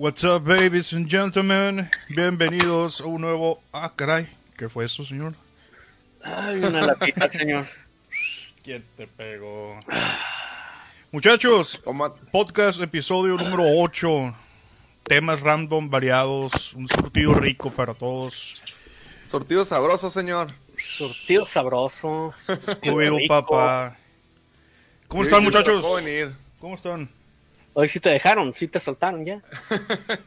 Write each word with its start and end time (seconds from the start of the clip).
What's 0.00 0.24
up, 0.24 0.46
babies 0.46 0.94
and 0.94 1.10
gentlemen? 1.10 1.90
Bienvenidos 2.08 3.02
a 3.02 3.04
un 3.04 3.20
nuevo. 3.20 3.60
Ah, 3.70 3.92
caray. 3.94 4.26
¿Qué 4.56 4.66
fue 4.66 4.86
eso, 4.86 5.04
señor? 5.04 5.34
Ay, 6.22 6.56
una 6.60 6.80
latita, 6.80 7.28
señor. 7.30 7.66
¿Quién 8.64 8.82
te 8.96 9.06
pegó? 9.06 9.78
Muchachos, 11.12 11.82
podcast 12.32 12.80
episodio 12.80 13.36
número 13.36 13.62
8. 13.76 14.34
Temas 15.02 15.42
random, 15.42 15.90
variados, 15.90 16.72
un 16.72 16.88
surtido 16.88 17.34
rico 17.34 17.70
para 17.70 17.92
todos. 17.92 18.62
Sortido 19.26 19.66
sabroso, 19.66 20.10
señor. 20.10 20.54
Surtido 20.78 21.46
sabroso. 21.46 22.32
Scooby-Doo, 22.46 23.18
rico. 23.18 23.42
papá. 23.42 23.98
¿Cómo 25.08 25.24
están, 25.24 25.44
muchachos? 25.44 25.84
¿Cómo 26.58 26.74
están? 26.74 27.19
Hoy 27.80 27.88
sí 27.88 27.98
te 28.00 28.10
dejaron, 28.10 28.52
sí 28.54 28.68
te 28.68 28.78
soltaron 28.80 29.24
ya. 29.24 29.40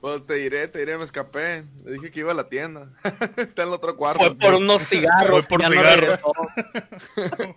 Pues 0.00 0.24
te 0.26 0.34
diré, 0.34 0.68
te 0.68 0.78
diré, 0.78 0.96
me 0.96 1.02
escapé. 1.02 1.64
Le 1.84 1.94
dije 1.94 2.12
que 2.12 2.20
iba 2.20 2.30
a 2.30 2.34
la 2.34 2.48
tienda. 2.48 2.88
Está 3.36 3.62
en 3.62 3.68
el 3.68 3.74
otro 3.74 3.96
cuarto. 3.96 4.20
Fue 4.20 4.32
por 4.36 4.54
unos 4.54 4.82
cigarros. 4.88 5.46
Fue 5.48 5.58
por 5.58 5.62
no 5.62 5.68
cigarros. 5.68 6.00
regresó. 6.00 7.56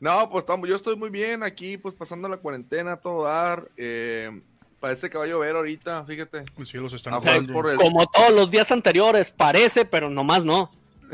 No, 0.00 0.28
pues 0.28 0.42
estamos, 0.42 0.68
yo 0.68 0.76
estoy 0.76 0.96
muy 0.96 1.08
bien 1.10 1.42
aquí, 1.42 1.78
pues 1.78 1.94
pasando 1.94 2.28
la 2.28 2.36
cuarentena, 2.36 2.96
todo 2.98 3.24
dar. 3.24 3.68
Eh, 3.78 4.42
parece 4.80 5.08
que 5.08 5.16
va 5.16 5.24
a 5.24 5.28
llover 5.28 5.56
ahorita, 5.56 6.04
fíjate. 6.04 6.44
Los 6.58 6.68
cielos 6.68 6.92
están 6.92 7.14
Ah, 7.14 7.20
pues, 7.22 7.38
el- 7.38 7.52
Como 7.76 8.04
todos 8.06 8.32
los 8.32 8.50
días 8.50 8.70
anteriores, 8.70 9.30
parece, 9.30 9.84
pero 9.86 10.10
nomás 10.10 10.44
no. 10.44 10.70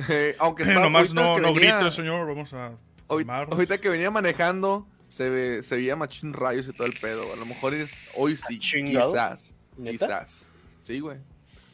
Eh, 0.09 0.34
aunque 0.41 0.62
está, 0.65 0.81
Nomás 0.81 1.03
ahorita 1.11 1.23
no, 1.23 1.39
no 1.39 1.55
venía- 1.55 1.77
grites, 1.77 1.95
señor. 1.95 2.27
Vamos 2.27 2.53
a. 2.55 2.73
Ahorita 3.09 3.79
que 3.79 3.89
venía 3.91 4.11
manejando, 4.11 4.87
se, 5.09 5.28
ve, 5.31 5.62
se 5.62 5.77
veía 5.77 5.97
machín 5.97 6.33
rayos 6.33 6.69
y 6.69 6.73
todo 6.73 6.87
el 6.87 6.95
pedo. 6.95 7.33
A 7.33 7.37
lo 7.37 7.47
mejor 7.47 7.75
es- 7.75 7.91
hoy 8.14 8.37
sí, 8.37 8.59
chingado? 8.59 9.12
quizás. 9.12 9.55
¿Neta? 9.77 10.06
Quizás. 10.06 10.48
Sí, 10.81 11.00
güey. 11.00 11.19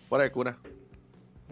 Fuera 0.08 0.24
de 0.24 0.32
cura. 0.32 0.58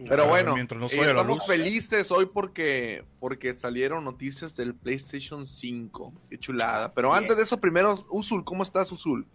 Pero 0.08 0.24
Ah, 0.24 0.26
bueno, 0.28 0.54
mientras 0.54 0.80
no 0.80 0.86
eh, 0.86 0.90
estamos 1.06 1.26
luz. 1.26 1.46
felices 1.46 2.10
hoy 2.10 2.26
porque, 2.26 3.04
porque 3.20 3.52
salieron 3.54 4.02
noticias 4.04 4.56
del 4.56 4.74
PlayStation 4.74 5.46
5. 5.46 6.12
Qué 6.30 6.38
chulada. 6.38 6.90
Pero 6.92 7.10
Bien. 7.10 7.18
antes 7.22 7.36
de 7.36 7.42
eso, 7.42 7.60
primero, 7.60 7.94
Usul, 8.10 8.42
¿cómo 8.42 8.62
estás, 8.62 8.90
Usul? 8.90 9.26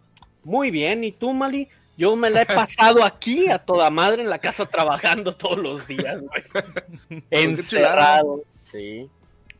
Muy 0.43 0.71
bien, 0.71 1.03
¿y 1.03 1.11
tú, 1.11 1.33
Mali? 1.33 1.69
Yo 1.95 2.15
me 2.15 2.29
la 2.29 2.41
he 2.41 2.45
pasado 2.45 3.03
aquí 3.03 3.49
a 3.49 3.59
toda 3.59 3.89
madre 3.89 4.23
en 4.23 4.29
la 4.29 4.39
casa 4.39 4.65
trabajando 4.65 5.35
todos 5.35 5.57
los 5.57 5.87
días, 5.87 6.21
güey. 6.21 7.23
Encerrado. 7.29 8.43
Sí. 8.63 9.09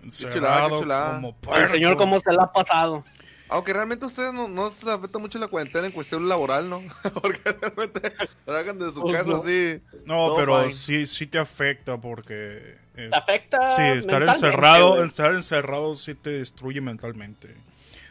Encerrado 0.08 0.80
chulada. 0.82 1.16
como 1.16 1.36
El 1.56 1.68
señor. 1.68 1.98
¿cómo 1.98 2.20
se 2.20 2.32
la 2.34 2.44
ha 2.44 2.52
pasado? 2.54 3.04
Aunque 3.50 3.72
realmente 3.72 4.04
a 4.04 4.10
ustedes 4.10 4.34
no, 4.34 4.50
no 4.50 4.70
se 4.70 4.86
les 4.86 4.96
afecta 4.96 5.20
mucho 5.20 5.40
la 5.40 5.48
cuarentena 5.48 5.86
en 5.88 5.94
cuestión 5.94 6.28
laboral, 6.28 6.70
¿no? 6.70 6.82
porque 7.22 7.40
realmente 7.54 8.14
trabajan 8.44 8.78
de 8.78 8.92
su 8.92 9.02
Pues 9.02 9.16
casa 9.18 9.30
no. 9.30 9.38
así. 9.38 9.80
No, 10.06 10.34
pero 10.36 10.60
fine. 10.60 10.72
sí, 10.74 11.08
sí 11.08 11.28
te 11.28 11.40
afecta 11.40 11.98
porque... 12.00 12.76
eh, 12.96 13.08
¿Te 13.10 13.16
afecta? 13.16 13.70
sí, 13.70 13.82
estar 13.84 14.22
encerrado, 14.24 15.02
estar 15.06 15.34
encerrado 15.34 15.96
sí 15.96 16.14
te 16.14 16.32
destruye 16.32 16.82
mentalmente. 16.82 17.56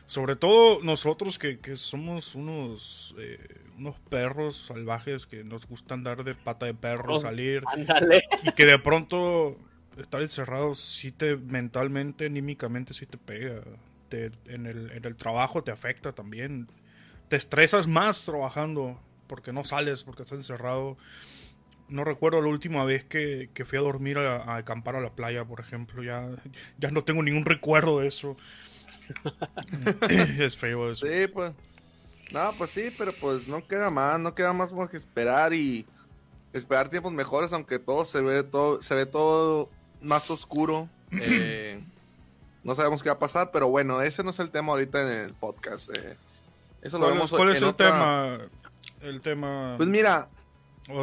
Sobre 0.07 0.37
todo 0.37 0.79
nosotros 0.83 1.39
que, 1.39 1.59
que 1.59 1.77
somos 1.77 2.35
unos, 2.35 3.15
eh, 3.19 3.39
unos 3.77 3.97
perros 4.09 4.57
salvajes 4.57 5.27
que 5.27 5.45
nos 5.45 5.67
gusta 5.67 5.93
andar 5.95 6.25
de 6.25 6.35
pata 6.35 6.65
de 6.65 6.73
perro, 6.75 7.17
Oh. 7.17 7.21
salir 7.21 7.63
Ándale. 7.71 8.23
y 8.43 8.53
que 8.53 8.65
de 8.65 8.79
pronto 8.79 9.59
estar 9.97 10.21
encerrado 10.23 10.75
sí 10.75 11.13
te 11.13 11.37
mentalmente, 11.37 12.27
anímicamente 12.27 12.95
sí 12.95 13.07
te 13.07 13.19
pega. 13.19 13.63
Te- 14.09 14.31
en, 14.47 14.67
el, 14.67 14.91
en 14.93 15.05
el 15.05 15.17
trabajo 15.17 15.63
te 15.65 15.71
afecta 15.73 16.13
también. 16.15 16.69
Te 17.29 17.37
estresas 17.37 17.87
más 17.87 18.25
trabajando 18.25 19.01
porque 19.27 19.53
no 19.53 19.65
sales, 19.65 20.05
porque 20.05 20.23
estás 20.23 20.39
encerrado. 20.39 20.97
No 21.89 22.05
recuerdo 22.05 22.41
la 22.41 22.49
última 22.49 22.85
vez 22.85 23.05
que, 23.05 23.51
que 23.55 23.65
fui 23.65 23.79
a 23.79 23.83
dormir 23.83 24.19
a, 24.19 24.37
a 24.39 24.57
acampar 24.57 24.97
a 24.97 25.01
la 25.01 25.15
playa, 25.15 25.45
por 25.45 25.61
ejemplo. 25.61 26.03
Ya, 26.03 26.29
ya 26.79 26.91
no 26.91 27.05
tengo 27.05 27.23
ningún 27.23 27.45
recuerdo 27.45 28.01
de 28.01 28.09
eso. 28.09 28.37
es 30.09 30.57
feo 30.57 30.91
eso. 30.91 31.07
Sí, 31.07 31.27
pues. 31.29 31.53
No, 32.33 32.53
pues 32.59 32.71
sí, 32.73 32.91
pero 32.99 33.13
pues 33.21 33.49
no 33.49 33.67
queda 33.67 33.91
más, 33.91 34.21
no 34.21 34.35
queda 34.35 34.53
más 34.53 34.73
más 34.73 34.91
que 34.91 34.97
esperar 34.97 35.55
y 35.55 35.87
esperar 36.53 36.89
tiempos 36.91 37.13
mejores, 37.13 37.53
aunque 37.53 37.79
todo 37.79 38.05
se 38.05 38.21
ve 38.23 38.45
todo, 38.45 38.83
se 38.83 38.95
ve 38.95 39.07
todo 39.07 39.71
más 40.07 40.31
oscuro. 40.31 40.89
Eh, 41.13 41.81
no 42.65 42.75
sabemos 42.75 43.01
qué 43.03 43.09
va 43.09 43.15
a 43.15 43.19
pasar, 43.21 43.53
pero 43.53 43.69
bueno, 43.69 44.03
ese 44.03 44.25
no 44.25 44.31
es 44.31 44.39
el 44.41 44.51
tema 44.51 44.73
ahorita 44.73 45.01
en 45.03 45.09
el 45.09 45.35
podcast. 45.35 45.89
eh. 45.97 46.17
Eso 46.83 46.99
lo 46.99 47.05
¿Cuál, 47.05 47.15
vemos 47.15 47.31
cuál 47.31 47.51
es 47.51 47.59
el 47.59 47.65
otra- 47.65 47.87
tema? 47.93 48.39
El 49.03 49.21
tema. 49.21 49.75
Pues 49.77 49.89
mira, 49.89 50.29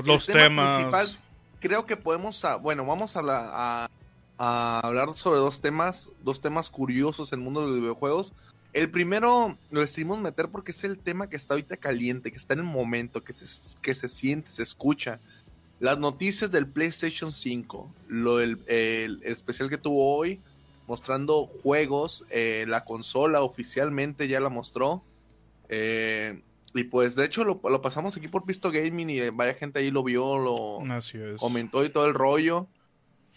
los 0.04 0.28
el 0.28 0.34
tema 0.36 0.44
temas. 0.44 0.76
principal, 0.76 1.20
creo 1.62 1.86
que 1.86 1.96
podemos, 1.96 2.44
a- 2.44 2.58
bueno, 2.58 2.86
vamos 2.86 3.16
a, 3.16 3.22
la- 3.22 3.50
a- 3.54 3.90
a 4.38 4.80
hablar 4.84 5.14
sobre 5.16 5.40
dos 5.40 5.62
temas, 5.62 6.10
dos 6.22 6.42
temas 6.42 6.70
curiosos 6.70 7.32
en 7.32 7.40
el 7.40 7.46
mundo 7.46 7.62
de 7.62 7.68
los 7.68 7.80
videojuegos. 7.80 8.34
El 8.74 8.92
primero 8.92 9.58
lo 9.72 9.80
decidimos 9.80 10.20
meter 10.20 10.50
porque 10.50 10.72
es 10.72 10.84
el 10.84 11.00
tema 11.00 11.30
que 11.30 11.38
está 11.38 11.54
ahorita 11.54 11.78
caliente, 11.78 12.30
que 12.32 12.38
está 12.38 12.56
en 12.56 12.60
el 12.62 12.66
momento, 12.66 13.24
que 13.24 13.32
se, 13.32 13.46
que 13.82 13.96
se 13.96 14.10
siente, 14.10 14.52
se 14.52 14.64
escucha. 14.64 15.20
Las 15.84 16.00
noticias 16.00 16.50
del 16.50 16.66
PlayStation 16.66 17.30
5, 17.34 17.94
lo 18.08 18.38
del 18.38 18.64
el 18.68 19.22
especial 19.26 19.70
que 19.70 19.78
tuvo 19.78 20.16
hoy, 20.16 20.40
mostrando 20.88 21.46
juegos, 21.46 22.24
eh, 22.30 22.64
la 22.70 22.86
consola 22.86 23.42
oficialmente 23.42 24.30
ya 24.30 24.40
la 24.40 24.48
mostró. 24.48 25.04
Eh, 25.68 26.42
y 26.74 26.86
pues 26.86 27.16
de 27.16 27.26
hecho 27.26 27.44
lo, 27.44 27.60
lo 27.62 27.82
pasamos 27.82 28.16
aquí 28.16 28.30
por 28.30 28.46
Pisto 28.46 28.72
Gaming 28.72 29.10
y 29.10 29.30
varias 29.32 29.58
gente 29.58 29.80
ahí 29.80 29.92
lo 29.92 30.04
vio, 30.06 30.38
lo 30.38 30.80
Así 30.90 31.18
es. 31.18 31.42
comentó 31.42 31.84
y 31.84 31.90
todo 31.90 32.06
el 32.06 32.14
rollo. 32.14 32.70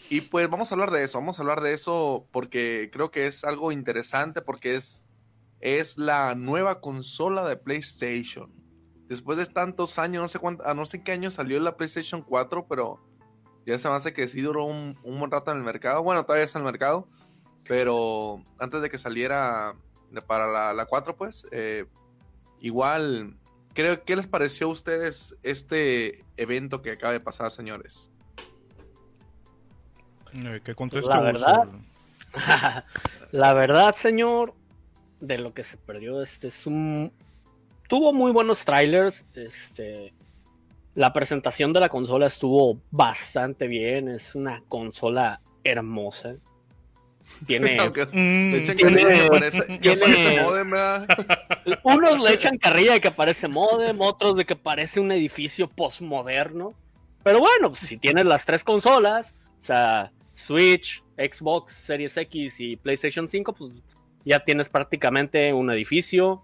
Y 0.09 0.21
pues 0.21 0.49
vamos 0.49 0.71
a 0.71 0.77
hablar 0.77 0.93
de 0.93 1.03
eso, 1.03 1.19
vamos 1.19 1.41
a 1.41 1.43
hablar 1.43 1.63
de 1.63 1.75
eso 1.75 2.29
porque 2.31 2.91
creo 2.93 3.11
que 3.11 3.27
es 3.27 3.43
algo 3.43 3.73
interesante 3.73 4.41
porque 4.41 4.77
es, 4.77 5.05
es 5.59 5.99
la 5.99 6.37
nueva 6.37 6.81
consola 6.81 7.43
de 7.49 7.57
PlayStation. 7.57 8.53
Después 9.09 9.39
de 9.39 9.47
tantos 9.47 9.99
años, 9.99 10.23
no 10.23 10.29
sé 10.29 10.39
cuánto, 10.39 10.67
a 10.67 10.75
no 10.75 10.85
sé 10.87 11.03
qué 11.03 11.13
año 11.13 11.31
salió 11.31 11.61
la 11.61 11.77
PlayStation 11.77 12.23
4, 12.23 12.67
pero 12.69 13.01
ya 13.65 13.79
se 13.79 13.89
me 13.89 13.95
hace 13.95 14.13
que 14.13 14.27
sí 14.29 14.41
duró 14.41 14.65
un, 14.65 14.99
un 15.05 15.19
buen 15.19 15.31
rato 15.31 15.51
en 15.53 15.59
el 15.59 15.63
mercado. 15.63 16.03
Bueno, 16.03 16.25
todavía 16.25 16.45
está 16.45 16.59
en 16.59 16.67
el 16.67 16.73
mercado, 16.73 17.09
pero 17.69 18.43
antes 18.59 18.83
de 18.83 18.91
que 18.91 18.99
saliera 18.99 19.75
de- 20.11 20.23
para 20.23 20.47
la, 20.49 20.73
la 20.73 20.87
4, 20.87 21.17
pues, 21.17 21.47
eh, 21.53 21.87
igual, 22.61 23.37
creo, 23.75 24.03
¿qué 24.05 24.17
les 24.17 24.27
pareció 24.27 24.67
a 24.67 24.71
ustedes 24.71 25.37
este 25.45 26.25
evento 26.37 26.83
que 26.83 26.93
acaba 26.93 27.13
de 27.13 27.21
pasar, 27.21 27.53
señores? 27.53 28.11
Eh, 30.35 30.61
que 30.65 30.75
conteste 30.75 31.11
La 31.13 31.21
verdad. 31.21 31.69
La 33.33 33.55
verdad, 33.55 33.95
señor, 33.95 34.55
de 35.21 35.39
lo 35.39 35.55
que 35.55 35.65
se 35.65 35.77
perdió, 35.77 36.23
este 36.23 36.49
es 36.49 36.67
un. 36.67 37.13
Tuvo 37.89 38.13
muy 38.13 38.33
buenos 38.33 38.65
trailers. 38.65 39.25
Este. 39.35 40.13
La 40.95 41.13
presentación 41.13 41.73
de 41.73 41.81
la 41.81 41.89
consola 41.89 42.27
estuvo 42.27 42.81
bastante 42.91 43.67
bien. 43.69 44.09
Es 44.09 44.35
una 44.35 44.63
consola 44.69 45.41
hermosa. 45.65 46.35
Tiene. 47.47 47.77
Aunque 47.81 48.07
Mm, 48.07 48.53
le 48.53 48.59
echan 48.59 48.77
tiene- 48.77 49.03
carrilla 49.03 49.23
que 49.23 49.29
parece, 49.31 49.67
que 49.67 49.79
tiene- 49.79 49.97
parece 50.01 50.43
modem, 50.43 50.71
¿verdad? 50.71 51.07
Unos 51.85 52.21
le 52.21 52.33
echan 52.35 52.57
carrilla 52.59 52.93
de 52.95 53.01
que 53.01 53.11
parece 53.11 53.49
modem, 53.49 54.01
otros 54.01 54.37
de 54.37 54.45
que 54.47 54.57
parece 54.57 55.01
un 55.01 55.13
edificio 55.13 55.69
postmoderno. 55.69 56.73
Pero 57.23 57.41
bueno, 57.41 57.71
pues, 57.71 57.81
si 57.81 57.97
tienes 57.99 58.25
las 58.25 58.45
tres 58.47 58.63
consolas, 58.63 59.35
o 59.59 59.63
sea, 59.63 60.13
Switch, 60.35 61.03
Xbox, 61.19 61.73
Series 61.73 62.17
X 62.17 62.61
y 62.61 62.77
PlayStation 62.77 63.29
5, 63.29 63.53
pues 63.53 63.73
ya 64.25 64.39
tienes 64.45 64.69
prácticamente 64.69 65.53
un 65.53 65.71
edificio 65.71 66.43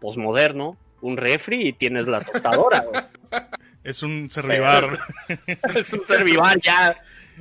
postmoderno, 0.00 0.76
un 1.00 1.16
refri 1.16 1.68
y 1.68 1.72
tienes 1.72 2.06
la 2.06 2.20
tostadora. 2.20 2.84
es 3.84 4.02
un 4.02 4.28
servivar. 4.28 4.98
es 5.74 5.92
un 5.92 6.06
servivar 6.06 6.60
ya. 6.60 6.96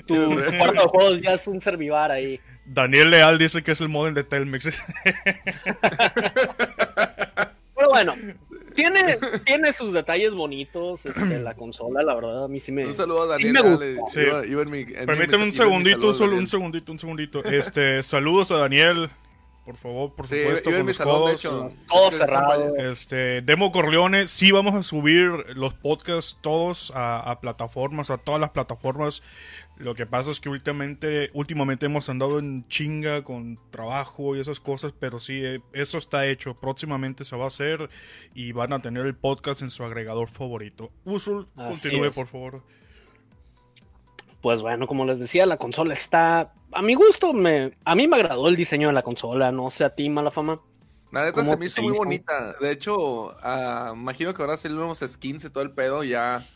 Tu, 0.05 0.15
tu 0.15 0.35
cuarto 0.57 0.81
de 0.81 0.87
juegos 0.87 1.21
ya 1.21 1.33
es 1.33 1.47
un 1.47 1.59
servivar 1.61 2.11
ahí. 2.11 2.39
Daniel 2.65 3.09
Leal 3.11 3.37
dice 3.37 3.63
que 3.63 3.71
es 3.71 3.81
el 3.81 3.89
modem 3.89 4.13
de 4.13 4.23
Telmex. 4.23 4.81
Pero 7.75 7.89
bueno, 7.89 8.15
tiene, 8.75 9.17
tiene 9.45 9.71
sus 9.71 9.93
detalles 9.93 10.33
bonitos 10.33 11.05
este, 11.05 11.39
la 11.39 11.53
consola, 11.53 12.01
la 12.03 12.15
verdad, 12.15 12.45
a 12.45 12.47
mí 12.47 12.59
sí 12.59 12.71
me... 12.71 12.85
Un 12.87 12.93
saludo 12.95 13.31
a 13.31 13.37
sí 13.37 13.45
Daniel. 13.51 13.63
me 13.63 13.75
Ale, 13.85 13.93
gustó. 13.95 14.19
Sí. 14.19 14.25
iba- 14.27 14.45
iba 14.45 14.61
en 14.63 14.71
mi- 14.71 14.79
en 14.81 14.87
mi- 14.87 15.05
Permíteme 15.05 15.43
un 15.43 15.53
segundito, 15.53 16.13
solo 16.13 16.35
un 16.35 16.47
segundito, 16.47 16.91
un 16.91 16.99
segundito. 16.99 17.43
Este, 17.45 18.01
saludos 18.03 18.51
a 18.51 18.57
Daniel. 18.57 19.09
Por 19.67 19.75
favor, 19.75 20.15
por 20.15 20.25
Sí, 20.27 20.39
supuesto, 20.43 20.69
yo 20.71 20.77
en 20.77 20.79
con 20.79 20.85
mi 20.85 20.89
los 20.91 20.97
salón, 20.97 21.13
de 21.13 21.19
codos. 21.19 21.39
hecho. 21.41 21.71
Todo 21.89 22.11
cerrado. 22.11 22.75
Este, 22.77 23.41
Demo 23.41 23.73
Corleone, 23.73 24.29
sí 24.29 24.51
vamos 24.53 24.73
a 24.75 24.81
subir 24.81 25.29
los 25.57 25.73
podcasts 25.73 26.37
todos 26.41 26.91
a, 26.95 27.19
a 27.19 27.41
plataformas, 27.41 28.09
a 28.09 28.17
todas 28.17 28.39
las 28.39 28.51
plataformas. 28.51 29.23
Lo 29.75 29.93
que 29.93 30.05
pasa 30.05 30.31
es 30.31 30.39
que 30.39 30.47
últimamente, 30.47 31.29
últimamente 31.33 31.85
hemos 31.85 32.07
andado 32.09 32.39
en 32.39 32.65
chinga 32.69 33.23
con 33.25 33.59
trabajo 33.69 34.35
y 34.35 34.39
esas 34.39 34.61
cosas, 34.61 34.93
pero 34.97 35.19
sí, 35.19 35.43
eh, 35.43 35.59
eso 35.73 35.97
está 35.97 36.25
hecho. 36.27 36.55
Próximamente 36.55 37.25
se 37.25 37.35
va 37.35 37.43
a 37.43 37.47
hacer 37.47 37.89
y 38.33 38.53
van 38.53 38.71
a 38.71 38.81
tener 38.81 39.05
el 39.05 39.15
podcast 39.15 39.61
en 39.61 39.69
su 39.69 39.83
agregador 39.83 40.29
favorito. 40.29 40.91
Usul, 41.03 41.47
Así 41.57 41.71
continúe, 41.81 42.05
es. 42.05 42.15
por 42.15 42.27
favor. 42.27 42.63
Pues 44.47 44.61
bueno, 44.61 44.87
como 44.87 45.03
les 45.03 45.19
decía, 45.19 45.45
la 45.45 45.57
consola 45.57 45.93
está. 45.93 46.53
A 46.71 46.81
mi 46.81 46.93
gusto, 46.93 47.33
me, 47.33 47.73
a 47.83 47.95
mí 47.95 48.07
me 48.07 48.15
agradó 48.15 48.47
el 48.47 48.55
diseño 48.55 48.87
de 48.87 48.93
la 48.93 49.01
consola. 49.01 49.51
No 49.51 49.69
sé 49.69 49.83
a 49.83 49.93
ti, 49.93 50.07
mala 50.09 50.31
fama. 50.31 50.61
La 51.11 51.25
neta 51.25 51.33
¿Cómo 51.33 51.51
se 51.51 51.57
me 51.57 51.65
hizo 51.65 51.81
muy 51.81 51.91
bonita. 51.91 52.53
De 52.61 52.71
hecho, 52.71 53.35
ah, 53.43 53.91
imagino 53.93 54.33
que 54.33 54.41
ahora 54.41 54.55
salir 54.55 54.77
nuevos 54.77 55.03
skins 55.05 55.43
y 55.43 55.49
todo 55.49 55.65
el 55.65 55.71
pedo. 55.71 56.05
Ya 56.05 56.47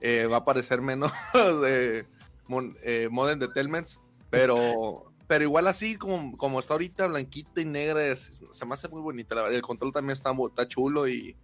eh, 0.00 0.24
va 0.24 0.36
a 0.36 0.40
aparecer 0.40 0.80
menos 0.80 1.12
de 1.34 2.06
mon- 2.48 2.74
eh, 2.82 3.08
Modern 3.10 3.38
Detelments. 3.38 4.00
Pero, 4.30 5.12
pero 5.26 5.44
igual 5.44 5.66
así 5.66 5.96
como, 5.96 6.38
como 6.38 6.58
está 6.58 6.72
ahorita, 6.72 7.06
blanquita 7.06 7.60
y 7.60 7.66
negra, 7.66 8.06
es- 8.06 8.44
se 8.50 8.64
me 8.64 8.72
hace 8.72 8.88
muy 8.88 9.02
bonita. 9.02 9.34
La 9.34 9.48
el 9.48 9.60
control 9.60 9.92
también 9.92 10.14
está, 10.14 10.30
está 10.48 10.66
chulo 10.66 11.06
y. 11.06 11.36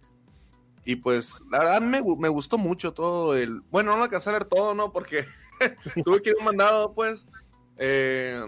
Y 0.85 0.95
pues, 0.95 1.39
la 1.51 1.59
verdad 1.59 1.81
me, 1.81 2.01
me 2.17 2.29
gustó 2.29 2.57
mucho 2.57 2.93
todo 2.93 3.35
el. 3.37 3.61
Bueno, 3.69 3.91
no 3.91 3.97
lo 3.97 4.03
alcancé 4.05 4.31
a 4.31 4.33
ver 4.33 4.45
todo, 4.45 4.73
¿no? 4.73 4.91
Porque 4.91 5.23
tuve 6.05 6.21
que 6.21 6.29
ir 6.31 6.35
un 6.39 6.45
mandado, 6.45 6.93
pues. 6.93 7.25
Eh, 7.77 8.41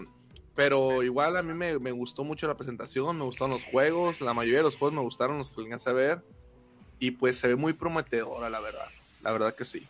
pero 0.54 1.02
igual 1.02 1.36
a 1.36 1.42
mí 1.42 1.52
me, 1.52 1.78
me 1.78 1.90
gustó 1.92 2.24
mucho 2.24 2.46
la 2.48 2.56
presentación, 2.56 3.18
me 3.18 3.24
gustaron 3.24 3.50
los 3.50 3.64
juegos, 3.64 4.20
la 4.20 4.32
mayoría 4.32 4.58
de 4.58 4.64
los 4.64 4.76
juegos 4.76 4.94
me 4.94 5.02
gustaron 5.02 5.38
los 5.38 5.54
que 5.54 5.60
alcancé 5.62 5.90
a 5.90 5.94
ver. 5.94 6.22
Y 6.98 7.10
pues 7.12 7.36
se 7.38 7.48
ve 7.48 7.56
muy 7.56 7.74
prometedora, 7.74 8.48
la 8.48 8.60
verdad. 8.60 8.86
La 9.22 9.32
verdad 9.32 9.54
que 9.54 9.64
sí. 9.66 9.86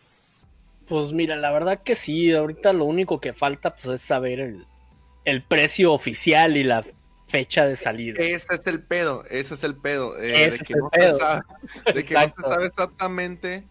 Pues 0.87 1.11
mira, 1.13 1.35
la 1.37 1.51
verdad 1.51 1.81
que 1.83 1.95
sí. 1.95 2.33
Ahorita 2.33 2.73
lo 2.73 2.83
único 2.85 3.19
que 3.21 3.31
falta 3.33 3.75
pues, 3.75 3.87
es 3.95 4.01
saber 4.01 4.39
el, 4.41 4.65
el 5.23 5.41
precio 5.43 5.93
oficial 5.93 6.57
y 6.57 6.63
la 6.63 6.85
fecha 7.27 7.65
de 7.65 7.75
salida. 7.77 8.17
Ese 8.21 8.55
es 8.55 8.67
el 8.67 8.81
pedo, 8.81 9.23
ese 9.29 9.53
es 9.53 9.63
el 9.63 9.75
pedo. 9.75 10.17
eh, 10.17 10.45
Ese 10.45 10.49
de 10.49 10.55
es 10.63 10.67
que, 10.67 10.73
el 10.73 10.79
no 10.79 10.89
pedo. 10.89 11.13
Se 11.13 11.19
sabe, 11.19 11.41
de 11.93 12.05
que 12.05 12.13
no 12.13 12.21
se 12.21 12.49
sabe 12.49 12.65
exactamente 12.67 13.67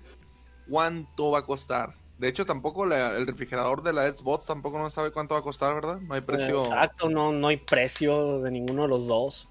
cuánto 0.68 1.30
va 1.32 1.40
a 1.40 1.44
costar. 1.44 1.94
De 2.18 2.28
hecho, 2.28 2.46
tampoco 2.46 2.86
la- 2.86 3.16
el 3.16 3.26
refrigerador 3.26 3.82
de 3.82 3.92
la 3.92 4.08
Xbox 4.10 4.46
tampoco 4.46 4.78
no 4.78 4.90
sabe 4.90 5.10
cuánto 5.12 5.34
va 5.34 5.40
a 5.40 5.44
costar, 5.44 5.74
¿verdad? 5.74 6.00
No 6.00 6.14
hay 6.14 6.22
precio. 6.22 6.64
Exacto, 6.64 7.10
no, 7.10 7.32
no 7.32 7.48
hay 7.48 7.58
precio 7.58 8.40
de 8.40 8.50
ninguno 8.50 8.82
de 8.82 8.88
los 8.88 9.06
dos. 9.06 9.48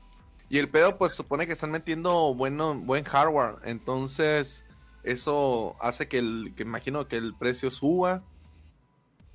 Y 0.50 0.58
el 0.60 0.70
pedo, 0.70 0.98
pues 0.98 1.14
supone 1.14 1.46
que 1.48 1.54
están 1.54 1.72
metiendo 1.72 2.34
bueno, 2.34 2.74
buen 2.76 3.04
hardware. 3.04 3.56
Entonces, 3.66 4.64
eso 5.04 5.76
hace 5.80 6.08
que 6.08 6.18
el, 6.20 6.54
que 6.56 6.64
imagino 6.64 7.08
que 7.08 7.18
el 7.18 7.36
precio 7.36 7.70
suba. 7.70 8.24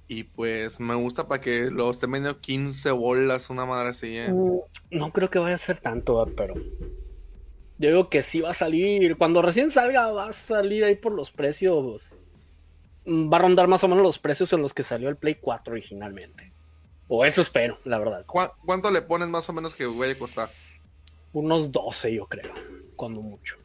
Y 0.09 0.25
pues 0.25 0.81
me 0.81 0.97
gusta 0.97 1.29
para 1.29 1.41
que 1.41 1.71
lo 1.71 1.88
estén 1.91 2.11
vendiendo 2.11 2.41
15 2.41 2.91
bolas, 2.91 3.49
una 3.49 3.65
madre 3.65 3.91
así. 3.91 4.17
¿eh? 4.19 4.32
Mm, 4.32 4.59
No 4.91 5.12
creo 5.12 5.31
que 5.31 5.38
vaya 5.38 5.55
a 5.55 5.59
ser 5.59 5.79
tanto, 5.79 6.27
pero 6.37 6.55
yo 7.79 7.88
digo 7.88 8.09
que 8.09 8.23
sí 8.23 8.41
va 8.41 8.50
a 8.50 8.55
salir. 8.55 9.17
Cuando 9.17 9.41
recién 9.41 9.71
salga, 9.71 10.11
va 10.11 10.29
a 10.29 10.32
salir 10.32 10.82
ahí 10.85 10.97
por 10.97 11.12
los 11.12 11.31
precios. 11.31 12.11
Va 13.06 13.38
a 13.38 13.41
rondar 13.41 13.67
más 13.69 13.82
o 13.85 13.88
menos 13.88 14.02
los 14.05 14.19
precios 14.19 14.52
en 14.52 14.62
los 14.62 14.75
que 14.75 14.82
salió 14.82 15.08
el 15.08 15.17
Play 15.17 15.37
4 15.41 15.73
originalmente. 15.73 16.52
O 17.08 17.25
eso 17.25 17.41
espero, 17.43 17.79
la 17.85 17.99
verdad. 17.99 18.25
¿Cuá- 18.26 18.55
¿Cuánto 18.64 18.91
le 18.91 19.02
pones 19.02 19.29
más 19.29 19.49
o 19.49 19.52
menos 19.52 19.75
que 19.75 19.87
vaya 19.87 20.12
a 20.12 20.19
costar? 20.19 20.49
Unos 21.32 21.73
12, 21.73 22.14
yo 22.14 22.26
creo, 22.26 22.52
cuando 22.97 23.20
mucho. 23.20 23.56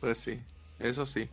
Pues 0.00 0.18
sí, 0.18 0.40
eso 0.78 1.06
sí. 1.06 1.28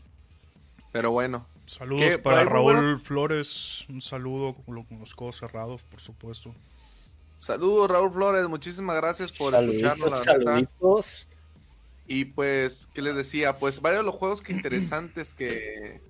Pero 0.91 1.12
bueno, 1.12 1.45
Saludos 1.65 2.03
¿Qué? 2.03 2.18
para 2.18 2.44
Raúl 2.44 2.74
bueno. 2.74 3.00
Flores. 3.00 3.85
Un 3.88 4.01
saludo 4.01 4.56
con, 4.56 4.75
lo- 4.75 4.83
con 4.83 5.00
los 5.00 5.13
codos 5.15 5.38
cerrados, 5.38 5.81
por 5.83 6.01
supuesto. 6.01 6.53
saludos 7.38 7.89
Raúl 7.89 8.12
Flores, 8.12 8.47
muchísimas 8.50 8.95
gracias 8.97 9.31
por 9.31 9.56
escucharnos, 9.56 10.12
la 10.12 10.17
saluditos. 10.17 11.27
Y 12.07 12.25
pues, 12.25 12.88
¿qué 12.94 13.01
les 13.01 13.15
decía? 13.15 13.57
Pues 13.57 13.79
varios 13.81 14.01
de 14.01 14.06
los 14.06 14.15
juegos 14.15 14.41
que 14.41 14.51
interesantes 14.53 15.33
que, 15.33 16.01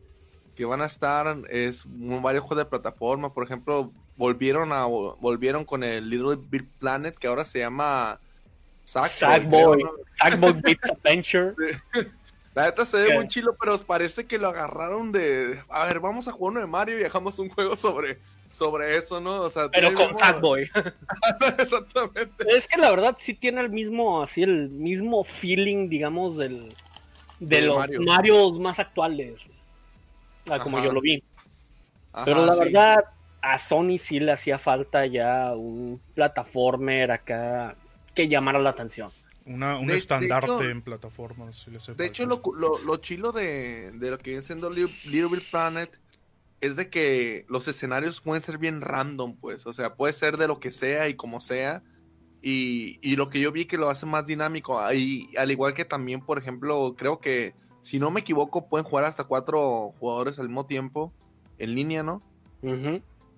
que 0.55 0.65
van 0.65 0.81
a 0.81 0.85
estar 0.85 1.37
es 1.49 1.85
un- 1.85 2.21
varios 2.21 2.43
juegos 2.43 2.65
de 2.65 2.69
plataforma. 2.69 3.33
Por 3.33 3.43
ejemplo, 3.45 3.91
volvieron 4.17 4.71
a 4.71 4.85
volvieron 4.85 5.65
con 5.65 5.83
el 5.83 6.09
Little 6.09 6.37
Big 6.49 6.67
Planet, 6.79 7.15
que 7.17 7.27
ahora 7.27 7.45
se 7.45 7.59
llama 7.59 8.19
Sackboy, 8.83 9.83
Sackboy, 10.15 10.53
Beats 10.63 10.89
Adventure. 10.89 11.53
La 12.53 12.65
neta 12.65 12.85
se 12.85 12.97
ve 12.97 13.07
¿Qué? 13.07 13.13
muy 13.15 13.27
chilo, 13.29 13.55
pero 13.59 13.77
parece 13.79 14.25
que 14.25 14.37
lo 14.37 14.49
agarraron 14.49 15.11
de. 15.11 15.61
A 15.69 15.85
ver, 15.85 15.99
vamos 16.01 16.27
a 16.27 16.31
jugar 16.33 16.51
uno 16.51 16.59
de 16.59 16.67
Mario 16.67 16.99
y 16.99 17.03
dejamos 17.03 17.39
un 17.39 17.47
juego 17.49 17.77
sobre, 17.77 18.19
sobre 18.51 18.97
eso, 18.97 19.21
¿no? 19.21 19.41
O 19.41 19.49
sea, 19.49 19.69
Pero 19.71 19.93
con 19.93 20.07
mismo- 20.07 20.19
Sackboy. 20.19 20.69
Exactamente. 21.57 22.45
Es 22.49 22.67
que 22.67 22.77
la 22.77 22.89
verdad 22.91 23.15
sí 23.19 23.33
tiene 23.33 23.61
el 23.61 23.69
mismo, 23.69 24.21
así 24.21 24.43
el 24.43 24.69
mismo 24.69 25.23
feeling, 25.23 25.87
digamos, 25.87 26.35
del, 26.37 26.67
de 27.39 27.55
De 27.55 27.61
los 27.67 27.77
Mario. 27.77 28.01
Marios 28.01 28.59
más 28.59 28.79
actuales. 28.79 29.49
Ah, 30.49 30.59
como 30.59 30.77
Ajá. 30.77 30.85
yo 30.87 30.93
lo 30.93 31.01
vi. 31.01 31.23
Ajá, 32.13 32.25
Pero 32.25 32.45
la 32.45 32.53
sí. 32.53 32.59
verdad, 32.59 33.05
a 33.41 33.57
Sony 33.59 33.97
sí 33.97 34.19
le 34.19 34.31
hacía 34.31 34.57
falta 34.59 35.05
ya 35.05 35.53
un 35.55 36.01
plataformer 36.15 37.11
acá 37.11 37.75
que 38.13 38.27
llamara 38.27 38.59
la 38.59 38.71
atención. 38.71 39.11
Una, 39.45 39.77
un 39.79 39.87
De- 39.87 39.93
de 39.93 39.99
estandarte 39.99 40.45
hecho- 40.51 40.61
en 40.63 40.81
plataformas. 40.81 41.57
si 41.57 41.71
le 41.71 41.77
hace 41.77 41.95
De 41.95 42.05
hecho, 42.05 42.25
lo, 42.25 42.41
lo, 42.55 42.73
lo 42.85 42.97
chilo 42.97 43.31
de, 43.31 43.91
de 43.91 44.11
lo 44.11 44.17
que 44.17 44.31
viene 44.31 44.43
siendo 44.43 44.69
Little, 44.69 44.93
Little 45.05 45.29
Big 45.37 45.49
Planet 45.49 45.89
es 46.59 46.75
de 46.75 46.89
que 46.91 47.45
los 47.49 47.67
escenarios 47.67 48.21
pueden 48.21 48.41
ser 48.43 48.59
bien 48.59 48.81
random, 48.81 49.35
pues. 49.37 49.65
O 49.65 49.73
sea, 49.73 49.95
puede 49.95 50.13
ser 50.13 50.37
de 50.37 50.47
lo 50.47 50.59
que 50.59 50.69
sea 50.71 51.07
y 51.09 51.15
como 51.15 51.41
sea. 51.41 51.81
Y, 52.43 52.99
y 53.01 53.15
lo 53.15 53.29
que 53.29 53.39
yo 53.39 53.51
vi 53.51 53.65
que 53.65 53.77
lo 53.77 53.89
hace 53.89 54.05
más 54.05 54.27
dinámico. 54.27 54.79
Y 54.93 55.29
al 55.37 55.49
igual 55.51 55.73
que 55.73 55.85
también, 55.85 56.21
por 56.21 56.37
ejemplo, 56.37 56.95
creo 56.97 57.19
que, 57.19 57.55
si 57.81 57.99
no 57.99 58.11
me 58.11 58.21
equivoco, 58.21 58.67
pueden 58.67 58.85
jugar 58.85 59.05
hasta 59.05 59.23
cuatro 59.25 59.93
jugadores 59.99 60.39
al 60.39 60.47
mismo 60.47 60.65
tiempo 60.65 61.11
en 61.57 61.75
línea, 61.75 62.03
¿no? 62.03 62.21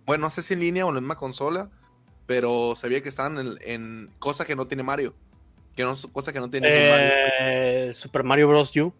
Bueno, 0.06 0.26
no 0.26 0.30
sé 0.30 0.44
si 0.44 0.54
en 0.54 0.60
línea 0.60 0.86
o 0.86 0.90
en 0.90 0.96
la 0.96 1.02
misma 1.02 1.16
consola, 1.18 1.70
pero 2.26 2.76
sabía 2.76 3.02
que 3.02 3.10
estaban 3.10 3.38
en, 3.40 3.58
en 3.62 4.12
cosa 4.20 4.46
que 4.46 4.56
no 4.56 4.68
tiene 4.68 4.84
Mario. 4.84 5.14
Que 5.76 5.84
no, 5.84 5.94
cosa 6.12 6.32
que 6.32 6.40
no 6.40 6.50
tiene 6.50 6.68
Mario. 6.68 7.12
Eh, 7.40 7.92
Super 7.94 8.24
Mario 8.24 8.50
Bros. 8.50 8.76
U. 8.78 8.94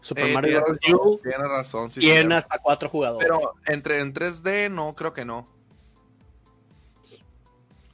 Super 0.00 0.28
Eh, 0.28 0.32
Mario 0.34 0.62
Bros. 0.62 0.78
razón, 0.82 1.00
U 1.02 1.20
tiene 1.22 1.48
razón, 1.48 1.90
sí, 1.90 2.00
tiene 2.00 2.36
hasta 2.36 2.58
cuatro 2.58 2.88
jugadores. 2.88 3.26
Pero 3.28 3.54
entre 3.66 4.00
en 4.00 4.14
3D, 4.14 4.70
no, 4.70 4.94
creo 4.94 5.12
que 5.12 5.24
no. 5.24 5.48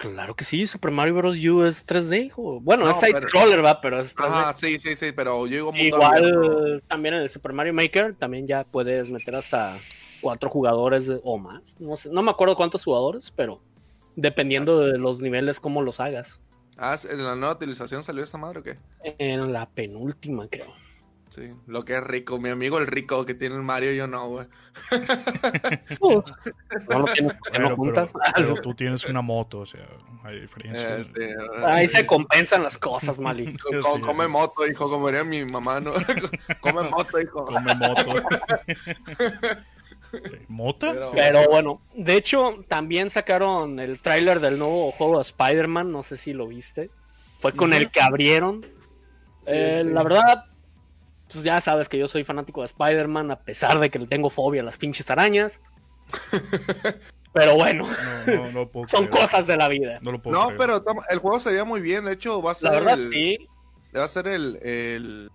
Claro 0.02 0.34
que 0.34 0.42
sí, 0.44 0.66
Super 0.66 0.90
Mario 0.90 1.14
Bros. 1.14 1.36
U 1.44 1.64
es 1.64 1.86
3D, 1.86 2.26
hijo. 2.26 2.60
Bueno, 2.60 2.84
No, 2.84 2.90
es 2.90 2.96
side 2.98 3.12
pero- 3.14 3.28
scroller, 3.28 3.64
va, 3.64 3.80
pero 3.80 4.00
es 4.00 4.14
3D. 4.16 4.26
Ajá, 4.28 4.52
sí, 4.54 4.80
sí, 4.80 4.96
sí, 4.96 5.12
pero 5.12 5.46
yo 5.46 5.54
digo 5.54 5.68
abierto. 5.70 5.96
Igual 5.96 6.82
también 6.88 7.14
en 7.14 7.22
el 7.22 7.30
Super 7.30 7.52
Mario 7.52 7.72
Maker 7.72 8.16
también 8.16 8.48
ya 8.48 8.64
puedes 8.64 9.08
meter 9.10 9.36
hasta 9.36 9.78
cuatro 10.20 10.50
jugadores 10.50 11.08
o 11.22 11.38
más. 11.38 11.76
No 11.78 11.96
sé, 11.96 12.10
no 12.10 12.20
me 12.22 12.32
acuerdo 12.32 12.56
cuántos 12.56 12.82
jugadores, 12.84 13.30
pero 13.36 13.60
dependiendo 14.16 14.80
de 14.80 14.98
los 14.98 15.20
niveles 15.20 15.60
cómo 15.60 15.82
los 15.82 16.00
hagas. 16.00 16.40
Ah, 16.78 16.96
¿en 17.08 17.24
la 17.24 17.36
nueva 17.36 17.54
utilización 17.54 18.02
salió 18.02 18.24
esa 18.24 18.38
madre 18.38 18.58
o 18.58 18.62
qué? 18.64 18.78
En 19.18 19.52
la 19.52 19.68
penúltima, 19.68 20.48
creo. 20.48 20.72
Sí, 21.34 21.48
lo 21.66 21.82
que 21.84 21.96
es 21.96 22.04
rico. 22.04 22.38
Mi 22.38 22.50
amigo 22.50 22.76
el 22.78 22.86
rico 22.86 23.24
que 23.24 23.32
tiene 23.34 23.54
el 23.54 23.62
Mario, 23.62 23.92
yo 23.92 24.06
no, 24.06 24.28
güey. 24.28 24.46
no 26.90 26.98
lo 26.98 27.04
tienes 27.06 27.32
no 27.34 27.40
Pero, 27.52 27.76
juntas. 27.76 28.12
pero- 28.12 28.32
pero 28.36 28.54
tú 28.62 28.74
tienes 28.74 29.04
una 29.06 29.22
moto, 29.22 29.60
o 29.60 29.66
sea, 29.66 29.86
hay 30.24 30.40
diferencia. 30.40 30.98
Este, 30.98 31.34
Ahí 31.64 31.88
se 31.88 32.06
compensan 32.06 32.62
las 32.62 32.76
cosas, 32.76 33.18
Mali. 33.18 33.56
co- 33.56 33.70
Sí. 33.94 34.00
Come 34.02 34.28
moto, 34.28 34.66
hijo, 34.66 34.90
como 34.90 35.06
diría 35.08 35.24
mi 35.24 35.44
mamá, 35.44 35.80
¿no? 35.80 35.92
come 36.60 36.82
moto, 36.90 37.18
hijo. 37.20 37.44
Come 37.46 37.74
moto. 37.76 38.12
¿Mota? 40.48 41.10
Pero- 41.12 41.48
bueno, 41.48 41.80
de 41.94 42.16
hecho, 42.16 42.64
también 42.68 43.08
sacaron 43.10 43.80
el 43.80 44.00
tráiler 44.00 44.40
del 44.40 44.58
nuevo 44.58 44.90
juego 44.92 45.16
de 45.16 45.22
Spider-Man, 45.22 45.90
no 45.90 46.02
sé 46.02 46.16
si 46.18 46.32
lo 46.32 46.46
viste. 46.48 46.90
Fue 47.40 47.52
con 47.54 47.72
el 47.72 47.90
que 47.90 48.00
abrieron. 48.02 48.62
Sí, 49.44 49.52
Eh, 49.54 49.80
sí. 49.84 49.90
La 49.90 50.02
verdad, 50.04 50.44
pues 51.32 51.44
ya 51.44 51.60
sabes 51.60 51.88
que 51.88 51.98
yo 51.98 52.08
soy 52.08 52.24
fanático 52.24 52.60
de 52.60 52.66
Spider-Man, 52.66 53.30
a 53.30 53.36
pesar 53.40 53.78
de 53.80 53.90
que 53.90 53.98
le 53.98 54.06
tengo 54.06 54.30
fobia 54.30 54.62
a 54.62 54.64
las 54.64 54.76
pinches 54.76 55.10
arañas. 55.10 55.60
Pero 57.34 57.54
bueno, 57.56 57.88
No, 58.26 58.34
no, 58.36 58.50
no 58.52 58.68
puedo 58.68 58.88
son 58.88 59.06
creer. 59.06 59.22
cosas 59.22 59.46
de 59.46 59.56
la 59.56 59.68
vida. 59.68 59.98
No 60.02 60.12
lo 60.12 60.20
puedo 60.20 60.48
pero 60.58 60.84
el 61.08 61.18
juego 61.18 61.40
se 61.40 61.50
veía 61.50 61.64
muy 61.64 61.80
bien. 61.80 62.04
De 62.04 62.12
hecho, 62.12 62.42
va 62.42 62.52
a 62.52 62.54
ser. 62.54 62.70
La 62.72 62.78
verdad, 62.80 62.98
el- 63.00 63.10
sí. 63.10 63.38
Va 63.96 64.04
a 64.04 64.08
ser 64.08 64.26
el. 64.28 64.56
el- 64.62 65.30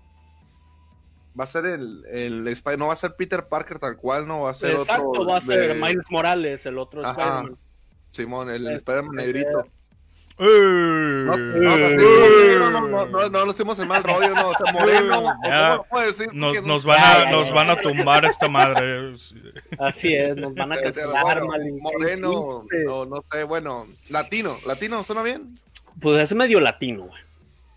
va 1.40 1.44
a 1.46 1.48
ser 1.48 1.66
el, 1.66 2.06
el 2.12 2.48
Spy- 2.50 2.78
No 2.78 2.88
va 2.88 2.94
a 2.94 2.98
ser 2.98 3.16
Peter 3.16 3.48
Parker 3.48 3.80
tal 3.80 3.98
cual, 3.98 4.28
no 4.28 4.42
va 4.42 4.52
a 4.52 4.54
ser 4.54 4.72
Exacto, 4.76 5.10
otro. 5.10 5.26
va 5.26 5.38
a 5.38 5.42
ser 5.42 5.70
de- 5.70 5.74
Miles 5.74 6.06
Morales, 6.12 6.66
el 6.68 6.78
otro. 6.78 7.02
Spider-Man. 7.04 7.58
Simón, 8.12 8.50
el 8.52 8.64
Este, 8.68 8.76
Spider-Man 8.78 9.16
negrito. 9.16 9.64
No 13.32 13.46
nos 13.46 13.60
hemos 13.60 13.80
el 13.80 13.88
mal 13.88 14.04
rollo, 14.04 14.36
no. 14.36 14.50
O 14.50 14.72
Moreno, 14.72 15.36
¿cómo 15.90 16.02
decir? 16.02 16.30
Nos, 16.34 16.86
van 16.86 17.70
a, 17.70 17.76
tumbar 17.76 18.26
esta 18.26 18.48
madre. 18.48 19.14
Así 19.80 20.14
es, 20.14 20.36
nos 20.36 20.54
van 20.54 20.74
a 20.74 20.82
cancelar, 20.82 21.44
bueno, 21.44 21.66
Moreno, 21.82 22.66
no, 22.86 23.06
no 23.06 23.24
sé, 23.32 23.44
bueno, 23.44 23.88
latino, 24.10 24.58
latino, 24.66 25.04
¿suena 25.04 25.24
bien? 25.24 25.54
Pues 26.00 26.32
es 26.32 26.36
medio 26.36 26.60
latino, 26.60 27.06
güey. 27.06 27.22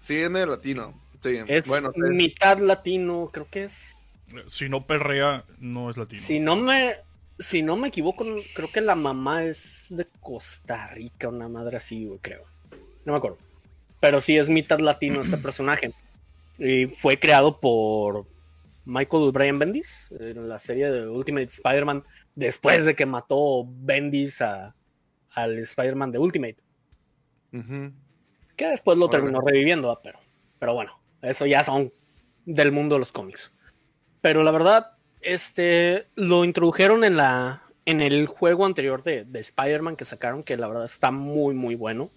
Sí, 0.01 0.19
es 0.19 0.31
medio 0.31 0.47
latino. 0.47 0.95
Es 1.23 1.67
bueno, 1.69 1.93
mitad 1.97 2.59
latino, 2.59 3.31
creo 3.33 3.47
que 3.51 3.65
es. 3.65 3.97
Si 4.47 4.69
no 4.69 4.87
perrea, 4.87 5.45
no 5.59 5.91
es 5.91 5.97
latino. 5.97 6.23
Si 6.23 6.41
no 6.41 6.57
me 6.57 6.95
si 7.41 7.63
no 7.63 7.77
me 7.77 7.89
equivoco, 7.89 8.25
creo 8.55 8.69
que 8.73 8.81
la 8.81 8.95
mamá 8.95 9.45
es 9.45 9.87
de 9.89 10.07
Costa 10.21 10.89
Rica, 10.89 11.29
una 11.29 11.49
madre 11.49 11.79
así, 11.79 12.05
güey, 12.05 12.19
creo. 12.21 12.43
No 13.05 13.13
me 13.13 13.19
acuerdo. 13.19 13.39
Pero 13.99 14.21
sí 14.21 14.37
es 14.37 14.49
mitad 14.49 14.79
latino 14.79 15.23
este 15.23 15.37
personaje. 15.39 15.93
Y 16.59 16.87
fue 16.87 17.19
creado 17.19 17.59
por 17.59 18.27
Michael 18.85 19.33
Brian 19.33 19.59
Bendis 19.59 20.13
en 20.19 20.49
la 20.49 20.59
serie 20.59 20.91
de 20.91 21.09
Ultimate 21.09 21.47
Spider-Man 21.47 22.05
después 22.35 22.85
de 22.85 22.95
que 22.95 23.07
mató 23.07 23.67
Bendis 23.67 24.43
a, 24.43 24.75
al 25.33 25.59
Spider-Man 25.59 26.13
de 26.13 26.19
Ultimate. 26.19 26.57
Que 28.57 28.69
después 28.69 28.99
lo 28.99 29.09
terminó 29.09 29.41
reviviendo, 29.41 29.89
¿va? 29.89 30.03
pero, 30.03 30.19
pero 30.59 30.75
bueno, 30.75 31.01
eso 31.23 31.47
ya 31.47 31.65
son 31.65 31.93
del 32.45 32.71
mundo 32.71 32.97
de 32.97 33.01
los 33.01 33.13
cómics. 33.13 33.53
Pero 34.21 34.43
la 34.43 34.51
verdad, 34.51 34.93
este 35.21 36.07
lo 36.15 36.45
introdujeron 36.45 37.05
en 37.05 37.17
la 37.17 37.63
en 37.87 38.01
el 38.01 38.27
juego 38.27 38.67
anterior 38.67 39.03
de, 39.03 39.25
de 39.25 39.41
Spider-Man 39.41 39.97
que 39.97 40.05
sacaron, 40.05 40.43
que 40.43 40.57
la 40.57 40.69
verdad 40.69 40.85
está 40.85 41.11
muy, 41.11 41.55
muy 41.55 41.75
bueno. 41.75 42.11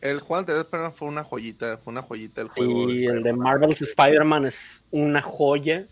El 0.00 0.20
juego 0.20 0.40
anterior 0.40 0.66
pero 0.70 0.90
fue 0.90 1.08
una 1.08 1.22
joyita, 1.22 1.78
fue 1.78 1.92
una 1.92 2.02
joyita 2.02 2.40
el 2.40 2.48
juego. 2.48 2.90
Y 2.90 3.06
el 3.06 3.22
de 3.22 3.32
Marvel's 3.32 3.82
Spider-Man 3.82 4.46
es 4.46 4.82
una 4.90 5.20
joya, 5.20 5.86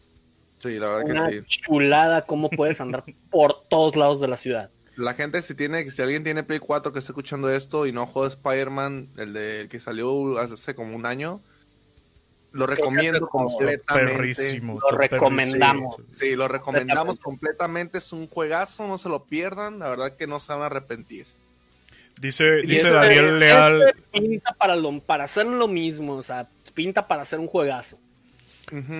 Sí, 0.60 0.78
la 0.78 0.92
verdad 0.92 1.10
una 1.10 1.30
que 1.30 1.38
sí. 1.40 1.44
chulada, 1.46 2.22
cómo 2.22 2.50
puedes 2.50 2.80
andar 2.80 3.02
por 3.30 3.66
todos 3.68 3.96
lados 3.96 4.20
de 4.20 4.28
la 4.28 4.36
ciudad. 4.36 4.70
La 4.96 5.14
gente, 5.14 5.40
si 5.40 5.54
tiene, 5.54 5.88
si 5.88 6.02
alguien 6.02 6.22
tiene 6.22 6.42
Play 6.42 6.58
4 6.58 6.92
que 6.92 6.98
está 6.98 7.12
escuchando 7.12 7.50
esto 7.50 7.86
y 7.86 7.92
no 7.92 8.06
juega 8.06 8.28
Spider-Man, 8.28 9.08
el, 9.16 9.32
de, 9.32 9.60
el 9.62 9.68
que 9.68 9.80
salió 9.80 10.38
hace 10.38 10.74
como 10.74 10.94
un 10.94 11.06
año, 11.06 11.40
lo 12.52 12.66
recomiendo 12.66 13.26
completamente. 13.28 14.12
Perrísimo. 14.12 14.78
Lo 14.90 14.96
recomendamos. 14.96 15.96
perrísimo. 15.96 16.18
Sí, 16.20 16.36
lo 16.36 16.48
recomendamos 16.48 17.18
Completamente. 17.20 17.98
Es 17.98 18.12
un 18.12 18.26
juegazo, 18.28 18.86
no 18.88 18.98
se 18.98 19.08
lo 19.08 19.24
pierdan. 19.24 19.78
La 19.78 19.88
verdad 19.88 20.16
que 20.16 20.26
no 20.26 20.40
se 20.40 20.52
van 20.52 20.62
a 20.62 20.66
arrepentir. 20.66 21.26
Dice, 22.20 22.62
dice 22.62 22.90
Daniel 22.90 23.24
Este 23.26 23.38
Leal. 23.38 23.92
pinta 24.12 24.52
para, 24.52 24.76
lo, 24.76 25.00
para 25.00 25.24
hacer 25.24 25.46
lo 25.46 25.68
mismo, 25.68 26.16
o 26.16 26.22
sea, 26.22 26.48
pinta 26.74 27.06
para 27.08 27.22
hacer 27.22 27.38
un 27.38 27.46
juegazo. 27.46 27.98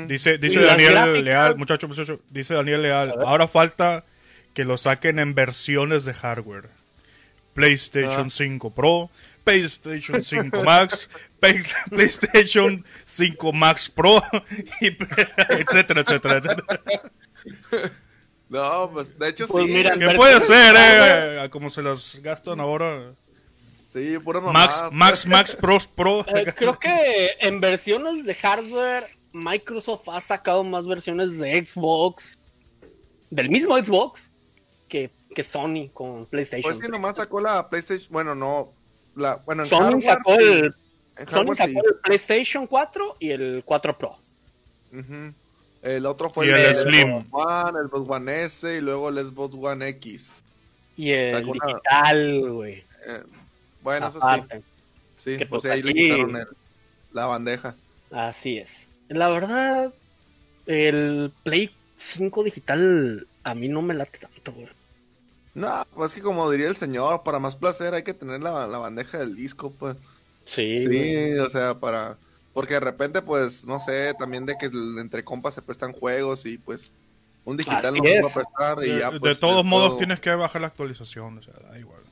Dice, 0.09 0.39
dice 0.39 0.61
Daniel 0.61 0.93
gráficas- 0.95 1.23
Leal, 1.23 1.57
muchacho, 1.57 1.87
muchacho, 1.87 2.19
dice 2.31 2.55
Daniel 2.55 2.83
Leal, 2.83 3.15
ahora 3.25 3.47
falta 3.47 4.05
que 4.55 4.65
lo 4.65 4.77
saquen 4.79 5.19
en 5.21 5.35
versiones 5.35 6.05
de 6.05 6.15
hardware. 6.15 6.71
PlayStation 7.55 8.27
Ah. 8.29 8.31
5 8.33 8.71
Pro, 8.71 9.11
PlayStation 9.51 10.23
5 10.23 10.63
Max, 10.65 11.09
Play- 11.41 11.63
PlayStation 11.91 12.85
5 13.05 13.53
Max 13.53 13.89
Pro, 13.91 14.23
y, 14.81 14.87
etcétera, 15.51 16.01
etcétera, 16.03 16.37
etcétera. 16.39 16.81
No, 18.49 18.91
pues 18.93 19.17
de 19.19 19.29
hecho 19.29 19.47
Pues 19.47 19.67
sí. 19.67 19.73
mira, 19.73 19.93
¿Qué 19.93 19.99
Versiones 20.07 20.17
puede 20.17 20.41
ser, 20.41 20.75
eh? 20.77 21.41
A 21.41 21.49
Como 21.49 21.71
se 21.71 21.83
las 21.83 22.19
gastan 22.23 22.61
ahora. 22.61 23.13
Sí, 23.93 24.19
pura 24.19 24.41
mamá. 24.41 24.53
Max, 24.53 24.85
Max, 24.93 25.27
Max 25.27 25.57
Pro 25.57 25.79
Pro. 25.95 26.25
Eh, 26.35 26.53
creo 26.57 26.79
que 26.79 27.31
en 27.41 27.61
versiones 27.61 28.25
de 28.25 28.35
hardware, 28.35 29.07
Microsoft 29.33 30.09
ha 30.09 30.21
sacado 30.21 30.63
más 30.65 30.87
versiones 30.87 31.39
de 31.39 31.65
Xbox, 31.65 32.39
del 33.31 33.51
mismo 33.51 33.77
Xbox, 33.77 34.29
que, 34.89 35.11
que 35.35 35.43
Sony 35.45 35.89
con 35.93 36.27
PlayStation. 36.27 36.73
Pues 36.73 36.85
sí, 36.85 36.91
nomás 36.91 37.17
sacó 37.17 37.41
la 37.41 37.69
PlayStation. 37.69 38.09
Bueno, 38.11 38.35
no. 38.35 38.73
La, 39.21 39.37
bueno, 39.37 39.63
en 39.65 39.69
Sony 39.69 39.79
hardware, 39.83 40.03
sacó, 40.03 40.35
el, 40.35 40.75
En 41.17 41.29
Sony 41.29 41.35
hardware, 41.37 41.57
sacó 41.57 41.71
sí. 41.71 41.77
el 41.87 41.95
PlayStation 42.03 42.67
4 42.67 43.17
y 43.21 43.31
el 43.31 43.63
4 43.65 43.99
Pro. 43.99 44.19
El 45.83 46.07
otro 46.07 46.31
fue 46.31 46.47
Y 46.47 46.51
el, 46.51 46.57
el 46.57 46.75
Slim. 46.77 47.25
Xbox 47.25 47.27
One, 47.33 47.79
el 47.81 47.89
Xbox 47.89 48.11
One 48.11 48.45
S 48.45 48.77
y 48.77 48.81
luego 48.81 49.09
el 49.09 49.19
Xbox 49.27 49.55
One 49.59 49.89
X. 49.89 50.45
Y 50.97 51.11
el 51.13 51.37
Sacó 51.37 51.53
digital, 51.55 52.51
güey. 52.53 52.85
Eh, 53.07 53.23
bueno, 53.83 54.09
eso 54.09 54.21
sí. 54.21 54.27
aparte. 54.27 54.63
Sí, 55.17 55.37
que 55.39 55.47
pues 55.47 55.63
pues 55.63 55.73
ahí 55.73 55.83
le 55.83 55.95
quitaron 55.95 56.37
el- 56.37 56.47
la 57.13 57.27
bandeja. 57.27 57.75
Así 58.11 58.59
es. 58.59 58.89
La 59.09 59.29
verdad, 59.29 59.93
el 60.67 61.33
Play 61.43 61.71
5 61.97 62.45
digital 62.45 63.27
a 63.45 63.55
mí 63.55 63.69
no 63.69 63.81
me 63.83 63.95
late 63.95 64.19
tanto, 64.19 64.53
güey. 64.53 64.69
No, 65.61 65.87
pues 65.95 66.15
que 66.15 66.21
como 66.23 66.51
diría 66.51 66.69
el 66.69 66.75
señor, 66.77 67.23
para 67.23 67.39
más 67.39 67.57
placer 67.57 67.93
hay 67.95 68.03
que 68.03 68.15
tener 68.15 68.41
la, 68.41 68.67
la 68.67 68.79
bandeja 68.79 69.19
del 69.19 69.37
disco, 69.37 69.73
pues. 69.79 69.97
Sí. 70.47 70.79
Sí, 70.89 71.35
o 71.39 71.51
sea, 71.51 71.75
para... 71.79 72.17
Porque 72.53 72.75
de 72.75 72.81
repente, 72.81 73.23
pues, 73.23 73.65
no 73.65 73.79
sé, 73.79 74.15
también 74.19 74.45
de 74.47 74.57
que 74.59 74.67
entre 74.67 75.23
compas 75.25 75.55
se 75.55 75.63
prestan 75.63 75.93
juegos 75.93 76.47
y 76.47 76.59
pues 76.59 76.91
un 77.45 77.57
digital 77.57 77.85
Así 77.87 77.99
no 77.99 78.05
se 78.05 78.19
es. 78.19 78.21
puede 78.23 78.35
prestar 78.47 78.85
y 78.85 78.91
De, 78.91 78.99
ya, 78.99 79.11
de 79.11 79.21
pues, 79.21 79.39
todos 79.39 79.65
modos 79.65 79.91
todo. 79.91 79.99
tienes 79.99 80.19
que 80.21 80.35
bajar 80.35 80.61
la 80.61 80.67
actualización, 80.69 81.39
o 81.39 81.43
sea, 81.43 81.55
da 81.69 81.79
igual. 81.79 82.03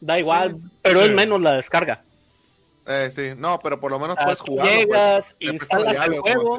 Da 0.00 0.18
igual, 0.18 0.56
pero 0.82 1.00
Sí. 1.00 1.06
es 1.06 1.14
menos 1.14 1.40
la 1.40 1.52
descarga. 1.52 2.02
Eh, 2.86 3.12
sí, 3.14 3.30
no, 3.36 3.60
pero 3.62 3.78
por 3.78 3.92
lo 3.92 4.00
menos 4.00 4.16
puedes 4.22 4.40
jugar. 4.40 4.66
llegas, 4.66 5.36
instalas 5.38 5.96
el 6.08 6.18
juego. 6.18 6.58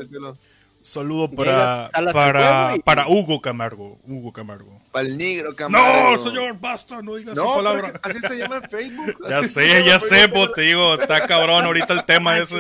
Saludo 0.84 1.32
para, 1.32 1.90
para, 2.12 2.76
para 2.84 3.08
Hugo 3.08 3.40
Camargo. 3.42 3.98
Hugo 4.06 4.34
Camargo. 4.34 4.82
Para 4.92 5.08
el 5.08 5.18
negro, 5.18 5.52
No, 5.52 5.56
camarero. 5.56 6.18
señor, 6.22 6.60
basta, 6.60 7.02
no 7.02 7.16
digas 7.16 7.36
No, 7.36 7.46
esa 7.46 7.56
palabra. 7.56 7.94
así 8.04 8.20
se 8.20 8.38
llama 8.38 8.58
en 8.58 8.64
Facebook. 8.70 9.18
Ya 9.30 9.40
así 9.40 9.48
sé, 9.50 9.84
ya 9.86 9.94
en 9.96 10.00
sé, 10.02 10.28
pues 10.28 10.52
te 10.54 10.62
digo, 10.64 10.96
está 10.96 11.26
cabrón 11.26 11.64
ahorita 11.66 11.94
el 11.94 12.04
tema 12.06 12.38
ese. 12.38 12.58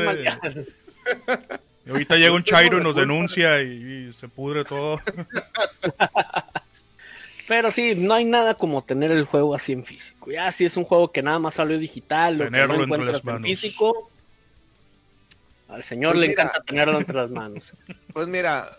Y 1.86 1.90
ahorita 1.92 2.16
llega 2.16 2.32
un 2.32 2.44
chairo 2.44 2.80
y 2.80 2.82
nos 2.84 2.96
denuncia 2.96 3.62
y, 3.62 4.08
y 4.10 4.14
se 4.14 4.30
pudre 4.30 4.64
todo. 4.64 5.00
Pero 7.48 7.72
sí, 7.72 7.94
no 7.96 8.14
hay 8.14 8.24
nada 8.24 8.54
como 8.56 8.84
tener 8.84 9.12
el 9.12 9.26
juego 9.26 9.54
así 9.54 9.74
en 9.74 9.84
físico. 9.84 10.32
Ya 10.32 10.50
si 10.54 10.64
es 10.64 10.78
un 10.78 10.86
juego 10.86 11.12
que 11.12 11.22
nada 11.22 11.40
más 11.40 11.56
salió 11.56 11.78
digital, 11.78 12.38
que 12.38 12.46
Tenerlo 12.46 12.78
no 12.78 12.84
entre 12.96 13.06
las 13.06 13.20
en 13.20 13.26
manos. 13.26 13.42
físico, 13.44 14.10
al 15.74 15.84
señor 15.84 16.14
Pues 16.14 16.22
le 16.22 16.28
mira. 16.30 16.44
encanta 16.44 16.64
tenerlo 16.64 16.98
entre 17.00 17.16
las 17.16 17.32
manos. 17.32 17.74
Pues 18.14 18.28
mira, 18.28 18.70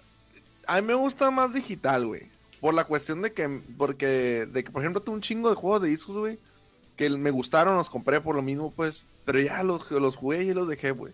a 0.67 0.81
mí 0.81 0.87
me 0.87 0.95
gusta 0.95 1.31
más 1.31 1.53
digital, 1.53 2.07
güey. 2.07 2.23
Por 2.61 2.73
la 2.75 2.85
cuestión 2.85 3.21
de 3.23 3.33
que, 3.33 3.61
porque, 3.77 4.47
de 4.51 4.65
que, 4.65 4.71
por 4.71 4.83
ejemplo, 4.83 5.03
tengo 5.03 5.17
un 5.17 5.21
chingo 5.23 5.51
de 5.51 5.57
juegos 5.57 5.83
de 5.83 5.89
discos, 5.89 6.17
güey, 6.17 6.39
que 6.97 7.11
me 7.11 7.31
gustaron, 7.31 7.77
los 7.77 7.91
compré 7.91 8.21
por 8.21 8.37
lo 8.37 8.43
mismo, 8.43 8.73
pues, 8.75 9.07
pero 9.25 9.41
ya 9.41 9.63
los, 9.63 9.91
los 9.91 10.17
jugué 10.17 10.45
y 10.45 10.55
los 10.55 10.69
dejé, 10.69 10.93
güey. 10.93 11.13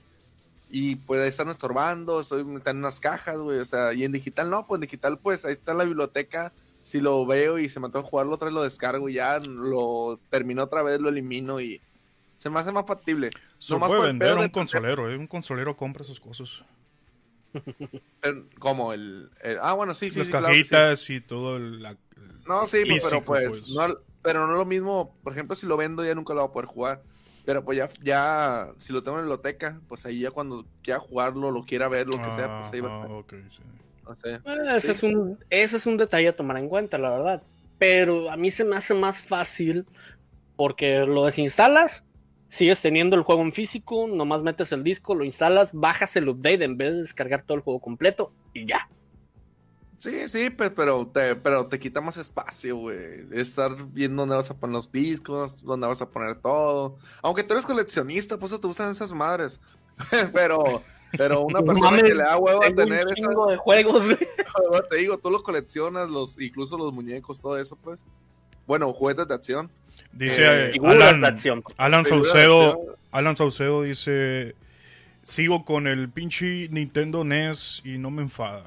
Y 0.71 0.97
pues 0.97 1.21
ahí 1.21 1.29
están 1.29 1.49
estorbando, 1.49 2.21
están 2.21 2.39
en 2.67 2.77
unas 2.77 3.01
cajas, 3.01 3.37
güey, 3.39 3.59
o 3.59 3.65
sea, 3.65 3.93
y 3.93 4.05
en 4.05 4.13
digital 4.13 4.49
no, 4.51 4.67
pues 4.67 4.77
en 4.77 4.83
digital, 4.83 5.19
pues 5.19 5.45
ahí 5.45 5.55
está 5.55 5.75
la 5.75 5.85
biblioteca. 5.85 6.53
Si 6.83 7.01
lo 7.01 7.27
veo 7.27 7.59
y 7.59 7.69
se 7.69 7.81
me 7.81 7.87
antoja 7.87 8.09
jugarlo 8.09 8.35
otra 8.35 8.47
vez, 8.47 8.55
lo 8.55 8.63
descargo 8.63 9.09
y 9.09 9.15
ya 9.15 9.39
lo 9.41 10.21
termino 10.31 10.63
otra 10.63 10.83
vez, 10.83 11.01
lo 11.01 11.09
elimino 11.09 11.61
y 11.61 11.81
se 12.41 12.49
me 12.49 12.59
hace 12.59 12.73
más 12.73 12.87
factible. 12.87 13.29
Se 13.59 13.75
Nomás 13.75 13.91
puede 13.91 14.07
vender 14.07 14.31
a 14.31 14.41
un 14.41 14.49
consolero, 14.49 15.11
¿eh? 15.11 15.17
Un 15.19 15.27
consolero 15.27 15.77
compra 15.77 16.03
esas 16.03 16.19
cosas. 16.19 16.65
Como 18.59 18.95
el, 18.95 19.29
el- 19.43 19.59
Ah, 19.61 19.75
bueno, 19.75 19.93
sí, 19.95 20.11
sí, 20.11 20.19
Las 20.19 20.27
sí, 20.29 20.33
claro 20.33 20.55
y 20.55 21.21
todo 21.21 21.59
el... 21.59 21.83
la- 21.83 21.91
el- 21.91 22.45
No, 22.47 22.67
sí, 22.67 22.79
pues, 22.87 23.05
pero 23.05 23.19
físico, 23.21 23.23
pues, 23.27 23.47
pues. 23.49 23.69
No, 23.73 23.95
pero 24.23 24.47
no 24.47 24.55
es 24.55 24.59
lo 24.59 24.65
mismo, 24.65 25.15
por 25.23 25.35
ejemplo, 25.35 25.55
si 25.55 25.67
lo 25.67 25.77
vendo 25.77 26.03
ya 26.03 26.15
nunca 26.15 26.33
lo 26.33 26.41
voy 26.41 26.49
a 26.49 26.53
poder 26.53 26.67
jugar. 26.67 27.03
Pero 27.45 27.63
pues 27.63 27.77
ya, 27.77 27.91
ya, 28.03 28.71
si 28.79 28.93
lo 28.95 29.03
tengo 29.03 29.19
en 29.19 29.25
la 29.29 29.37
biblioteca, 29.37 29.79
pues 29.87 30.07
ahí 30.07 30.21
ya 30.21 30.31
cuando 30.31 30.65
quiera 30.83 30.99
jugarlo, 30.99 31.51
lo 31.51 31.65
quiera 31.65 31.89
ver, 31.89 32.07
lo 32.07 32.13
que 32.23 32.31
sea, 32.37 32.61
pues 32.61 32.73
ahí 32.73 32.81
va 32.81 32.89
a 32.89 32.93
Ah, 32.93 33.03
estar. 33.03 33.13
ok, 33.13 33.35
sí. 33.51 33.63
No. 34.05 34.17
Eh, 34.31 34.77
ese, 34.77 34.81
Sí. 34.87 34.91
es 34.93 35.03
un, 35.03 35.39
ese 35.51 35.77
es 35.77 35.87
un 35.87 35.97
detalle 35.99 36.29
a 36.29 36.37
tomar 36.37 36.57
en 36.57 36.69
cuenta, 36.71 36.97
la 36.97 37.11
verdad. 37.11 37.43
Pero 37.79 38.31
a 38.31 38.37
mí 38.39 38.51
se 38.51 38.65
me 38.65 38.77
hace 38.77 38.95
más 38.95 39.21
fácil 39.21 39.87
porque 40.57 41.01
lo 41.01 41.25
desinstalas, 41.25 42.05
sigues 42.51 42.83
teniendo 42.83 43.17
el 43.17 43.23
juego 43.23 43.43
en 43.43 43.53
físico, 43.53 44.07
nomás 44.07 44.43
metes 44.43 44.73
el 44.73 44.85
disco, 44.85 45.15
lo 45.15 45.25
instalas, 45.25 45.73
bajas 45.73 46.15
el 46.17 46.29
update 46.29 46.65
en 46.65 46.77
vez 46.77 46.93
de 46.93 47.01
descargar 47.03 47.45
todo 47.45 47.57
el 47.57 47.63
juego 47.63 47.81
completo 47.81 48.33
y 48.53 48.67
ya. 48.67 48.89
Sí, 49.97 50.29
sí, 50.29 50.49
pero 50.49 51.07
te, 51.07 51.37
pero 51.37 51.67
te 51.67 51.79
quita 51.79 52.01
más 52.01 52.17
espacio, 52.17 52.75
güey. 52.75 53.27
Estar 53.33 53.77
viendo 53.91 54.23
dónde 54.23 54.35
vas 54.35 54.51
a 54.51 54.57
poner 54.57 54.77
los 54.77 54.91
discos, 54.91 55.63
dónde 55.63 55.87
vas 55.87 56.01
a 56.01 56.09
poner 56.09 56.41
todo. 56.41 56.97
Aunque 57.23 57.45
tú 57.45 57.53
eres 57.53 57.67
coleccionista, 57.67 58.39
pues 58.39 58.51
eso 58.51 58.61
te 58.61 58.67
gustan 58.67 58.91
esas 58.91 59.13
madres. 59.13 59.61
pero, 60.33 60.83
pero 61.13 61.43
una 61.43 61.63
persona 61.63 62.03
que 62.03 62.15
le 62.15 62.23
da 62.23 62.39
huevo 62.39 62.65
a 62.65 62.75
tener 62.75 63.07
un 63.07 63.49
de 63.49 63.57
juegos, 63.59 64.07
güey. 64.07 64.19
te 64.89 64.97
digo, 64.97 65.19
tú 65.19 65.31
los 65.31 65.43
coleccionas, 65.43 66.09
los, 66.09 66.41
incluso 66.41 66.79
los 66.79 66.95
muñecos, 66.95 67.39
todo 67.39 67.59
eso, 67.59 67.77
pues. 67.77 68.01
Bueno, 68.67 68.91
juguetes 68.95 69.29
de 69.29 69.35
acción. 69.35 69.71
Dice 70.13 70.71
Eh, 70.71 70.81
Alan. 70.85 71.25
Alan 71.77 72.05
Saucedo. 72.05 72.97
Alan 73.13 73.35
Saucedo 73.37 73.83
dice, 73.83 74.55
sigo 75.25 75.65
con 75.65 75.87
el 75.87 76.09
pinche 76.11 76.69
Nintendo 76.71 77.25
NES 77.25 77.83
y 77.85 77.99
no 77.99 78.11
me 78.11 78.23
enfada. 78.23 78.63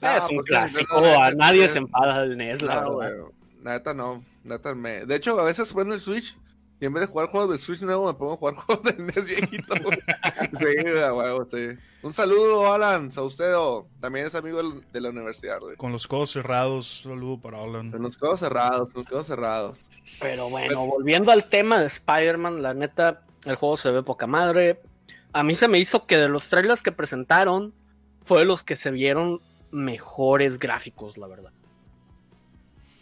Ah, 0.00 0.18
es 0.18 0.24
un 0.30 0.42
clásico, 0.44 0.98
a 0.98 1.30
NES 1.30 1.36
nadie 1.36 1.68
se 1.68 1.78
enfada 1.78 2.22
del 2.22 2.36
NES, 2.36 2.62
la 2.62 2.88
verdad. 2.88 3.24
neta 3.62 3.94
no. 3.94 4.22
neta 4.44 4.74
me... 4.74 5.06
De 5.06 5.16
hecho, 5.16 5.40
a 5.40 5.44
veces 5.44 5.72
prendo 5.72 5.94
el 5.94 6.00
Switch 6.00 6.36
y 6.84 6.86
en 6.86 6.92
vez 6.92 7.00
de 7.00 7.06
jugar 7.06 7.30
juegos 7.30 7.50
de 7.50 7.56
Switch 7.56 7.80
nuevo, 7.80 8.06
me 8.06 8.12
pongo 8.12 8.34
a 8.34 8.36
jugar 8.36 8.54
juegos 8.66 8.84
de 8.84 9.02
NES 9.02 9.24
viejito. 9.24 9.74
güey. 9.82 9.98
sí, 10.52 10.82
güey, 10.82 11.38
sí. 11.48 11.80
Un 12.02 12.12
saludo, 12.12 12.70
Alan 12.70 13.10
Saucedo. 13.10 13.88
También 14.02 14.26
es 14.26 14.34
amigo 14.34 14.60
de 14.92 15.00
la 15.00 15.08
universidad, 15.08 15.60
güey. 15.60 15.76
Con 15.76 15.92
los 15.92 16.06
codos 16.06 16.32
cerrados, 16.32 17.00
saludo 17.04 17.40
para 17.40 17.62
Alan. 17.62 17.90
Con 17.90 18.02
los 18.02 18.18
juegos 18.18 18.40
cerrados, 18.40 18.92
con 18.92 19.00
los 19.00 19.08
juegos 19.08 19.26
cerrados. 19.26 19.90
Pero 20.20 20.50
bueno, 20.50 20.84
volviendo 20.84 21.32
al 21.32 21.48
tema 21.48 21.80
de 21.80 21.86
Spider-Man, 21.86 22.60
la 22.60 22.74
neta, 22.74 23.22
el 23.46 23.54
juego 23.54 23.78
se 23.78 23.90
ve 23.90 24.02
poca 24.02 24.26
madre. 24.26 24.78
A 25.32 25.42
mí 25.42 25.56
se 25.56 25.68
me 25.68 25.78
hizo 25.78 26.04
que 26.04 26.18
de 26.18 26.28
los 26.28 26.50
trailers 26.50 26.82
que 26.82 26.92
presentaron, 26.92 27.72
fue 28.24 28.40
de 28.40 28.44
los 28.44 28.62
que 28.62 28.76
se 28.76 28.90
vieron 28.90 29.40
mejores 29.70 30.58
gráficos, 30.58 31.16
la 31.16 31.28
verdad. 31.28 31.52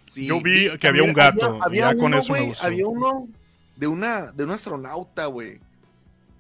Sí, 0.06 0.28
Yo 0.28 0.40
vi 0.40 0.68
que 0.78 0.86
había 0.86 1.02
un 1.02 1.14
gato, 1.14 1.58
y 1.68 1.78
ya 1.78 1.96
con 1.96 2.14
eso 2.14 2.32
me 2.32 2.38
güey, 2.38 2.48
gustó. 2.50 2.66
Había 2.66 2.86
uno 2.86 3.28
de 3.76 3.86
una 3.86 4.32
de 4.32 4.44
un 4.44 4.50
astronauta, 4.50 5.26
güey. 5.26 5.60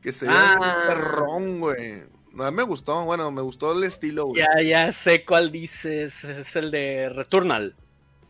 Que 0.00 0.12
se 0.12 0.26
ve 0.26 0.34
Ah. 0.34 0.84
perrón, 0.88 1.60
güey. 1.60 2.04
No, 2.32 2.50
me 2.50 2.62
gustó, 2.62 3.04
bueno, 3.04 3.30
me 3.30 3.42
gustó 3.42 3.72
el 3.72 3.84
estilo, 3.84 4.26
güey. 4.26 4.40
Ya, 4.42 4.62
ya 4.62 4.92
sé 4.92 5.24
cuál 5.24 5.52
dices, 5.52 6.24
es 6.24 6.56
el 6.56 6.70
de 6.70 7.10
Returnal. 7.10 7.74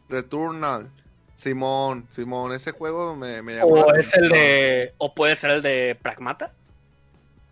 Returnal. 0.08 0.90
Simón, 1.34 2.06
Simón, 2.10 2.52
ese 2.52 2.72
juego 2.72 3.16
me, 3.16 3.42
me 3.42 3.56
llamó. 3.56 3.68
O 3.68 3.94
es 3.94 4.14
el 4.16 4.28
de. 4.28 4.92
O 4.98 5.14
puede 5.14 5.34
ser 5.36 5.50
el 5.52 5.62
de 5.62 5.96
Pragmata. 6.00 6.52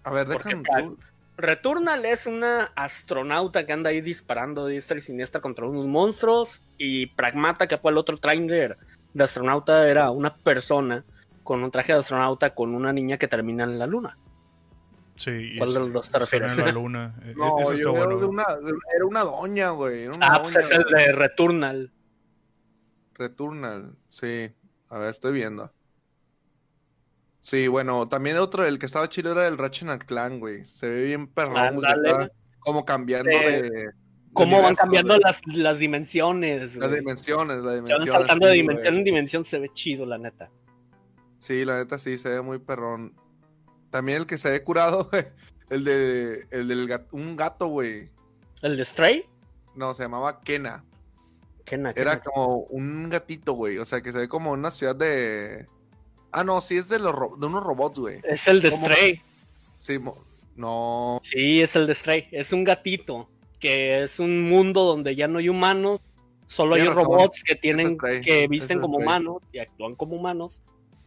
A 0.04 0.10
ver, 0.10 0.28
déjame. 0.28 0.62
Returnal 1.36 2.04
es 2.04 2.26
una 2.26 2.70
astronauta 2.76 3.64
que 3.64 3.72
anda 3.72 3.90
ahí 3.90 4.02
disparando 4.02 4.66
diestra 4.66 4.98
y 4.98 5.02
siniestra 5.02 5.40
contra 5.40 5.66
unos 5.66 5.86
monstruos. 5.86 6.60
Y 6.76 7.06
Pragmata, 7.06 7.66
que 7.66 7.78
fue 7.78 7.90
el 7.92 7.98
otro 7.98 8.18
trailer 8.18 8.76
de 9.14 9.24
astronauta, 9.24 9.88
era 9.88 10.10
una 10.10 10.36
persona 10.36 11.04
con 11.50 11.64
un 11.64 11.70
traje 11.72 11.92
de 11.92 11.98
astronauta 11.98 12.54
con 12.54 12.76
una 12.76 12.92
niña 12.92 13.18
que 13.18 13.26
termina 13.26 13.64
en 13.64 13.76
la 13.76 13.84
luna. 13.88 14.16
Sí, 15.16 15.56
¿Cuál 15.58 15.74
de 15.74 15.80
es- 15.80 15.88
los 15.88 16.08
te 16.08 16.18
refieres? 16.20 16.56
en 16.56 16.64
la 16.66 16.70
luna. 16.70 17.14
Eh, 17.24 17.34
No, 17.36 17.58
Eso 17.58 17.74
yo 17.74 17.92
veo 17.92 18.04
bueno. 18.04 18.20
de 18.20 18.26
una, 18.26 18.44
de- 18.44 18.72
era 18.94 19.04
una 19.04 19.24
doña, 19.24 19.70
güey. 19.70 20.04
Era 20.04 20.12
una 20.14 20.26
Ah, 20.28 20.42
pues 20.44 20.54
es 20.54 20.70
el 20.70 20.84
de 20.84 21.10
Returnal. 21.10 21.92
Returnal, 23.14 23.96
sí. 24.10 24.52
A 24.90 24.98
ver, 24.98 25.10
estoy 25.10 25.32
viendo. 25.32 25.72
Sí, 27.40 27.66
bueno, 27.66 28.06
también 28.08 28.36
otro, 28.38 28.64
el 28.64 28.78
que 28.78 28.86
estaba 28.86 29.08
chido 29.08 29.32
era 29.32 29.48
el 29.48 29.58
Ratchet 29.58 29.88
and 29.88 30.04
Clank, 30.04 30.38
güey. 30.38 30.64
Se 30.66 30.88
ve 30.88 31.02
bien 31.02 31.26
perrón, 31.26 31.80
como 32.60 32.84
cambiando 32.84 33.28
Sí. 33.28 33.36
de, 33.44 33.90
Cómo 34.34 34.62
van 34.62 34.76
cambiando 34.76 35.14
güey. 35.14 35.20
las, 35.24 35.40
las 35.46 35.78
dimensiones. 35.80 36.76
Las 36.76 36.90
güey. 36.90 37.00
dimensiones, 37.00 37.56
las 37.64 37.74
dimensiones. 37.74 38.12
saltando 38.12 38.46
de 38.46 38.52
dimensión 38.52 38.94
güey. 38.94 38.98
en 39.00 39.04
dimensión, 39.04 39.44
se 39.44 39.58
ve 39.58 39.68
chido, 39.72 40.06
la 40.06 40.16
neta. 40.18 40.48
Sí, 41.40 41.64
la 41.64 41.78
neta 41.78 41.98
sí, 41.98 42.16
se 42.18 42.28
ve 42.28 42.40
muy 42.42 42.58
perrón. 42.58 43.12
También 43.90 44.18
el 44.18 44.26
que 44.26 44.38
se 44.38 44.50
ve 44.50 44.62
curado, 44.62 45.04
güey, 45.10 45.24
el 45.70 45.82
de, 45.84 46.46
el 46.52 46.68
del 46.68 46.88
gat- 46.88 47.08
un 47.10 47.36
gato, 47.36 47.66
güey. 47.66 48.08
¿El 48.62 48.76
de 48.76 48.84
Stray? 48.84 49.24
No, 49.74 49.92
se 49.94 50.04
llamaba 50.04 50.40
Kena. 50.40 50.84
¿Qué 51.64 51.76
na- 51.76 51.92
qué 51.92 52.00
Era 52.00 52.20
como 52.22 52.58
un 52.70 53.08
gatito, 53.10 53.54
güey. 53.54 53.78
O 53.78 53.84
sea, 53.84 54.00
que 54.00 54.12
se 54.12 54.18
ve 54.18 54.28
como 54.28 54.52
una 54.52 54.70
ciudad 54.70 54.94
de... 54.94 55.66
Ah, 56.30 56.44
no, 56.44 56.60
sí, 56.60 56.76
es 56.76 56.88
de, 56.88 56.98
los 57.00 57.12
de 57.40 57.46
unos 57.46 57.64
robots, 57.64 57.98
güey. 57.98 58.20
Es 58.22 58.46
el 58.46 58.62
de. 58.62 58.70
Stray. 58.70 59.20
Sí, 59.80 59.98
no. 60.54 61.18
Sí, 61.22 61.60
es 61.60 61.74
el 61.74 61.86
de 61.88 61.94
Stray. 61.94 62.28
Es 62.30 62.52
un 62.52 62.62
gatito. 62.62 63.28
Que 63.58 64.02
es 64.04 64.20
un 64.20 64.48
mundo 64.48 64.84
donde 64.84 65.16
ya 65.16 65.26
no 65.26 65.38
hay 65.38 65.48
humanos. 65.48 66.00
Solo 66.46 66.74
hay 66.76 66.86
robots 66.86 67.42
que 67.42 67.54
tienen 67.56 67.98
que 67.98 68.46
visten 68.48 68.80
como 68.80 68.98
humanos 68.98 69.42
y 69.52 69.58
actúan 69.58 69.94
como 69.96 70.16
humanos. 70.16 70.60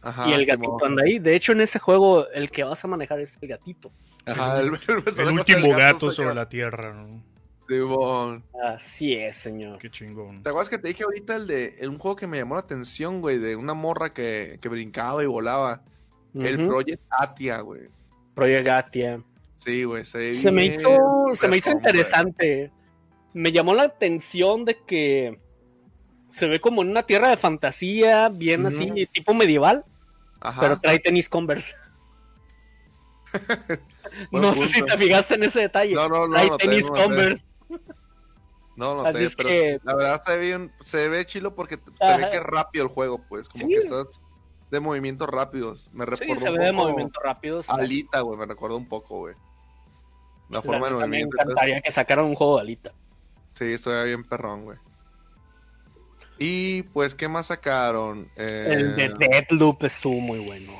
Ajá, 0.04 0.28
y 0.28 0.32
el 0.34 0.44
gatito 0.46 0.84
anda 0.84 1.02
ahí. 1.04 1.18
De 1.18 1.34
hecho, 1.34 1.52
en 1.52 1.60
ese 1.62 1.78
juego, 1.78 2.28
el 2.30 2.50
que 2.50 2.64
vas 2.64 2.84
a 2.84 2.88
manejar 2.88 3.20
es 3.20 3.38
el 3.40 3.48
gatito. 3.48 3.90
Ajá, 4.26 4.60
el, 4.60 4.66
el 4.68 4.74
El 5.18 5.28
último 5.32 5.68
gato 5.70 6.10
sobre 6.10 6.34
la 6.34 6.48
tierra, 6.48 6.92
¿no? 6.92 7.22
Simón. 7.66 8.44
Así 8.62 9.14
es, 9.14 9.36
señor. 9.36 9.78
Qué 9.78 9.88
chingón. 9.90 10.42
¿Te 10.42 10.50
acuerdas 10.50 10.68
que 10.68 10.76
te 10.78 10.88
dije 10.88 11.04
ahorita 11.04 11.36
el 11.36 11.46
de 11.46 11.76
el- 11.80 11.88
un 11.88 11.98
juego 11.98 12.14
que 12.16 12.26
me 12.26 12.36
llamó 12.36 12.54
la 12.56 12.60
atención, 12.60 13.22
güey? 13.22 13.38
De 13.38 13.56
una 13.56 13.72
morra 13.74 14.10
que, 14.10 14.58
que 14.60 14.68
brincaba 14.68 15.22
y 15.22 15.26
volaba. 15.26 15.82
El. 16.34 16.66
Project 16.66 17.02
Atia, 17.08 17.60
güey. 17.60 17.82
Project 18.34 18.66
Gatia. 18.66 19.22
Sí, 19.54 19.84
güey. 19.84 20.04
Se, 20.04 20.34
Se 20.34 20.50
me 20.50 20.66
hizo, 20.66 20.90
se 21.32 21.48
me 21.48 21.56
hizo 21.56 21.70
güey. 21.70 21.78
interesante. 21.84 22.70
Me 23.32 23.50
llamó 23.52 23.74
la 23.74 23.84
atención 23.84 24.64
de 24.64 24.76
que 24.86 25.38
se 26.32 26.46
ve 26.48 26.60
como 26.60 26.82
en 26.82 26.90
una 26.90 27.04
tierra 27.04 27.28
de 27.28 27.36
fantasía, 27.36 28.28
bien 28.28 28.66
así, 28.66 29.06
tipo 29.12 29.32
medieval, 29.34 29.84
Ajá. 30.44 30.60
pero 30.60 30.78
trae 30.80 30.98
tenis 31.00 31.28
Converse. 31.28 31.74
No 34.30 34.54
sé 34.54 34.68
si 34.68 34.82
te 34.82 34.96
fijaste 34.96 35.34
en 35.34 35.42
ese 35.44 35.60
detalle. 35.60 35.94
No, 35.94 36.08
no, 36.08 36.28
no. 36.28 36.34
trae 36.34 36.48
no 36.48 36.56
tenis 36.56 36.86
Converse. 36.86 37.44
No, 38.76 38.94
no, 39.02 39.04
te- 39.10 39.28
pero 39.36 39.48
que- 39.48 39.80
la 39.82 39.94
verdad 39.94 40.22
se 40.24 40.36
ve 40.36 40.46
bien, 40.46 40.72
se 40.82 41.08
ve 41.08 41.24
chilo 41.26 41.54
porque 41.54 41.76
se 42.00 42.16
ve 42.16 42.28
que 42.30 42.36
es 42.36 42.42
rápido 42.42 42.84
el 42.84 42.90
juego, 42.90 43.20
pues, 43.28 43.48
como 43.48 43.66
Sí. 43.66 43.72
que 43.72 43.78
estás 43.78 44.20
de 44.70 44.80
movimientos 44.80 45.28
rápidos. 45.28 45.90
Me 45.92 46.04
Sí, 46.04 46.10
recordó 46.10 46.40
se 46.40 46.50
un 46.50 46.58
ve 46.58 46.64
de 46.66 46.72
movimientos 46.72 47.22
rápidos. 47.22 47.68
Alita, 47.70 48.20
güey, 48.20 48.38
me 48.38 48.46
recordó 48.46 48.76
un 48.76 48.88
poco, 48.88 49.18
güey. 49.18 49.34
La 50.50 50.58
La 50.58 50.62
forma 50.62 50.86
de 50.86 50.92
me 50.92 50.98
movimiento. 51.00 51.36
eso. 51.36 51.42
encantaría 51.42 51.80
que 51.80 51.90
sacaran 51.92 52.24
un 52.26 52.34
juego 52.34 52.56
de 52.56 52.62
Alita. 52.62 52.92
Sí, 53.54 53.72
eso 53.72 53.90
era 53.92 54.02
bien 54.04 54.24
perrón, 54.24 54.64
güey. 54.64 54.78
Y 56.38 56.82
pues, 56.82 57.14
¿qué 57.14 57.28
más 57.28 57.46
sacaron? 57.46 58.28
Eh, 58.36 58.66
El 58.70 58.96
de 58.96 59.08
Deadloop 59.18 59.84
estuvo 59.84 60.20
muy 60.20 60.40
bueno. 60.40 60.72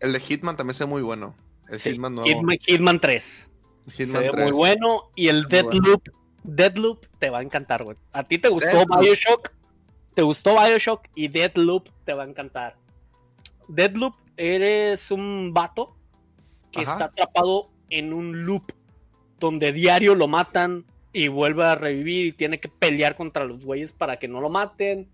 el 0.00 0.12
de 0.12 0.20
Hitman 0.20 0.56
también 0.56 0.74
se 0.74 0.84
ve 0.84 0.90
muy 0.90 1.02
bueno. 1.02 1.34
El 1.68 1.80
Sí, 1.80 1.90
Hitman 1.90 2.14
nuevo. 2.14 2.28
Hitman, 2.28 2.58
Hitman 2.64 3.00
3. 3.00 3.50
Hitman 3.96 4.06
se 4.08 4.18
ve 4.26 4.30
3. 4.30 4.44
muy 4.44 4.52
bueno. 4.52 5.02
Y 5.16 5.28
el 5.28 5.42
Muy 5.42 5.46
bueno. 5.50 5.70
Deadloop, 5.70 6.02
Deadloop 6.44 7.06
te 7.18 7.30
va 7.30 7.38
a 7.38 7.42
encantar, 7.42 7.82
güey. 7.82 7.96
¿A 8.12 8.22
ti 8.22 8.38
te 8.38 8.48
gustó. 8.48 8.84
Bioshock? 9.00 9.50
¿Te 10.14 10.22
gustó 10.22 10.54
Bioshock? 10.60 11.02
Y 11.16 11.28
Deadloop 11.28 11.88
te 12.04 12.12
va 12.14 12.22
a 12.22 12.26
encantar. 12.28 12.76
Deadloop, 13.68 14.14
eres 14.36 15.10
un 15.10 15.50
vato 15.52 15.96
que 16.70 16.82
Ajá. 16.82 16.92
está 16.92 17.04
atrapado 17.06 17.70
en 17.90 18.12
un 18.12 18.46
loop 18.46 18.62
donde 19.40 19.72
diario 19.72 20.14
lo 20.14 20.28
matan 20.28 20.84
y 21.16 21.28
vuelve 21.28 21.64
a 21.64 21.74
revivir 21.76 22.26
y 22.26 22.32
tiene 22.32 22.60
que 22.60 22.68
pelear 22.68 23.16
contra 23.16 23.46
los 23.46 23.64
güeyes 23.64 23.90
para 23.90 24.18
que 24.18 24.28
no 24.28 24.42
lo 24.42 24.50
maten. 24.50 25.08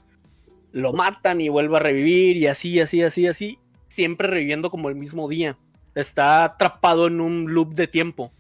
Lo 0.73 0.93
matan 0.93 1.41
y 1.41 1.49
vuelve 1.49 1.77
a 1.77 1.81
revivir 1.81 2.37
y 2.37 2.49
así, 2.49 2.81
así, 2.81 3.05
así, 3.05 3.29
así. 3.29 3.61
Siempre 3.87 4.27
reviviendo 4.27 4.69
como 4.69 4.88
el 4.88 4.97
mismo 4.97 5.29
día. 5.29 5.57
Está 5.95 6.43
atrapado 6.43 7.07
en 7.07 7.21
un 7.21 7.55
loop 7.55 7.75
de 7.75 7.87
tiempo 7.87 8.33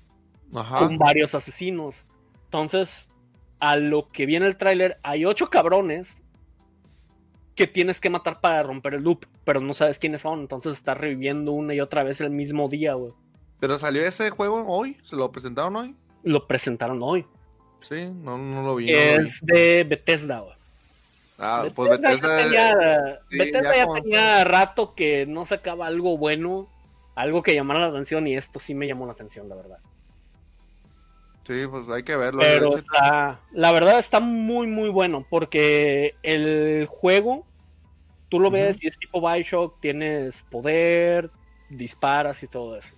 Ajá. 0.52 0.78
con 0.78 0.98
varios 0.98 1.36
asesinos. 1.36 2.04
Entonces, 2.46 3.08
a 3.60 3.76
lo 3.76 4.08
que 4.08 4.26
viene 4.26 4.46
el 4.46 4.56
tráiler, 4.56 4.98
hay 5.04 5.24
ocho 5.24 5.48
cabrones 5.48 6.16
que 7.54 7.68
tienes 7.68 8.00
que 8.00 8.10
matar 8.10 8.40
para 8.40 8.64
romper 8.64 8.94
el 8.94 9.04
loop, 9.04 9.26
pero 9.44 9.60
no 9.60 9.72
sabes 9.72 10.00
quiénes 10.00 10.22
son. 10.22 10.40
Entonces 10.40 10.72
estás 10.72 10.98
reviviendo 10.98 11.52
una 11.52 11.74
y 11.74 11.80
otra 11.80 12.02
vez 12.02 12.20
el 12.20 12.30
mismo 12.30 12.68
día, 12.68 12.94
güey. 12.94 13.12
Pero 13.60 13.78
salió 13.78 14.02
ese 14.02 14.30
juego 14.30 14.66
hoy. 14.66 14.96
¿Se 15.04 15.14
lo 15.14 15.30
presentaron 15.30 15.76
hoy? 15.76 15.94
Lo 16.24 16.48
presentaron 16.48 17.00
hoy. 17.04 17.24
Sí, 17.82 18.06
no, 18.06 18.38
no 18.38 18.62
lo 18.62 18.76
vi. 18.76 18.86
no 18.86 18.92
lo 18.92 19.18
vi. 19.18 19.22
es 19.24 19.40
de 19.42 19.84
Bethesda. 19.84 20.44
Ah, 21.38 21.64
pues 21.74 21.90
Bethesda 21.90 22.20
ya 22.20 22.36
Bethesda. 22.36 22.42
tenía, 22.44 23.20
sí, 23.30 23.38
Bethesda 23.38 23.76
ya 23.76 23.86
tenía 24.00 24.44
rato 24.44 24.94
que 24.94 25.26
no 25.26 25.44
sacaba 25.46 25.86
algo 25.86 26.16
bueno, 26.16 26.68
algo 27.14 27.42
que 27.42 27.54
llamara 27.54 27.80
la 27.80 27.86
atención, 27.88 28.26
y 28.26 28.36
esto 28.36 28.60
sí 28.60 28.74
me 28.74 28.86
llamó 28.86 29.06
la 29.06 29.12
atención, 29.12 29.48
la 29.48 29.56
verdad. 29.56 29.78
Sí, 31.44 31.66
pues 31.68 31.88
hay 31.88 32.04
que 32.04 32.14
verlo. 32.16 32.40
Pero 32.40 32.76
está- 32.78 33.40
la 33.50 33.72
verdad 33.72 33.98
está 33.98 34.20
muy, 34.20 34.68
muy 34.68 34.90
bueno. 34.90 35.26
Porque 35.28 36.14
el 36.22 36.86
juego, 36.88 37.44
tú 38.28 38.38
lo 38.38 38.48
ves 38.50 38.80
y 38.82 38.86
es 38.86 38.96
tipo 38.96 39.20
Bioshock, 39.20 39.80
tienes 39.80 40.42
poder, 40.42 41.30
disparas 41.68 42.42
y 42.44 42.46
todo 42.46 42.76
eso. 42.78 42.94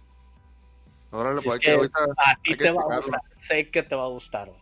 órale, 1.10 1.40
pues 1.42 1.58
que 1.58 1.66
que- 1.66 1.72
ahorita. 1.72 1.98
A 2.18 2.36
ti 2.42 2.54
te 2.56 2.70
va 2.70 2.82
a 2.82 2.96
gustar. 2.96 3.20
Sé 3.36 3.70
que 3.70 3.82
te 3.82 3.94
va 3.94 4.04
a 4.04 4.08
gustar. 4.08 4.48
güey. 4.48 4.60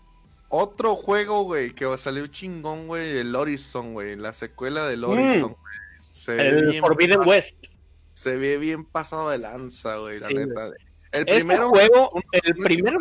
Otro 0.55 0.97
juego, 0.97 1.45
güey, 1.45 1.71
que 1.75 1.87
salió 1.97 2.27
chingón, 2.27 2.87
güey, 2.87 3.17
el 3.17 3.35
Horizon, 3.35 3.95
güey, 3.95 4.17
la 4.17 4.35
secuela 4.35 4.87
del 4.87 5.01
Mm. 5.01 5.05
Horizon. 5.05 5.57
Se 5.99 6.35
ve 6.35 6.49
El 6.49 6.81
Forbidden 6.81 7.21
West. 7.27 7.69
Se 8.13 8.37
ve 8.37 8.59
bien 8.59 8.85
pasado 8.85 9.31
de 9.31 9.39
lanza, 9.39 9.97
güey, 9.97 10.21
la 10.21 10.29
Sí, 10.29 10.35
neta. 10.35 10.67
El 11.11 11.23
Este 11.27 11.35
primero, 11.37 11.71
juego, 11.71 12.11
un- 12.13 12.23
el 12.33 12.55
primero, 12.57 12.99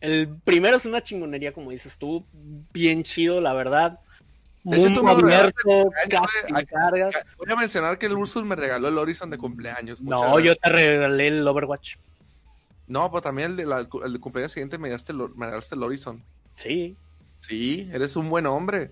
el 0.00 0.28
primero 0.42 0.78
es 0.78 0.86
una 0.86 1.02
chingonería, 1.02 1.52
como 1.52 1.70
dices 1.70 1.98
tú. 1.98 2.24
Bien 2.72 3.02
chido, 3.02 3.42
la 3.42 3.52
verdad. 3.52 3.98
De 4.64 4.78
hecho, 4.78 4.86
tú 4.94 5.04
Mundo 5.04 5.22
me 5.26 5.34
abierto, 5.34 5.90
casi 6.08 6.66
cargas. 6.66 7.14
Voy 7.36 7.52
a 7.52 7.56
mencionar 7.56 7.98
que 7.98 8.06
el 8.06 8.12
Ursus 8.14 8.44
me 8.44 8.56
regaló 8.56 8.88
el 8.88 8.96
Horizon 8.96 9.28
de 9.28 9.36
cumpleaños. 9.36 10.00
No, 10.00 10.18
gracias. 10.18 10.44
yo 10.44 10.56
te 10.56 10.70
regalé 10.70 11.28
el 11.28 11.46
Overwatch. 11.46 11.96
No, 12.86 13.10
pero 13.10 13.20
también 13.20 13.50
el 13.50 13.56
de, 13.58 13.66
la- 13.66 13.86
el 14.04 14.12
de 14.14 14.18
cumpleaños 14.18 14.52
siguiente 14.52 14.78
me 14.78 14.88
el, 15.12 15.18
me 15.36 15.44
regalaste 15.44 15.74
el 15.74 15.82
Horizon. 15.82 16.24
Sí, 16.58 16.96
Sí, 17.38 17.88
eres 17.92 18.16
un 18.16 18.28
buen 18.28 18.46
hombre. 18.46 18.90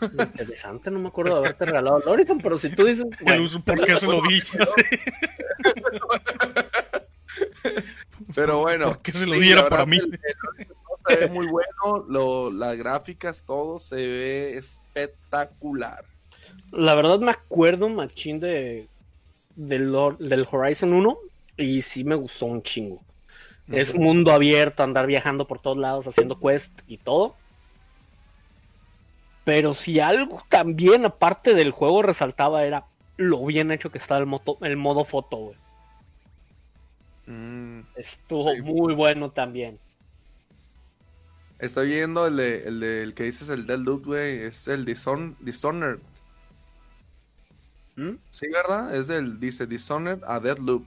interesante, 0.00 0.90
no 0.90 0.98
me 1.00 1.08
acuerdo 1.08 1.34
de 1.34 1.38
haberte 1.40 1.66
regalado 1.66 1.98
el 2.02 2.08
Horizon, 2.08 2.38
pero 2.40 2.56
si 2.56 2.70
tú 2.70 2.84
dices, 2.86 3.04
bueno, 3.20 3.42
uso, 3.44 3.60
¿Por 3.62 3.84
qué 3.84 3.96
se 3.96 4.06
lo 4.06 4.22
di? 4.22 4.40
Pero 8.34 8.58
bueno. 8.60 8.86
¿Por 8.88 9.02
qué 9.02 9.12
se 9.12 9.26
lo 9.26 9.34
sí, 9.34 9.40
diera 9.40 9.68
para 9.68 9.86
mí? 9.86 9.96
el- 9.98 10.18
se 11.08 11.16
ve 11.16 11.28
muy 11.28 11.46
bueno, 11.46 12.04
lo- 12.08 12.50
las 12.50 12.76
gráficas, 12.76 13.42
todo 13.44 13.78
se 13.78 13.96
ve 13.96 14.56
espectacular. 14.58 16.04
la 16.72 16.94
verdad 16.94 17.18
me 17.18 17.30
acuerdo, 17.30 17.88
machín, 17.88 18.40
de, 18.40 18.88
del, 19.56 19.94
del 20.18 20.46
Horizon 20.50 20.92
1 20.92 21.18
y 21.56 21.80
sí 21.82 22.04
me 22.04 22.14
gustó 22.14 22.46
un 22.46 22.62
chingo. 22.62 23.02
Es 23.70 23.90
un 23.94 24.02
mundo 24.02 24.32
abierto, 24.32 24.82
andar 24.82 25.06
viajando 25.06 25.46
por 25.46 25.58
todos 25.60 25.76
lados, 25.78 26.06
haciendo 26.06 26.38
quest 26.40 26.72
y 26.86 26.96
todo. 26.96 27.34
Pero 29.44 29.74
si 29.74 30.00
algo 30.00 30.42
también, 30.48 31.04
aparte 31.04 31.54
del 31.54 31.70
juego, 31.70 32.02
resaltaba 32.02 32.64
era 32.64 32.84
lo 33.16 33.44
bien 33.44 33.70
hecho 33.70 33.90
que 33.90 33.98
estaba 33.98 34.20
el, 34.20 34.26
moto- 34.26 34.58
el 34.62 34.76
modo 34.76 35.04
foto, 35.04 35.36
güey. 35.38 35.56
Mm, 37.26 37.80
Estuvo 37.96 38.54
Sí. 38.54 38.62
muy 38.62 38.94
bueno 38.94 39.30
también. 39.30 39.78
estoy 41.58 41.88
viendo 41.88 42.26
el 42.28 42.36
de, 42.36 42.62
el 42.68 42.78
de- 42.80 43.02
el 43.02 43.14
que 43.14 43.24
dices, 43.24 43.48
el 43.48 43.66
del 43.66 43.82
Loot, 43.82 44.04
güey. 44.06 44.38
Es 44.44 44.68
el 44.68 44.86
Dishon- 44.86 45.36
Dishonored. 45.40 45.98
¿Mm? 47.96 48.12
Sí, 48.30 48.46
¿verdad? 48.48 48.94
Es 48.94 49.08
del, 49.08 49.40
dice 49.40 49.66
Dishonored 49.66 50.22
a 50.24 50.38
Deadloop. 50.38 50.86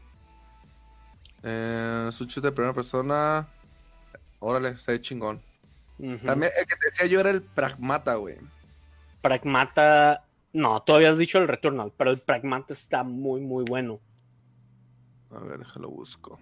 Eh, 1.43 2.09
su 2.11 2.25
chute 2.25 2.47
de 2.47 2.51
primera 2.51 2.73
persona. 2.73 3.47
Órale, 4.39 4.77
se 4.77 4.93
ve 4.93 5.01
chingón. 5.01 5.41
También 5.97 6.51
el 6.57 6.65
que 6.65 6.75
te 6.75 6.89
decía 6.89 7.05
yo 7.05 7.19
era 7.19 7.29
el 7.29 7.41
Pragmata, 7.41 8.15
güey. 8.15 8.37
Pragmata. 9.21 10.25
No, 10.53 10.81
tú 10.83 10.93
habías 10.93 11.17
dicho 11.17 11.37
el 11.37 11.47
Returnal, 11.47 11.93
pero 11.95 12.11
el 12.11 12.19
Pragmata 12.19 12.73
está 12.73 13.03
muy, 13.03 13.41
muy 13.41 13.63
bueno. 13.63 13.99
A 15.29 15.39
ver, 15.39 15.59
déjalo 15.59 15.89
busco. 15.89 16.39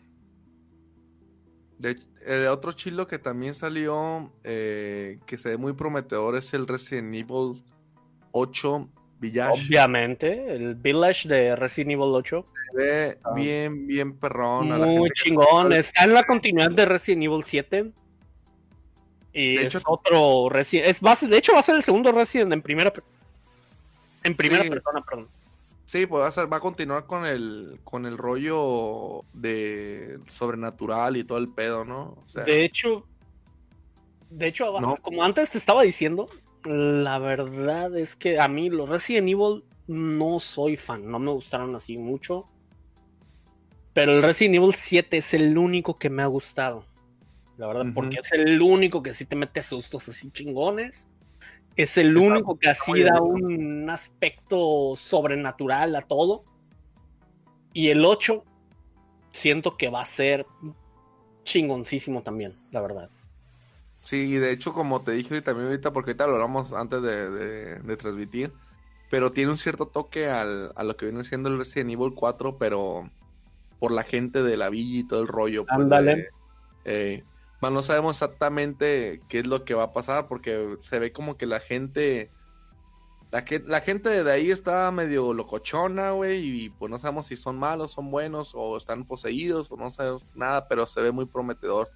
De, 1.77 1.99
el 2.25 2.47
otro 2.47 2.71
chilo 2.71 3.07
que 3.07 3.19
también 3.19 3.53
salió, 3.53 4.31
eh, 4.43 5.17
que 5.25 5.37
se 5.37 5.49
ve 5.49 5.57
muy 5.57 5.73
prometedor, 5.73 6.35
es 6.35 6.53
el 6.53 6.67
Resident 6.67 7.13
Evil 7.13 7.63
8 8.31 8.89
Village. 9.19 9.67
Obviamente, 9.67 10.55
el 10.55 10.75
Village 10.75 11.27
de 11.27 11.55
Resident 11.55 11.91
Evil 11.91 12.13
8. 12.13 12.43
Se 12.71 12.77
ve 12.77 13.03
Está 13.09 13.33
bien, 13.33 13.87
bien 13.87 14.17
perrón. 14.17 14.71
a 14.71 14.77
la 14.77 14.85
Muy 14.85 15.09
que- 15.09 15.23
chingón. 15.23 15.73
Está 15.73 16.03
en 16.05 16.13
la 16.13 16.23
continuidad 16.23 16.71
de 16.71 16.85
Resident 16.85 17.23
Evil 17.23 17.43
7. 17.43 17.91
Y 19.33 19.55
De 19.55 19.67
es 19.67 19.75
hecho- 19.75 19.83
otro 19.87 20.49
Resident. 20.49 20.87
Es 20.89 20.99
base, 21.01 21.27
de 21.27 21.37
hecho, 21.37 21.53
va 21.53 21.59
a 21.59 21.63
ser 21.63 21.75
el 21.75 21.83
segundo 21.83 22.11
Resident 22.11 22.51
en 22.53 22.61
primera. 22.61 22.91
En 24.23 24.35
primera 24.35 24.63
Sí. 24.63 24.69
persona, 24.69 25.01
perdón. 25.01 25.27
Sí, 25.85 26.05
pues 26.05 26.21
va 26.23 26.27
a, 26.27 26.31
ser- 26.31 26.51
va 26.51 26.57
a 26.57 26.59
continuar 26.59 27.05
con 27.05 27.25
el, 27.25 27.79
con 27.83 28.05
el 28.05 28.17
rollo 28.17 29.23
de 29.33 30.19
sobrenatural 30.27 31.17
y 31.17 31.23
todo 31.23 31.37
el 31.39 31.47
pedo, 31.49 31.83
¿no? 31.85 32.17
O 32.25 32.29
sea, 32.29 32.43
De 32.43 32.63
hecho, 32.63 33.05
de 34.29 34.47
hecho, 34.47 34.79
No. 34.79 34.97
como 34.97 35.23
antes 35.23 35.49
te 35.51 35.57
estaba 35.57 35.81
diciendo, 35.83 36.29
la 36.65 37.17
verdad 37.17 37.97
es 37.97 38.15
que 38.15 38.39
a 38.39 38.47
mí 38.47 38.69
los 38.69 38.87
Resident 38.89 39.29
Evil 39.29 39.63
no 39.87 40.39
soy 40.39 40.77
fan, 40.77 41.09
no 41.09 41.17
me 41.17 41.31
gustaron 41.31 41.75
así 41.75 41.97
mucho. 41.97 42.45
Pero 43.99 44.13
el 44.17 44.23
Resident 44.23 44.55
Evil 44.55 44.75
7 44.75 45.17
es 45.17 45.33
el 45.33 45.57
único 45.57 45.95
que 45.95 46.09
me 46.09 46.21
ha 46.21 46.27
gustado. 46.27 46.85
La 47.57 47.67
verdad, 47.67 47.87
porque 47.93 48.17
es 48.21 48.31
el 48.31 48.61
único 48.61 49.03
que 49.03 49.11
sí 49.13 49.25
te 49.25 49.35
mete 49.35 49.61
sustos 49.61 50.07
así 50.07 50.31
chingones. 50.31 51.09
Es 51.75 51.97
el 51.97 52.15
Está- 52.15 52.27
único 52.27 52.57
que 52.57 52.69
así 52.69 53.03
da 53.03 53.21
un 53.21 53.89
aspecto 53.89 54.93
sobrenatural 54.95 55.95
a 55.97 56.01
todo. 56.03 56.45
Y 57.73 57.89
el 57.89 58.05
8 58.05 58.45
siento 59.33 59.75
que 59.75 59.89
va 59.89 60.01
a 60.01 60.05
ser 60.05 60.45
chingoncísimo 61.43 62.23
también, 62.23 62.53
la 62.71 62.81
verdad. 62.81 63.09
Sí, 63.99 64.15
y 64.33 64.37
de 64.37 64.51
hecho, 64.53 64.71
como 64.73 65.01
te 65.01 65.11
dije 65.11 65.41
también 65.41 65.67
ahorita, 65.67 65.91
porque 65.91 66.11
ahorita 66.11 66.27
lo 66.27 66.33
hablamos 66.35 66.71
antes 66.71 67.01
de, 67.01 67.29
de- 67.29 67.75
de 67.79 67.97
transmitir, 67.97 68.53
pero 69.09 69.31
tiene 69.33 69.51
un 69.51 69.57
cierto 69.57 69.87
toque 69.87 70.29
al- 70.29 70.71
a 70.75 70.83
lo 70.83 70.95
que 70.95 71.07
viene 71.07 71.23
siendo 71.25 71.49
el 71.49 71.57
Resident 71.57 71.91
Evil 71.91 72.13
4, 72.15 72.57
pero 72.57 73.09
por 73.79 73.91
la 73.91 74.03
gente 74.03 74.43
de 74.43 74.57
la 74.57 74.69
villa 74.69 74.99
y 74.99 75.07
todo 75.07 75.21
el 75.21 75.27
rollo. 75.27 75.65
pues, 75.65 75.79
Ándale. 75.79 76.15
de- 76.15 76.29
eh, 76.85 77.23
más 77.61 77.71
no 77.71 77.81
sabemos 77.81 78.15
exactamente 78.15 79.21
qué 79.27 79.39
es 79.39 79.47
lo 79.47 79.65
que 79.65 79.73
va 79.73 79.83
a 79.83 79.93
pasar, 79.93 80.27
porque 80.27 80.77
se 80.79 80.99
ve 80.99 81.11
como 81.11 81.37
que 81.37 81.45
la 81.45 81.59
gente... 81.59 82.29
La, 83.31 83.45
que, 83.45 83.59
la 83.59 83.79
gente 83.81 84.23
de 84.23 84.31
ahí 84.31 84.49
está 84.49 84.89
medio 84.91 85.33
locochona, 85.33 86.11
güey, 86.11 86.63
y 86.65 86.69
pues 86.71 86.89
no 86.89 86.97
sabemos 86.97 87.27
si 87.27 87.35
son 87.35 87.59
malos, 87.59 87.91
son 87.91 88.09
buenos, 88.09 88.53
o 88.55 88.75
están 88.75 89.05
poseídos, 89.05 89.71
o 89.71 89.77
no 89.77 89.91
sabemos 89.91 90.35
nada, 90.35 90.67
pero 90.67 90.87
se 90.87 90.99
ve 90.99 91.11
muy 91.11 91.25
prometedor. 91.27 91.91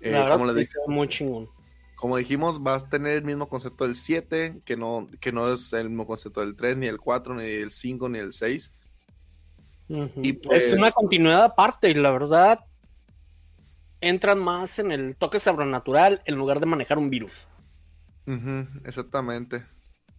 Eh, 0.00 0.10
la 0.10 0.32
como 0.32 0.46
les 0.46 0.56
dije, 0.56 0.72
muy 0.88 1.06
chingón. 1.08 1.48
como 1.94 2.16
dijimos, 2.16 2.60
vas 2.60 2.82
a 2.82 2.88
tener 2.88 3.18
el 3.18 3.22
mismo 3.24 3.48
concepto 3.48 3.84
del 3.84 3.94
7, 3.94 4.58
que 4.64 4.76
no, 4.76 5.06
que 5.20 5.30
no 5.30 5.52
es 5.52 5.72
el 5.72 5.88
mismo 5.88 6.04
concepto 6.04 6.40
del 6.40 6.56
3, 6.56 6.76
ni 6.78 6.86
el 6.86 6.98
4, 6.98 7.34
ni 7.36 7.44
el 7.44 7.70
5, 7.70 8.08
ni 8.08 8.18
el 8.18 8.32
6. 8.32 8.74
Y 9.88 10.32
pues- 10.34 10.64
Es 10.64 10.72
una 10.72 10.90
continuidad 10.90 11.42
aparte 11.44 11.90
y 11.90 11.94
la 11.94 12.10
verdad 12.10 12.60
entran 14.00 14.38
más 14.38 14.78
en 14.78 14.92
el 14.92 15.16
toque 15.16 15.40
sobrenatural 15.40 16.22
en 16.24 16.34
lugar 16.36 16.60
de 16.60 16.66
manejar 16.66 16.98
un 16.98 17.10
virus. 17.10 17.46
Ujú, 18.26 18.66
exactamente. 18.84 19.64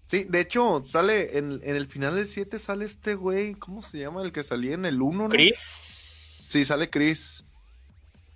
Sí, 0.07 0.23
de 0.23 0.39
hecho, 0.39 0.81
sale 0.85 1.37
en, 1.37 1.59
en 1.63 1.75
el 1.75 1.87
final 1.87 2.15
del 2.15 2.27
7 2.27 2.59
sale 2.59 2.85
este 2.85 3.15
güey, 3.15 3.55
¿cómo 3.55 3.81
se 3.81 3.99
llama? 3.99 4.21
El 4.21 4.31
que 4.31 4.43
salía 4.43 4.73
en 4.73 4.85
el 4.85 5.01
1, 5.01 5.23
¿no? 5.23 5.29
Chris. 5.29 6.45
Sí, 6.47 6.63
sale 6.63 6.89
Chris. 6.89 7.43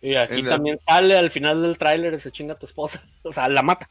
Y 0.01 0.15
aquí 0.15 0.39
En 0.39 0.45
también 0.47 0.77
sale 0.79 1.15
al 1.17 1.31
final 1.31 1.61
del 1.61 1.77
tráiler 1.77 2.19
se 2.19 2.31
chinga 2.31 2.53
a 2.55 2.59
tu 2.59 2.65
esposa. 2.65 3.01
O 3.23 3.31
sea, 3.31 3.47
la 3.47 3.61
mata. 3.61 3.87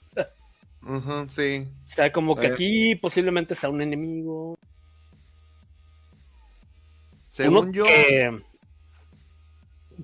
Ujú, 0.83 1.27
sí. 1.31 1.67
O 1.87 1.89
sea, 1.89 2.11
como 2.13 2.35
que 2.37 2.49
Eh. 2.49 2.53
aquí 2.53 2.95
posiblemente 2.97 3.55
sea 3.55 3.71
un 3.71 3.81
enemigo. 3.81 4.59
Según 7.31 7.69
Uno 7.69 7.73
yo, 7.73 7.85
que-. 7.85 8.43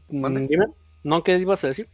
Mm, 0.09 0.47
dime. 0.47 0.67
¿No? 1.03 1.25
¿Qué 1.25 1.37
ibas 1.37 1.65
a 1.65 1.69
decir? 1.69 1.89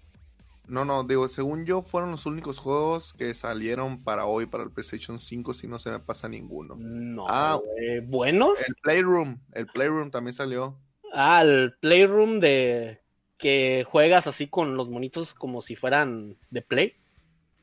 no, 0.69 0.85
no, 0.85 1.05
digo, 1.05 1.29
según 1.29 1.67
yo 1.67 1.83
fueron 1.83 2.13
los 2.13 2.25
únicos 2.25 2.59
juegos 2.59 3.13
que 3.13 3.35
salieron 3.35 4.03
para 4.03 4.27
hoy, 4.27 4.47
para 4.47 4.65
el 4.65 4.71
PlayStation 4.71 5.19
5, 5.19 5.53
si 5.53 5.67
no 5.67 5.79
se 5.79 5.91
me 5.91 5.99
pasa 6.01 6.29
ninguno. 6.29 6.77
No. 6.79 7.27
Ah. 7.29 7.59
güey. 7.63 8.01
¿Buenos? 8.01 8.59
El 8.67 8.75
Playroom, 8.77 9.39
el 9.53 9.67
Playroom 9.67 10.11
también 10.11 10.33
salió. 10.33 10.79
Ah, 11.13 11.43
el 11.43 11.75
Playroom 11.81 12.41
de 12.41 13.01
que 13.37 13.85
juegas 13.91 14.27
así 14.27 14.47
con 14.47 14.77
los 14.77 14.89
monitos 14.89 15.35
como 15.35 15.61
si 15.63 15.77
fueran 15.77 16.37
de 16.51 16.63
Play. 16.63 16.95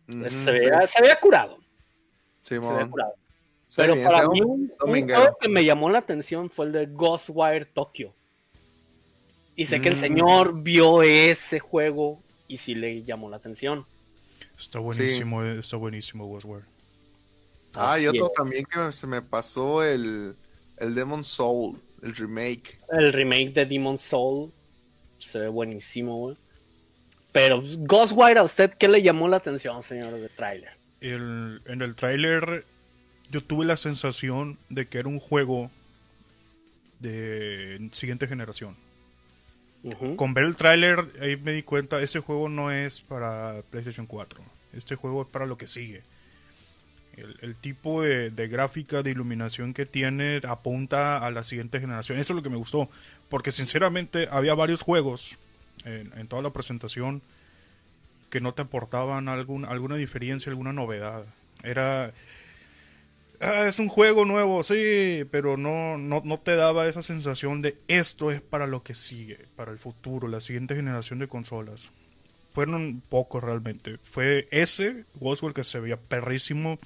Se, 0.07 0.51
veía, 0.51 0.85
se 0.85 1.01
veía 1.01 1.19
curado. 1.19 1.57
sí, 2.41 2.55
Se 2.55 2.59
veía 2.59 2.89
curado. 2.89 3.13
Pero 3.75 3.93
bien, 3.93 4.07
para 4.07 4.27
mí 4.29 4.41
un- 4.41 4.71
juego 4.79 5.37
que 5.39 5.49
me 5.49 5.63
llamó 5.63 5.89
la 5.89 5.99
atención 5.99 6.49
fue 6.49 6.65
el 6.67 6.71
de 6.71 6.85
Ghostwire 6.87 7.65
Tokyo. 7.65 8.13
Y 9.55 9.65
sé 9.65 9.81
que 9.81 9.89
el 9.89 9.95
Mm. 9.95 9.99
señor 9.99 10.61
vio 10.63 11.03
ese 11.03 11.59
juego 11.59 12.21
y 12.47 12.57
sí 12.57 12.73
le 12.75 13.03
llamó 13.03 13.29
la 13.29 13.37
atención. 13.37 13.85
Está 14.57 14.79
buenísimo, 14.79 15.43
eh, 15.43 15.59
está 15.59 15.77
buenísimo 15.77 16.25
Ghostwire. 16.27 16.65
Ah, 17.73 17.99
y 17.99 18.07
otro 18.07 18.27
es. 18.27 18.33
también 18.33 18.65
que 18.65 18.91
se 18.91 19.05
me 19.05 19.21
pasó 19.21 19.83
el, 19.83 20.35
el 20.77 20.95
Demon 20.95 21.23
Soul, 21.23 21.77
el 22.01 22.15
remake. 22.15 22.79
El 22.91 23.13
remake 23.13 23.53
de 23.53 23.65
Demon 23.65 23.97
Soul 23.97 24.51
se 25.19 25.37
ve 25.39 25.47
buenísimo, 25.49 26.17
güey. 26.17 26.37
Pero 27.31 27.61
Ghostwire, 27.79 28.39
¿a 28.39 28.43
usted 28.43 28.73
qué 28.79 28.87
le 28.87 29.03
llamó 29.03 29.27
la 29.27 29.37
atención, 29.37 29.83
señor 29.83 30.13
de 30.13 30.29
trailer? 30.29 30.71
El- 30.99 31.61
en 31.67 31.81
el 31.83 31.95
tráiler 31.95 32.65
yo 33.31 33.43
tuve 33.43 33.65
la 33.65 33.77
sensación 33.77 34.57
de 34.69 34.87
que 34.87 34.99
era 34.99 35.07
un 35.07 35.19
juego 35.19 35.71
de 36.99 37.89
siguiente 37.91 38.27
generación. 38.27 38.75
Con 40.17 40.33
ver 40.33 40.43
el 40.43 40.57
tráiler 40.57 41.05
ahí 41.21 41.37
me 41.37 41.53
di 41.53 41.63
cuenta, 41.63 42.01
ese 42.01 42.19
juego 42.19 42.49
no 42.49 42.69
es 42.69 42.99
para 42.99 43.61
PlayStation 43.69 44.05
4. 44.05 44.41
Este 44.73 44.95
juego 44.95 45.21
es 45.21 45.27
para 45.29 45.45
lo 45.45 45.57
que 45.57 45.67
sigue. 45.67 46.03
El, 47.15 47.37
el 47.41 47.55
tipo 47.55 48.01
de, 48.01 48.29
de 48.29 48.47
gráfica, 48.49 49.03
de 49.03 49.11
iluminación 49.11 49.73
que 49.73 49.85
tiene 49.85 50.41
apunta 50.47 51.25
a 51.25 51.31
la 51.31 51.45
siguiente 51.45 51.79
generación. 51.79 52.19
Eso 52.19 52.33
es 52.33 52.35
lo 52.35 52.43
que 52.43 52.49
me 52.49 52.57
gustó. 52.57 52.89
Porque 53.29 53.51
sinceramente 53.51 54.27
había 54.29 54.53
varios 54.53 54.81
juegos 54.81 55.37
en, 55.85 56.11
en 56.17 56.27
toda 56.27 56.41
la 56.41 56.51
presentación 56.51 57.21
que 58.29 58.41
no 58.41 58.53
te 58.53 58.63
aportaban 58.63 59.29
algún, 59.29 59.63
alguna 59.63 59.95
diferencia, 59.95 60.49
alguna 60.49 60.73
novedad. 60.73 61.25
Era... 61.63 62.11
ah, 63.41 63.67
es 63.67 63.79
un 63.79 63.87
juego 63.89 64.25
nuevo, 64.25 64.63
sí, 64.63 65.25
pero 65.31 65.57
no, 65.57 65.97
no, 65.97 66.21
no 66.23 66.39
te 66.39 66.55
daba 66.55 66.87
esa 66.87 67.01
sensación 67.01 67.61
de 67.61 67.77
esto 67.87 68.31
es 68.31 68.41
para 68.41 68.67
lo 68.67 68.83
que 68.83 68.93
sigue, 68.93 69.37
para 69.55 69.71
el 69.71 69.77
futuro, 69.79 70.27
la 70.27 70.41
siguiente 70.41 70.75
generación 70.75 71.19
de 71.19 71.27
consolas. 71.27 71.91
Fueron 72.53 73.01
pocos 73.07 73.43
realmente. 73.43 73.97
Fue 74.03 74.47
ese, 74.51 75.05
Ghostwire, 75.15 75.53
que 75.53 75.63
se 75.63 75.79
veía 75.79 75.97
perrísimo. 75.97 76.79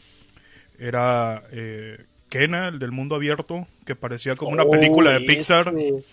Era 0.77 1.43
eh, 1.51 2.03
Kena, 2.29 2.67
el 2.69 2.79
del 2.79 2.91
mundo 2.91 3.15
abierto, 3.15 3.67
que 3.85 3.95
parecía 3.95 4.35
como 4.35 4.51
una 4.51 4.65
película 4.65 5.11
de 5.11 5.21
Pixar. 5.21 5.67
ese- 5.69 6.03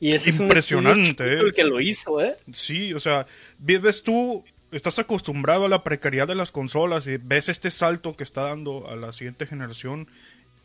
Y 0.00 0.14
ese 0.14 0.30
es 0.30 0.36
un 0.38 0.46
Impresionante, 0.46 1.10
estudio 1.10 1.30
chiquito 1.30 1.44
eh. 1.44 1.48
el 1.48 1.54
que 1.54 1.64
lo 1.64 1.80
hizo, 1.80 2.20
¿eh? 2.22 2.36
Sí, 2.52 2.92
o 2.94 3.00
sea, 3.00 3.26
ves 3.58 4.02
tú, 4.02 4.44
estás 4.72 4.98
acostumbrado 4.98 5.66
a 5.66 5.68
la 5.68 5.84
precariedad 5.84 6.26
de 6.28 6.34
las 6.34 6.50
consolas 6.50 7.06
y 7.06 7.16
ves 7.18 7.48
este 7.48 7.70
salto 7.70 8.16
que 8.16 8.24
está 8.24 8.42
dando 8.42 8.88
a 8.90 8.96
la 8.96 9.12
siguiente 9.12 9.46
generación 9.46 10.08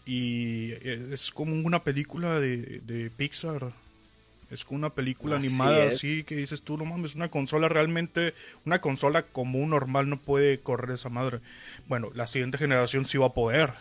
y 0.06 0.72
es 0.86 1.32
como 1.32 1.54
una 1.66 1.84
película 1.84 2.40
de, 2.40 2.82
de 2.86 3.10
Pixar. 3.10 3.72
Es 4.50 4.64
como 4.64 4.78
una 4.78 4.92
película 4.92 5.36
Así 5.36 5.48
animada 5.48 5.84
es. 5.84 5.96
así 5.96 6.24
que 6.24 6.34
dices 6.36 6.62
tú, 6.62 6.78
no 6.78 6.86
mames, 6.86 7.16
una 7.16 7.30
consola 7.30 7.68
realmente, 7.68 8.34
una 8.66 8.80
consola 8.80 9.24
común, 9.24 9.72
normal, 9.72 10.08
no 10.08 10.18
puede 10.22 10.60
correr 10.62 10.92
esa 10.92 11.10
madre. 11.10 11.40
Bueno, 11.90 12.12
la 12.16 12.28
siguiente 12.28 12.58
generación 12.58 13.06
sí 13.06 13.18
va 13.18 13.26
a 13.28 13.34
poder. 13.34 13.74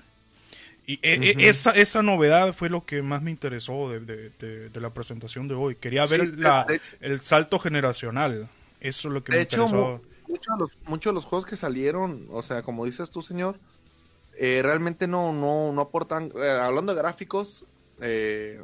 Y 0.85 0.95
e- 1.03 1.35
e- 1.37 1.49
esa, 1.49 1.71
esa 1.71 2.03
novedad 2.03 2.53
fue 2.53 2.69
lo 2.69 2.85
que 2.85 3.01
más 3.03 3.23
me 3.23 3.31
interesó 3.31 3.91
de, 3.91 4.01
de- 4.01 4.31
de- 4.41 4.69
de 4.71 4.81
la 4.81 4.91
presentación 4.91 5.47
de 5.47 5.55
hoy. 5.55 5.77
Quería 5.77 6.05
ver 6.07 6.23
Sí, 6.23 6.33
la- 6.37 6.67
el 7.01 7.21
salto 7.21 7.61
generacional. 7.61 8.49
Eso 8.81 9.07
es 9.09 9.15
lo 9.15 9.23
que 9.23 9.33
me 9.33 9.43
hecho, 9.43 9.69
mu- 9.69 10.01
muchos 10.29 10.55
de, 10.55 10.59
los, 10.61 10.71
muchos 10.87 11.11
de 11.11 11.15
los 11.15 11.25
juegos 11.25 11.47
que 11.47 11.57
salieron, 11.57 12.27
o 12.31 12.43
sea, 12.43 12.63
como 12.63 12.85
dices 12.85 13.11
tú, 13.11 13.23
señor, 13.23 13.59
eh, 14.39 14.61
realmente 14.63 15.07
no, 15.07 15.33
no, 15.33 15.73
no 15.73 15.81
aportan. 15.81 16.33
eh, 16.43 16.51
hablando 16.63 16.93
de 16.95 16.99
gráficos, 17.01 17.65
eh, 18.01 18.61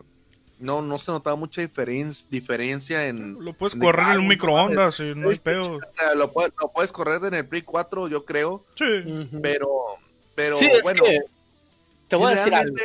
no, 0.58 0.80
no 0.82 0.98
se 0.98 1.10
notaba 1.10 1.34
mucha 1.36 1.62
diferen- 1.62 2.26
diferencia 2.30 3.08
en. 3.08 3.42
Lo 3.44 3.52
puedes 3.52 3.74
de 3.78 3.84
correr 3.84 4.06
en 4.12 4.16
un 4.18 4.22
"Ay, 4.22 4.28
microondas 4.28 5.00
y 5.00 5.14
no 5.16 5.30
hay 5.30 5.36
pedo. 5.36 5.76
O 5.76 5.80
sea, 5.92 6.14
lo, 6.14 6.30
puedes- 6.32 6.52
lo 6.60 6.68
puedes 6.68 6.92
correr 6.92 7.24
en 7.24 7.34
el 7.34 7.46
Play 7.46 7.62
4, 7.62 8.06
yo 8.08 8.24
creo, 8.24 8.62
Sí. 8.76 9.28
Pero. 9.42 9.68
Pero 10.34 10.58
sí, 10.58 10.66
es 10.66 10.82
bueno. 10.82 11.02
que 11.04 11.18
te 12.08 12.16
voy 12.16 12.32
a 12.32 12.36
decir 12.36 12.54
algo. 12.54 12.76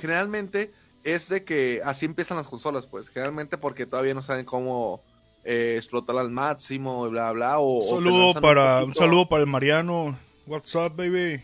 generalmente 0.00 0.70
es 1.04 1.28
de 1.28 1.44
que 1.44 1.80
así 1.84 2.04
empiezan 2.06 2.36
las 2.36 2.48
consolas, 2.48 2.86
pues. 2.86 3.08
Generalmente 3.08 3.56
porque 3.58 3.86
todavía 3.86 4.14
no 4.14 4.22
saben 4.22 4.44
cómo 4.44 5.00
eh, 5.44 5.74
explotarla 5.78 6.20
al 6.22 6.30
máximo 6.30 7.06
y 7.06 7.10
bla, 7.10 7.32
bla. 7.32 7.58
O, 7.58 7.78
Un 7.78 7.82
saludo 7.82 8.40
para, 8.40 8.84
un 8.84 8.94
saludo 8.94 9.28
para 9.28 9.40
el 9.42 9.48
Mariano. 9.48 10.18
What's 10.46 10.74
up, 10.74 10.94
baby? 10.96 11.42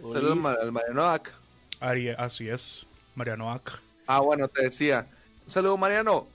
un 0.00 0.12
saludo 0.12 0.32
al 0.32 0.38
Ma- 0.38 0.56
al 0.60 0.72
Marianoac. 0.72 1.32
Ari, 1.80 2.10
así 2.10 2.48
es. 2.48 2.86
Mariano 3.14 3.50
Ac. 3.52 3.80
Ah, 4.06 4.20
bueno, 4.20 4.48
te 4.48 4.62
decía. 4.62 5.06
Un 5.44 5.50
saludo, 5.50 5.76
Mariano. 5.76 6.26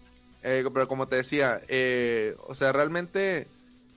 Eh, 0.43 0.65
pero 0.73 0.88
como 0.88 1.08
te 1.08 1.15
decía, 1.17 1.62
eh, 1.69 2.36
o 2.47 2.54
sea, 2.54 2.71
realmente 2.73 3.47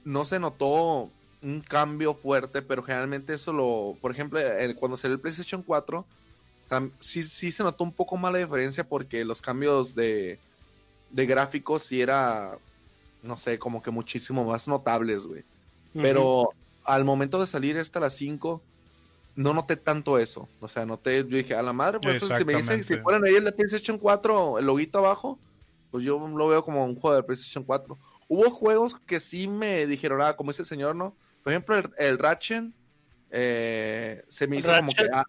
no 0.05 0.25
se 0.25 0.39
notó 0.39 1.11
un 1.43 1.61
cambio 1.61 2.15
fuerte, 2.15 2.63
pero 2.63 2.83
generalmente 2.83 3.35
eso 3.35 3.53
lo, 3.53 3.97
por 4.01 4.13
ejemplo, 4.13 4.39
el- 4.39 4.77
cuando 4.77 4.97
salió 4.97 5.15
el 5.17 5.21
PlayStation 5.21 5.63
4, 5.63 6.05
tam- 6.71 6.91
sí, 7.01 7.23
sí 7.25 7.51
se 7.51 7.63
notó 7.65 7.83
un 7.85 7.93
poco 7.93 8.17
más 8.17 8.33
la 8.33 8.39
diferencia 8.39 8.85
porque 8.85 9.25
los 9.25 9.43
cambios 9.43 9.95
de, 9.97 10.39
de 11.11 11.27
gráficos 11.27 11.83
sí 11.83 12.01
era, 12.01 12.59
no 13.23 13.39
sé, 13.39 13.59
como 13.59 13.83
que 13.83 13.91
muchísimo 13.91 14.45
más 14.45 14.69
notables, 14.69 15.27
güey. 15.27 15.45
Pero 15.95 16.51
al 16.85 17.05
momento 17.05 17.41
de 17.41 17.47
salir 17.47 17.77
esta 17.77 17.99
a 17.99 18.03
las 18.03 18.15
5, 18.15 18.63
no 19.35 19.55
noté 19.55 19.77
tanto 19.77 20.19
eso. 20.19 20.49
O 20.61 20.69
sea, 20.69 20.85
noté, 20.85 21.19
yo 21.19 21.37
dije, 21.37 21.55
a 21.55 21.63
la 21.63 21.73
madre, 21.73 22.01
pues 22.01 22.23
si 22.23 22.45
me 22.45 22.55
dicen, 22.55 22.85
si 22.85 22.97
ponen 22.97 23.25
ahí 23.25 23.35
el 23.35 23.45
de 23.45 23.53
PlayStation 23.53 23.99
4, 23.99 24.59
el 24.59 24.67
loguito 24.67 24.99
abajo, 24.99 25.39
pues 25.91 26.05
yo 26.05 26.27
lo 26.29 26.49
veo 26.49 26.63
como 26.63 26.85
un 26.85 26.97
juego 26.97 27.17
de 27.17 27.23
PlayStation 27.23 27.65
4. 27.65 27.97
Hubo 28.29 28.51
juegos 28.51 28.97
que 29.07 29.21
sí 29.21 29.47
me 29.47 29.87
dijeron, 29.87 30.21
ah, 30.23 30.35
como 30.35 30.51
dice 30.51 30.63
el 30.63 30.69
señor, 30.69 30.97
¿no? 30.97 31.15
Por 31.43 31.53
ejemplo, 31.53 31.77
el, 31.77 31.91
el 31.99 32.19
Ratchet, 32.19 32.65
eh, 33.31 34.25
se 34.29 34.47
me 34.47 34.57
hizo 34.57 34.75
como 34.75 34.93
que, 34.93 35.09
ah, 35.13 35.25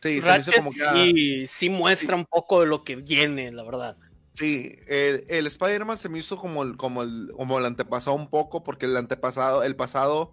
sí, 0.00 0.22
se 0.22 0.30
me 0.30 0.38
hizo 0.38 0.52
como 0.52 0.70
que, 0.70 0.82
ah, 0.82 0.92
sí, 0.92 1.46
sí 1.46 1.68
muestra 1.68 2.16
un 2.16 2.24
poco 2.24 2.60
de 2.60 2.66
lo 2.66 2.84
que 2.84 2.96
viene, 2.96 3.52
la 3.52 3.64
verdad. 3.64 3.96
Sí, 4.38 4.76
el, 4.86 5.24
el 5.28 5.46
Spider-Man 5.48 5.98
se 5.98 6.08
me 6.08 6.18
hizo 6.18 6.36
como 6.36 6.62
el, 6.62 6.76
como 6.76 7.02
el, 7.02 7.32
como 7.36 7.58
el 7.58 7.64
antepasado 7.66 8.14
un 8.16 8.28
poco, 8.28 8.62
porque 8.62 8.86
el 8.86 8.96
antepasado, 8.96 9.64
el 9.64 9.74
pasado, 9.74 10.32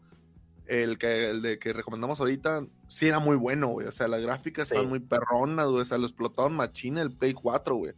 el 0.68 0.98
que, 0.98 1.30
el 1.32 1.42
de 1.42 1.58
que 1.60 1.74
recomendamos 1.74 2.20
ahorita, 2.20 2.66
sí 2.88 3.08
era 3.08 3.20
muy 3.20 3.36
bueno, 3.36 3.68
güey. 3.70 3.88
O 3.88 3.92
sea, 3.92 4.08
las 4.08 4.22
gráficas 4.22 4.68
Sí. 4.68 4.74
estaban 4.74 4.90
muy 4.90 5.00
perronas, 5.00 5.68
güey. 5.68 5.82
O 5.82 5.86
sea, 5.86 5.98
lo 5.98 6.06
explotaron 6.06 6.54
machina 6.56 7.02
el 7.02 7.12
Play 7.12 7.34
4, 7.34 7.76
güey. 7.76 7.94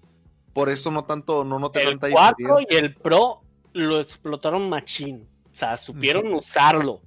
Por 0.54 0.70
eso 0.70 0.92
no 0.92 1.04
tanto, 1.06 1.44
no 1.44 1.60
noté 1.60 1.82
El 1.82 2.00
tanta 2.00 2.10
4 2.10 2.36
diferencia. 2.38 2.68
y 2.70 2.76
el 2.78 2.96
Pro 2.96 3.42
lo 3.74 4.00
explotaron 4.00 4.70
machín. 4.70 5.28
O 5.54 5.56
sea, 5.56 5.76
supieron 5.78 6.34
usarlo. 6.34 7.02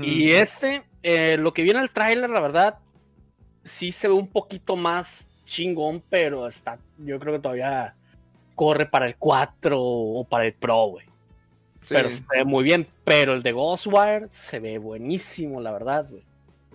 Y 0.00 0.30
este, 0.30 0.84
eh, 1.02 1.36
lo 1.38 1.52
que 1.52 1.62
viene 1.62 1.80
el 1.80 1.90
tráiler, 1.90 2.30
la 2.30 2.40
verdad, 2.40 2.78
sí 3.64 3.92
se 3.92 4.08
ve 4.08 4.14
un 4.14 4.28
poquito 4.28 4.74
más 4.76 5.26
chingón, 5.44 6.02
pero 6.08 6.46
está, 6.48 6.78
yo 6.98 7.18
creo 7.20 7.34
que 7.34 7.40
todavía 7.40 7.95
corre 8.56 8.86
para 8.86 9.06
el 9.06 9.14
4 9.16 9.78
o 9.80 10.24
para 10.28 10.46
el 10.46 10.54
Pro, 10.54 10.86
güey. 10.86 11.06
Sí. 11.84 11.94
Pero 11.94 12.10
se 12.10 12.24
ve 12.34 12.44
muy 12.44 12.64
bien. 12.64 12.88
Pero 13.04 13.34
el 13.34 13.44
de 13.44 13.52
Ghostwire 13.52 14.26
se 14.30 14.58
ve 14.58 14.78
buenísimo, 14.78 15.60
la 15.60 15.70
verdad, 15.70 16.08
güey. 16.10 16.24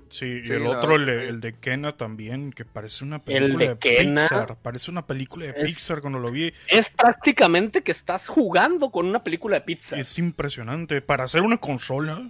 Sí, 0.07 0.41
y 0.43 0.47
Sí, 0.47 0.53
el 0.53 0.67
otro, 0.67 0.95
el 0.95 1.05
de, 1.05 1.21
sí. 1.21 1.27
el 1.27 1.39
de 1.41 1.53
Kena 1.53 1.95
también, 1.97 2.51
que 2.51 2.63
parece 2.65 3.03
una 3.05 3.17
El 3.17 3.21
película 3.21 3.65
de 3.65 3.71
de, 3.71 3.77
Kena 3.79 4.21
Pixar. 4.21 4.55
Parece 4.61 4.91
una 4.91 5.05
película 5.07 5.45
de 5.45 5.51
es- 5.57 5.65
Pixar 5.65 6.01
cuando 6.01 6.19
lo 6.19 6.31
vi. 6.31 6.53
Es 6.69 6.89
prácticamente 6.89 7.81
que 7.81 7.91
estás 7.91 8.27
jugando 8.27 8.89
con 8.91 9.05
una 9.05 9.23
película 9.23 9.55
de 9.55 9.61
pizza. 9.61 9.97
Es 9.97 10.17
impresionante. 10.17 11.01
Para 11.01 11.23
hacer 11.25 11.41
una 11.41 11.57
consola, 11.57 12.29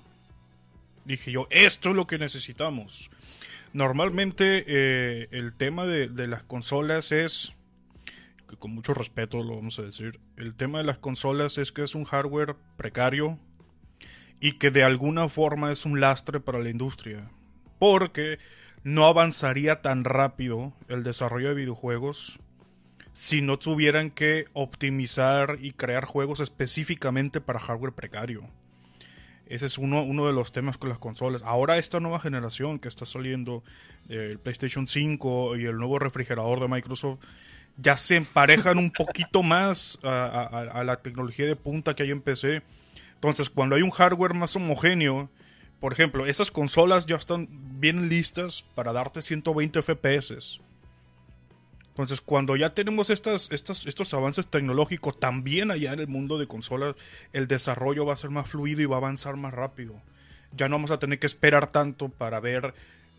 dije 1.05 1.31
yo, 1.31 1.47
esto 1.49 1.89
es 1.89 1.95
lo 1.95 2.05
que 2.07 2.17
necesitamos. 2.19 3.09
Normalmente 3.73 4.63
eh, 4.67 5.27
el 5.31 5.53
tema 5.55 5.85
de, 5.85 6.07
de 6.07 6.27
las 6.27 6.43
consolas 6.43 7.11
es, 7.11 7.53
que 8.51 8.57
con 8.57 8.71
mucho 8.71 8.93
respeto 8.93 9.41
lo 9.43 9.55
vamos 9.55 9.79
a 9.79 9.83
decir, 9.83 10.19
el 10.35 10.55
tema 10.55 10.79
de 10.79 10.83
las 10.83 10.97
consolas 10.97 11.57
es 11.57 11.71
que 11.71 11.83
es 11.83 11.95
un 11.95 12.03
hardware 12.03 12.57
precario 12.75 13.39
y 14.41 14.57
que 14.57 14.71
de 14.71 14.83
alguna 14.83 15.29
forma 15.29 15.71
es 15.71 15.85
un 15.85 16.01
lastre 16.01 16.41
para 16.41 16.59
la 16.59 16.69
industria. 16.69 17.31
Porque 17.79 18.39
no 18.83 19.05
avanzaría 19.05 19.81
tan 19.81 20.03
rápido 20.03 20.73
el 20.89 21.03
desarrollo 21.03 21.47
de 21.47 21.55
videojuegos 21.55 22.39
si 23.13 23.41
no 23.41 23.57
tuvieran 23.57 24.11
que 24.11 24.47
optimizar 24.51 25.57
y 25.61 25.71
crear 25.71 26.03
juegos 26.03 26.41
específicamente 26.41 27.39
para 27.39 27.59
hardware 27.59 27.93
precario. 27.93 28.49
Ese 29.45 29.65
es 29.65 29.77
uno, 29.77 30.03
uno 30.03 30.27
de 30.27 30.33
los 30.33 30.51
temas 30.51 30.77
con 30.77 30.89
las 30.89 30.97
consolas. 30.97 31.41
Ahora 31.43 31.77
esta 31.77 32.01
nueva 32.01 32.19
generación 32.19 32.79
que 32.79 32.89
está 32.89 33.05
saliendo, 33.05 33.63
eh, 34.09 34.27
el 34.31 34.39
PlayStation 34.39 34.87
5 34.87 35.55
y 35.55 35.65
el 35.65 35.77
nuevo 35.77 35.99
refrigerador 35.99 36.59
de 36.59 36.67
Microsoft, 36.67 37.19
ya 37.77 37.97
se 37.97 38.15
emparejan 38.15 38.77
un 38.77 38.91
poquito 38.91 39.43
más 39.43 39.97
a, 40.03 40.83
la 40.85 40.97
tecnología 40.97 41.45
de 41.45 41.55
punta 41.55 41.95
que 41.95 42.03
hay 42.03 42.11
en 42.11 42.21
PC. 42.21 42.61
Entonces, 43.15 43.49
cuando 43.49 43.75
hay 43.75 43.81
un 43.81 43.91
hardware 43.91 44.33
más 44.33 44.55
homogéneo, 44.55 45.29
por 45.79 45.93
ejemplo, 45.93 46.25
esas 46.25 46.51
consolas 46.51 47.05
ya 47.05 47.15
están 47.15 47.47
bien 47.79 48.09
listas 48.09 48.63
para 48.75 48.93
darte 48.93 49.21
120 49.21 49.81
FPS. 49.81 50.59
Entonces, 51.89 52.21
cuando 52.21 52.55
ya 52.55 52.73
tenemos 52.73 53.09
estas, 53.09 53.51
estos 53.51 54.13
avances 54.13 54.47
tecnológicos 54.47 55.19
también 55.19 55.71
allá 55.71 55.93
en 55.93 55.99
el 55.99 56.07
mundo 56.07 56.37
de 56.37 56.47
consolas, 56.47 56.95
el 57.33 57.47
desarrollo 57.47 58.05
va 58.05 58.13
a 58.13 58.17
ser 58.17 58.29
más 58.29 58.49
fluido 58.49 58.81
y 58.81 58.85
va 58.85 58.95
a 58.95 58.99
avanzar 58.99 59.35
más 59.35 59.53
rápido. 59.53 60.01
Ya 60.55 60.69
no 60.69 60.75
vamos 60.75 60.91
a 60.91 60.99
tener 60.99 61.19
que 61.19 61.27
esperar 61.27 61.71
tanto 61.71 62.09
para 62.09 62.39
ver 62.39 62.73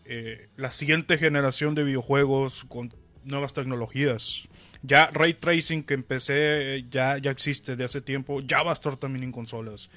eh, 0.05 0.49
la 0.57 0.71
siguiente 0.71 1.17
generación 1.17 1.75
de 1.75 1.83
videojuegos 1.83 2.65
con 2.67 2.93
nuevas 3.25 3.53
tecnologías. 3.53 4.47
Ya 4.81 5.07
Ray 5.07 5.33
Tracing 5.33 5.83
que 5.83 5.93
empecé 5.93 6.85
ya, 6.89 7.17
ya 7.17 7.31
existe 7.31 7.75
de 7.75 7.83
hace 7.85 8.01
tiempo, 8.01 8.41
ya 8.41 8.63
va 8.63 8.71
a 8.71 8.73
estar 8.73 8.97
también 8.97 9.23
en 9.23 9.31
consolas. 9.31 9.89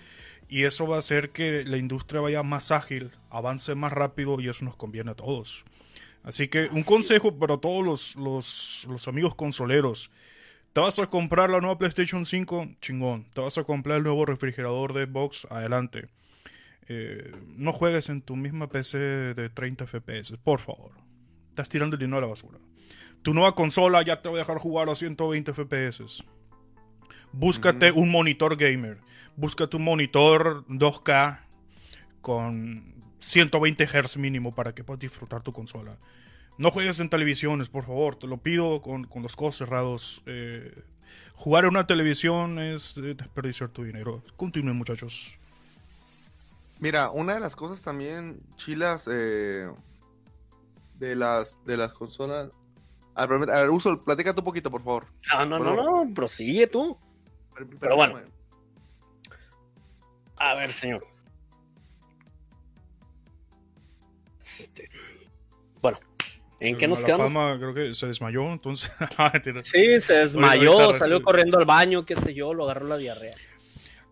Y 0.49 0.63
eso 0.63 0.87
va 0.87 0.97
a 0.97 0.99
hacer 1.01 1.31
que 1.31 1.65
la 1.65 1.77
industria 1.77 2.21
vaya 2.21 2.43
más 2.43 2.71
ágil, 2.71 3.11
avance 3.31 3.75
más 3.75 3.93
rápido 3.93 4.41
y 4.41 4.49
eso 4.49 4.65
nos 4.65 4.77
conviene 4.77 5.11
a 5.11 5.15
todos. 5.15 5.65
Así 6.23 6.49
que 6.49 6.69
un 6.73 6.83
consejo 6.83 7.37
para 7.39 7.57
todos 7.57 7.85
los, 7.85 8.17
los, 8.17 8.87
los 8.89 9.09
amigos 9.09 9.35
consoleros. 9.35 10.11
¿Te 10.73 10.81
vas 10.81 10.99
a 10.99 11.07
comprar 11.07 11.51
la 11.51 11.61
nueva 11.61 11.79
PlayStation 11.79 12.27
5? 12.27 12.69
Chingón. 12.81 13.25
¿Te 13.33 13.41
vas 13.41 13.57
a 13.59 13.65
comprar 13.65 13.99
el 13.99 14.03
nuevo 14.03 14.27
refrigerador 14.27 14.93
de 14.93 15.07
Xbox? 15.07 15.47
Adelante. 15.51 16.09
Eh, 16.89 17.33
no 17.57 17.73
juegues 17.73 18.09
en 18.09 18.23
tu 18.23 18.37
misma 18.37 18.69
PC 18.69 18.99
de 19.35 19.49
30 19.49 19.87
FPS, 19.87 20.37
por 20.37 20.61
favor. 20.61 20.93
Estás 21.49 21.69
tirando 21.69 21.97
el 21.97 22.01
dinero 22.01 22.19
a 22.19 22.21
la 22.21 22.27
basura. 22.27 22.59
Tu 23.27 23.35
nueva 23.35 23.57
consola 23.57 24.03
ya 24.03 24.23
te 24.23 24.29
va 24.29 24.37
a 24.37 24.39
dejar 24.39 24.59
jugar 24.59 24.89
a 24.89 24.95
120 24.95 25.53
FPS. 25.53 26.23
Búscate 27.33 27.91
un 27.91 28.09
monitor 28.09 28.57
gamer. 28.57 28.99
Búscate 29.35 29.77
un 29.77 29.83
monitor 29.83 30.65
2K 30.69 31.41
con 32.21 32.95
120 33.19 33.85
Hz 33.85 34.19
mínimo 34.19 34.55
para 34.55 34.77
que 34.77 34.85
puedas 34.85 35.01
disfrutar 35.01 35.43
tu 35.43 35.53
consola. 35.53 35.99
No 36.57 36.71
juegues 36.71 37.01
en 37.01 37.09
televisiones, 37.09 37.69
por 37.69 37.85
favor, 37.85 38.15
te 38.15 38.29
lo 38.29 38.37
pido 38.37 38.81
con, 38.81 39.03
con 39.03 39.25
los 39.25 39.33
ojos 39.33 39.57
cerrados. 39.57 40.23
Eh, 40.27 40.73
jugar 41.35 41.65
en 41.65 41.71
una 41.71 41.85
televisión 41.89 42.61
es 42.61 42.95
desperdiciar 42.95 43.71
tu 43.71 43.83
dinero. 43.83 44.23
Continúen, 44.37 44.77
muchachos. 44.77 45.37
Mira, 46.79 47.11
una 47.11 47.35
de 47.35 47.41
las 47.41 47.57
cosas 47.57 47.83
también 47.83 48.39
chilas 48.57 49.09
eh, 49.11 49.69
de 51.01 51.17
las 51.17 51.59
de 51.65 51.77
las 51.77 51.93
consolas. 51.93 52.51
A 53.17 53.25
ver, 53.25 53.51
a 53.51 53.61
ver, 53.61 53.71
Uso, 53.71 54.05
platícate 54.05 54.41
un 54.41 54.45
poquito, 54.45 54.71
por 54.71 54.85
favor. 54.85 55.07
No, 55.33 55.47
no, 55.47 55.59
no, 55.59 56.05
no, 56.05 56.15
prosigue 56.15 56.67
tú. 56.67 56.99
Pero 57.81 57.97
bueno. 57.97 58.21
A 60.37 60.55
ver, 60.55 60.71
señor. 60.71 61.07
Este, 64.45 64.91
bueno, 65.81 65.99
¿en 66.61 66.77
qué 66.77 66.87
nos 66.87 67.03
quedamos? 67.03 67.33
Fama, 67.33 67.57
creo 67.57 67.73
que 67.73 67.95
se 67.95 68.07
desmayó, 68.07 68.53
entonces. 68.53 68.93
Ah, 69.17 69.33
sí, 69.65 70.01
se 70.03 70.15
desmayó, 70.15 70.97
salió 70.99 71.23
corriendo 71.23 71.59
al 71.59 71.65
baño, 71.65 72.05
qué 72.05 72.17
sé 72.17 72.35
yo, 72.35 72.53
lo 72.53 72.65
agarró 72.65 72.87
la 72.87 72.99
diarrea. 72.99 73.35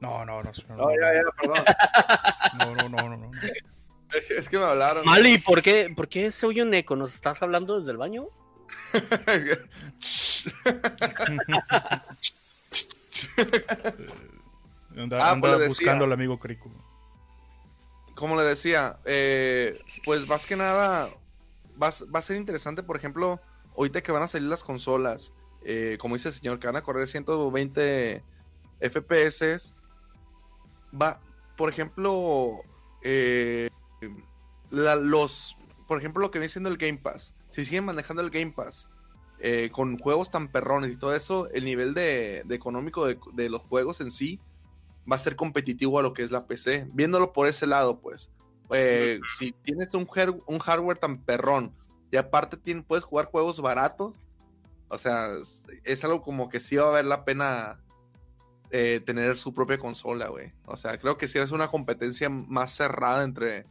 No, 0.00 0.24
no, 0.24 0.42
no. 0.42 0.50
No, 0.70 0.76
no, 0.76 0.90
ya, 0.90 1.12
ya, 1.12 1.22
perdón. 1.38 1.64
No, 2.58 2.74
no, 2.74 2.88
no, 2.88 3.08
no. 3.10 3.16
no. 3.18 3.30
Es 4.30 4.48
que 4.48 4.56
me 4.58 4.64
hablaron. 4.64 5.04
Mali, 5.04 5.38
¿por 5.38 5.60
qué, 5.60 5.92
¿por 5.94 6.08
qué 6.08 6.30
se 6.30 6.46
oye 6.46 6.62
un 6.62 6.72
eco? 6.72 6.94
¿Nos 6.96 7.14
estás 7.14 7.42
hablando 7.42 7.78
desde 7.78 7.90
el 7.90 7.96
baño? 7.96 8.28
Ah, 15.12 15.36
pues 15.40 15.68
buscando 15.68 16.04
al 16.04 16.12
amigo 16.12 16.38
Crico. 16.38 16.70
Como 18.14 18.36
le 18.36 18.42
decía, 18.44 18.98
eh, 19.04 19.80
pues 20.04 20.26
más 20.28 20.46
que 20.46 20.56
nada 20.56 21.10
va, 21.82 21.90
va, 22.14 22.18
a 22.18 22.22
ser 22.22 22.36
interesante, 22.36 22.82
por 22.82 22.96
ejemplo, 22.96 23.40
ahorita 23.76 24.02
que 24.02 24.12
van 24.12 24.22
a 24.22 24.28
salir 24.28 24.48
las 24.48 24.62
consolas, 24.62 25.32
eh, 25.64 25.96
como 26.00 26.14
dice 26.14 26.28
el 26.28 26.34
señor, 26.34 26.60
que 26.60 26.66
van 26.66 26.76
a 26.76 26.82
correr 26.82 27.08
120 27.08 28.22
FPS, 28.80 29.74
va, 31.00 31.18
por 31.56 31.70
ejemplo, 31.70 32.58
eh, 33.02 33.68
los, 34.70 35.56
por 35.88 35.98
ejemplo, 35.98 36.22
lo 36.22 36.30
que 36.30 36.38
viene 36.38 36.50
siendo 36.50 36.70
el 36.70 36.76
Game 36.76 36.98
Pass, 36.98 37.34
si 37.54 37.64
siguen 37.64 37.84
manejando 37.84 38.20
el 38.20 38.30
Game 38.30 38.50
Pass 38.50 38.90
eh, 39.38 39.70
con 39.70 39.96
juegos 39.96 40.28
tan 40.28 40.48
perrones 40.48 40.90
y 40.90 40.96
todo 40.96 41.14
eso, 41.14 41.48
el 41.50 41.64
nivel 41.64 41.94
de, 41.94 42.44
económico 42.50 43.06
de, 43.06 43.48
los 43.48 43.62
juegos 43.62 44.00
en 44.00 44.10
sí 44.10 44.40
va 45.10 45.14
a 45.14 45.20
ser 45.20 45.36
competitivo 45.36 46.00
a 46.00 46.02
lo 46.02 46.14
que 46.14 46.24
es 46.24 46.32
la 46.32 46.46
PC. 46.46 46.88
Viéndolo 46.94 47.32
por 47.32 47.46
ese 47.46 47.68
lado, 47.68 48.00
pues, 48.00 48.28
eh, 48.70 49.20
si 49.38 49.52
tienes 49.52 49.94
un, 49.94 50.06
hardware 50.58 50.98
tan 50.98 51.18
perrón 51.18 51.72
y 52.10 52.16
aparte 52.16 52.56
puedes 52.82 53.04
jugar 53.04 53.26
juegos 53.26 53.60
baratos, 53.60 54.16
o 54.88 54.98
sea, 54.98 55.28
es, 55.84 56.04
algo 56.04 56.22
como 56.22 56.48
que 56.48 56.58
sí 56.58 56.74
va 56.74 56.88
a 56.88 56.90
valer 56.90 57.06
la 57.06 57.24
pena 57.24 57.80
eh, 58.70 59.00
tener 59.04 59.36
su 59.38 59.54
propia 59.54 59.78
consola, 59.78 60.26
güey. 60.26 60.52
O 60.66 60.76
sea, 60.76 60.98
creo 60.98 61.18
que 61.18 61.28
sí 61.28 61.38
es 61.38 61.52
una 61.52 61.68
competencia 61.68 62.28
más 62.28 62.72
cerrada 62.72 63.22
entre 63.22 63.66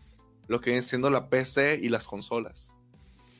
lo 0.48 0.62
que 0.62 0.70
viene 0.70 0.86
siendo 0.86 1.10
la 1.10 1.28
PC 1.28 1.80
y 1.82 1.90
las 1.90 2.08
consolas. 2.08 2.74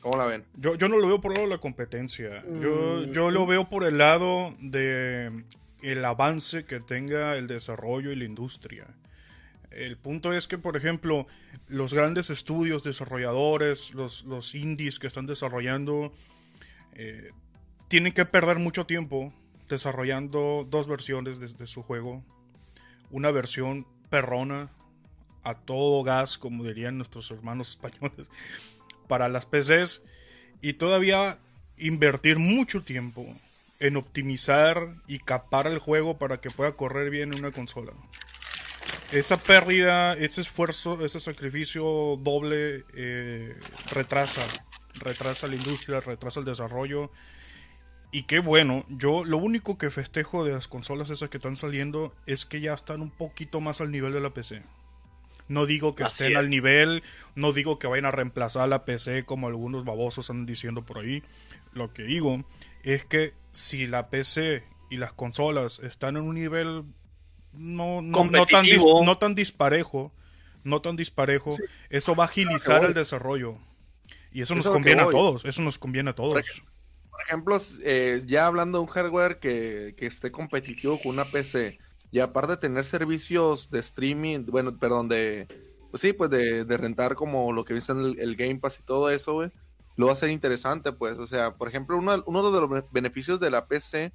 ¿Cómo 0.04 0.18
la 0.18 0.26
ven? 0.26 0.44
Yo, 0.58 0.74
yo 0.74 0.90
no 0.90 0.98
lo 0.98 1.08
veo 1.08 1.22
por 1.22 1.32
el 1.32 1.36
lado 1.36 1.48
de 1.48 1.54
la 1.54 1.60
competencia. 1.62 2.44
Yo, 2.60 3.06
mm, 3.06 3.12
yo 3.12 3.30
lo 3.30 3.46
veo 3.46 3.70
por 3.70 3.84
el 3.84 3.96
lado 3.96 4.54
de 4.60 5.44
el 5.80 6.04
avance 6.04 6.66
que 6.66 6.78
tenga 6.80 7.38
el 7.38 7.46
desarrollo 7.46 8.12
y 8.12 8.16
la 8.16 8.26
industria. 8.26 8.86
El 9.70 9.96
punto 9.96 10.34
es 10.34 10.46
que, 10.46 10.58
por 10.58 10.76
ejemplo, 10.76 11.26
los 11.68 11.94
grandes 11.94 12.28
estudios 12.28 12.84
desarrolladores, 12.84 13.94
los, 13.94 14.24
los 14.24 14.54
indies 14.54 14.98
que 14.98 15.06
están 15.06 15.24
desarrollando, 15.24 16.12
eh, 16.96 17.30
tienen 17.88 18.12
que 18.12 18.26
perder 18.26 18.58
mucho 18.58 18.84
tiempo 18.84 19.32
desarrollando 19.70 20.66
dos 20.68 20.86
versiones 20.86 21.40
de, 21.40 21.66
su 21.66 21.82
juego. 21.82 22.22
Una 23.10 23.30
versión 23.30 23.86
perrona, 24.10 24.68
a 25.44 25.54
todo 25.54 26.02
gas, 26.02 26.36
como 26.36 26.62
dirían 26.62 26.98
nuestros 26.98 27.30
hermanos 27.30 27.70
españoles, 27.70 28.28
para 29.06 29.28
las 29.28 29.46
PCs. 29.46 30.02
Y 30.60 30.74
todavía 30.74 31.38
invertir 31.76 32.38
mucho 32.38 32.82
tiempo 32.82 33.26
en 33.80 33.96
optimizar 33.96 34.94
y 35.06 35.18
capar 35.18 35.66
el 35.66 35.78
juego 35.78 36.18
para 36.18 36.40
que 36.40 36.50
pueda 36.50 36.72
correr 36.72 37.10
bien 37.10 37.32
en 37.32 37.40
una 37.40 37.52
consola. 37.52 37.92
Esa 39.12 39.36
pérdida, 39.36 40.14
ese 40.14 40.40
esfuerzo, 40.40 41.04
ese 41.04 41.20
sacrificio 41.20 42.16
doble 42.16 42.84
eh, 42.94 43.54
retrasa, 43.90 44.42
retrasa 44.94 45.46
la 45.46 45.56
industria, 45.56 46.00
retrasa 46.00 46.40
el 46.40 46.46
desarrollo 46.46 47.10
y 48.14 48.22
qué 48.22 48.38
bueno, 48.38 48.84
yo 48.88 49.24
lo 49.24 49.38
único 49.38 49.76
que 49.76 49.90
festejo 49.90 50.44
de 50.44 50.52
las 50.52 50.68
consolas 50.68 51.10
esas 51.10 51.30
que 51.30 51.38
están 51.38 51.56
saliendo 51.56 52.14
es 52.26 52.44
que 52.44 52.60
ya 52.60 52.72
están 52.72 53.02
un 53.02 53.10
poquito 53.10 53.60
más 53.60 53.80
al 53.80 53.90
nivel 53.90 54.12
de 54.12 54.20
la 54.20 54.30
PC. 54.30 54.62
No 55.48 55.66
digo 55.66 55.94
que 55.94 56.04
estén 56.04 56.36
al 56.36 56.48
nivel, 56.48 57.02
no 57.34 57.52
digo 57.52 57.78
que 57.78 57.86
vayan 57.86 58.06
a 58.06 58.10
reemplazar 58.10 58.68
la 58.68 58.84
PC 58.84 59.24
como 59.24 59.46
algunos 59.46 59.84
babosos 59.84 60.24
están 60.24 60.46
diciendo 60.46 60.84
por 60.84 60.98
ahí. 60.98 61.22
Lo 61.72 61.92
que 61.92 62.02
digo 62.04 62.44
es 62.82 63.04
que 63.04 63.34
si 63.50 63.86
la 63.86 64.08
PC 64.08 64.64
y 64.90 64.96
las 64.96 65.12
consolas 65.12 65.80
están 65.80 66.16
en 66.16 66.22
un 66.22 66.34
nivel 66.34 66.84
no, 67.52 68.02
no, 68.02 68.22
tan, 68.22 68.32
no 68.32 69.18
tan, 69.18 69.34
disparejo, 69.34 70.12
no 70.64 70.80
tan 70.80 70.96
disparejo, 70.96 71.56
eso 71.90 72.14
va 72.14 72.24
a 72.24 72.26
agilizar 72.26 72.84
el 72.84 72.94
desarrollo. 72.94 73.58
Y 74.32 74.42
eso, 74.42 74.54
nos 74.54 74.66
conviene 74.66 75.02
a 75.02 75.10
todos, 75.10 75.44
eso 75.44 75.62
nos 75.62 75.78
conviene 75.78 76.10
a 76.10 76.14
todos. 76.14 76.62
Por 77.08 77.20
ejemplo, 77.22 77.60
eh, 77.84 78.22
ya 78.26 78.46
hablando 78.46 78.78
de 78.78 78.84
un 78.84 78.90
hardware 78.90 79.38
que, 79.38 79.94
esté 80.00 80.32
competitivo 80.32 81.00
con 81.00 81.12
una 81.12 81.24
PC, 81.24 81.78
y 82.14 82.20
aparte 82.20 82.52
de 82.52 82.58
tener 82.58 82.84
servicios 82.84 83.72
de 83.72 83.80
streaming, 83.80 84.44
bueno, 84.46 84.78
perdón, 84.78 85.08
de, 85.08 85.48
pues 85.90 86.00
sí, 86.00 86.12
pues 86.12 86.30
de, 86.30 86.62
rentar 86.64 87.16
como 87.16 87.52
lo 87.52 87.64
que 87.64 87.74
viste 87.74 87.90
en 87.90 88.16
el, 88.16 88.36
Game 88.36 88.60
Pass 88.60 88.78
y 88.78 88.84
todo 88.84 89.10
eso, 89.10 89.32
güey, 89.32 89.50
lo 89.96 90.06
va 90.06 90.12
a 90.12 90.16
ser 90.16 90.30
interesante, 90.30 90.92
pues, 90.92 91.18
o 91.18 91.26
sea, 91.26 91.56
por 91.56 91.66
ejemplo, 91.66 91.98
uno, 91.98 92.22
uno 92.26 92.52
de 92.52 92.60
los 92.60 92.92
beneficios 92.92 93.40
de 93.40 93.50
la 93.50 93.66
PC, 93.66 94.12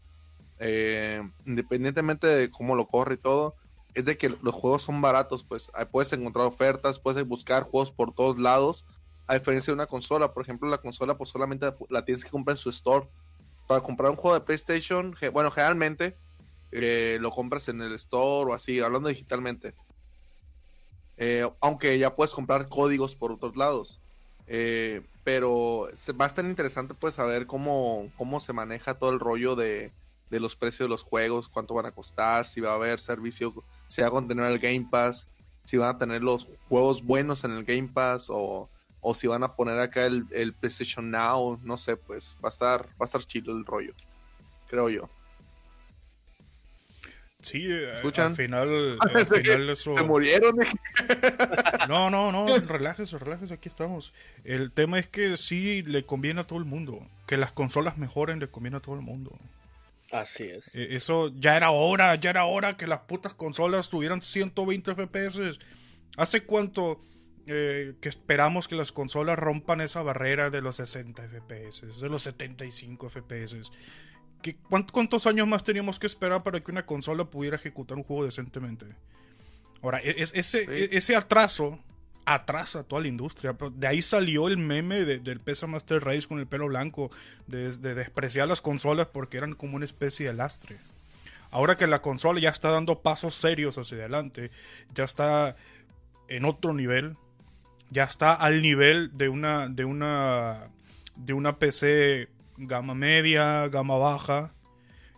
eh, 0.59 1.21
independientemente 1.45 2.25
de 2.25 2.49
cómo 2.49 2.73
lo 2.73 2.87
corre 2.87 3.15
y 3.15 3.17
todo, 3.17 3.55
es 3.93 4.05
de 4.05 4.17
que 4.17 4.29
los 4.29 4.55
juegos 4.55 4.83
son 4.83 5.01
baratos, 5.01 5.43
pues, 5.43 5.69
puedes 5.91 6.13
encontrar 6.13 6.45
ofertas, 6.45 7.01
puedes 7.01 7.27
buscar 7.27 7.63
juegos 7.63 7.91
por 7.91 8.13
todos 8.13 8.39
lados, 8.39 8.85
a 9.27 9.37
diferencia 9.37 9.71
de 9.71 9.75
una 9.75 9.87
consola. 9.87 10.33
Por 10.33 10.43
ejemplo, 10.43 10.69
la 10.69 10.77
consola 10.77 11.17
pues 11.17 11.31
solamente 11.31 11.69
la 11.89 12.05
tienes 12.05 12.23
que 12.23 12.31
comprar 12.31 12.53
en 12.53 12.59
su 12.59 12.69
store. 12.69 13.09
Para 13.67 13.81
comprar 13.81 14.09
un 14.09 14.15
juego 14.15 14.39
de 14.39 14.45
PlayStation, 14.45 15.13
bueno, 15.33 15.51
generalmente 15.51 16.17
eh, 16.71 17.17
lo 17.19 17.31
compras 17.31 17.67
en 17.67 17.81
el 17.81 17.93
store 17.93 18.51
o 18.51 18.53
así, 18.53 18.79
hablando 18.79 19.09
digitalmente. 19.09 19.73
Eh, 21.17 21.49
aunque 21.59 21.97
ya 21.97 22.15
puedes 22.15 22.33
comprar 22.33 22.69
códigos 22.69 23.15
por 23.15 23.31
otros 23.31 23.55
lados. 23.55 23.99
Eh, 24.47 25.01
pero 25.23 25.89
va 26.19 26.25
a 26.25 26.27
estar 26.27 26.43
interesante 26.43 26.95
pues 26.95 27.13
saber 27.15 27.45
cómo, 27.45 28.11
cómo 28.17 28.39
se 28.39 28.51
maneja 28.53 28.97
todo 28.97 29.11
el 29.11 29.19
rollo 29.19 29.55
de, 29.55 29.91
de, 30.31 30.39
los 30.39 30.55
precios 30.55 30.87
de 30.87 30.89
los 30.89 31.03
juegos, 31.03 31.47
cuánto 31.47 31.75
van 31.75 31.85
a 31.85 31.91
costar, 31.91 32.47
si 32.47 32.59
va 32.59 32.71
a 32.71 32.75
haber 32.75 32.99
servicio, 32.99 33.53
si 33.87 34.01
va 34.01 34.07
a 34.07 34.11
contener 34.11 34.45
el 34.45 34.57
Game 34.57 34.87
Pass, 34.89 35.27
si 35.65 35.77
van 35.77 35.95
a 35.95 35.99
tener 35.99 36.23
los 36.23 36.47
juegos 36.67 37.03
buenos 37.03 37.43
en 37.43 37.51
el 37.51 37.63
Game 37.63 37.89
Pass 37.93 38.27
o 38.29 38.69
o 39.01 39.13
si 39.13 39.27
van 39.27 39.43
a 39.43 39.55
poner 39.55 39.79
acá 39.79 40.05
el, 40.05 40.25
el, 40.31 40.53
PlayStation 40.53 41.09
Now, 41.09 41.59
no 41.63 41.77
sé, 41.77 41.97
pues 41.97 42.37
va 42.43 42.49
a 42.49 42.51
estar, 42.51 42.85
va 42.89 43.01
a 43.01 43.05
estar 43.05 43.23
chido 43.23 43.55
el 43.55 43.65
rollo, 43.65 43.93
creo 44.67 44.89
yo. 44.89 45.09
Sí, 47.41 47.67
eh, 47.69 47.93
al 48.17 48.35
final, 48.35 48.97
al 49.15 49.25
final 49.25 49.69
eso... 49.69 49.95
Se 49.95 50.03
murieron. 50.03 50.57
no, 51.87 52.09
no, 52.09 52.31
no, 52.31 52.57
relájese, 52.59 53.17
relájese, 53.17 53.53
aquí 53.53 53.69
estamos. 53.69 54.13
El 54.43 54.71
tema 54.71 54.99
es 54.99 55.07
que 55.07 55.37
sí 55.37 55.81
le 55.83 56.03
conviene 56.03 56.41
a 56.41 56.47
todo 56.47 56.59
el 56.59 56.65
mundo. 56.65 57.07
Que 57.27 57.37
las 57.37 57.51
consolas 57.51 57.97
mejoren 57.97 58.39
le 58.39 58.49
conviene 58.49 58.77
a 58.77 58.81
todo 58.81 58.95
el 58.95 59.01
mundo. 59.01 59.37
Así 60.11 60.43
es. 60.43 60.75
E, 60.75 60.95
eso 60.95 61.31
ya 61.35 61.55
era 61.55 61.71
hora, 61.71 62.15
ya 62.15 62.29
era 62.29 62.45
hora 62.45 62.75
que 62.75 62.87
las 62.87 62.99
putas 62.99 63.33
consolas 63.33 63.89
tuvieran 63.89 64.21
120 64.21 64.95
FPS. 64.95 65.59
¿Hace 66.17 66.43
cuánto? 66.43 67.01
Eh, 67.51 67.95
que 67.99 68.09
esperamos 68.09 68.67
que 68.67 68.75
las 68.75 68.91
consolas 68.91 69.39
rompan 69.39 69.81
esa 69.81 70.03
barrera 70.03 70.51
de 70.51 70.61
los 70.61 70.75
60 70.75 71.27
FPS, 71.29 71.99
de 71.99 72.09
los 72.09 72.21
75 72.21 73.09
FPS. 73.09 73.71
¿Qué, 74.41 74.55
¿Cuántos 74.69 75.27
años 75.27 75.47
más 75.47 75.63
teníamos 75.63 75.99
que 75.99 76.07
esperar 76.07 76.43
para 76.43 76.59
que 76.61 76.71
una 76.71 76.85
consola 76.85 77.25
pudiera 77.25 77.57
ejecutar 77.57 77.97
un 77.97 78.03
juego 78.03 78.25
decentemente? 78.25 78.85
Ahora, 79.81 79.99
e, 80.01 80.15
es, 80.21 80.33
ese, 80.33 80.63
e, 80.63 80.97
ese 80.97 81.15
atraso 81.15 81.79
atrasa 82.25 82.79
a 82.79 82.83
toda 82.83 83.01
la 83.01 83.07
industria. 83.07 83.55
de 83.73 83.87
ahí 83.87 84.01
salió 84.01 84.47
el 84.47 84.57
meme 84.57 85.03
del 85.03 85.39
PESA 85.39 85.67
Master 85.67 86.03
Race 86.03 86.27
con 86.27 86.39
el 86.39 86.47
pelo 86.47 86.67
blanco, 86.67 87.09
de, 87.47 87.75
de, 87.77 87.95
despreciar 87.95 88.47
las 88.47 88.61
consolas 88.61 89.07
porque 89.07 89.37
eran 89.37 89.53
como 89.53 89.75
una 89.75 89.85
especie 89.85 90.27
de 90.27 90.33
lastre. 90.33 90.77
Ahora 91.51 91.77
que 91.77 91.87
la 91.87 92.01
consola 92.01 92.39
ya 92.39 92.49
está 92.49 92.69
dando 92.69 92.99
pasos 92.99 93.33
serios 93.33 93.77
hacia 93.79 93.97
adelante, 93.97 94.51
ya 94.93 95.03
está 95.03 95.55
en 96.27 96.45
otro 96.45 96.73
nivel, 96.73 97.17
ya 97.89 98.03
está 98.03 98.33
al 98.33 98.61
nivel 98.61 99.17
de 99.17 99.29
una, 99.29 99.67
de 99.67 99.85
una, 99.85 100.67
de 101.15 101.33
una 101.33 101.57
PC 101.57 102.29
gama 102.59 102.93
media, 102.93 103.67
gama 103.67 103.97
baja. 103.97 104.53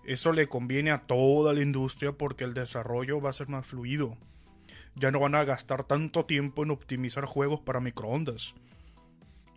Eso 0.05 0.31
le 0.31 0.47
conviene 0.47 0.91
a 0.91 0.99
toda 0.99 1.53
la 1.53 1.61
industria 1.61 2.11
porque 2.11 2.43
el 2.43 2.53
desarrollo 2.53 3.21
va 3.21 3.29
a 3.29 3.33
ser 3.33 3.49
más 3.49 3.65
fluido. 3.65 4.17
Ya 4.95 5.11
no 5.11 5.19
van 5.19 5.35
a 5.35 5.43
gastar 5.43 5.83
tanto 5.83 6.25
tiempo 6.25 6.63
en 6.63 6.71
optimizar 6.71 7.25
juegos 7.25 7.59
para 7.61 7.79
microondas. 7.79 8.53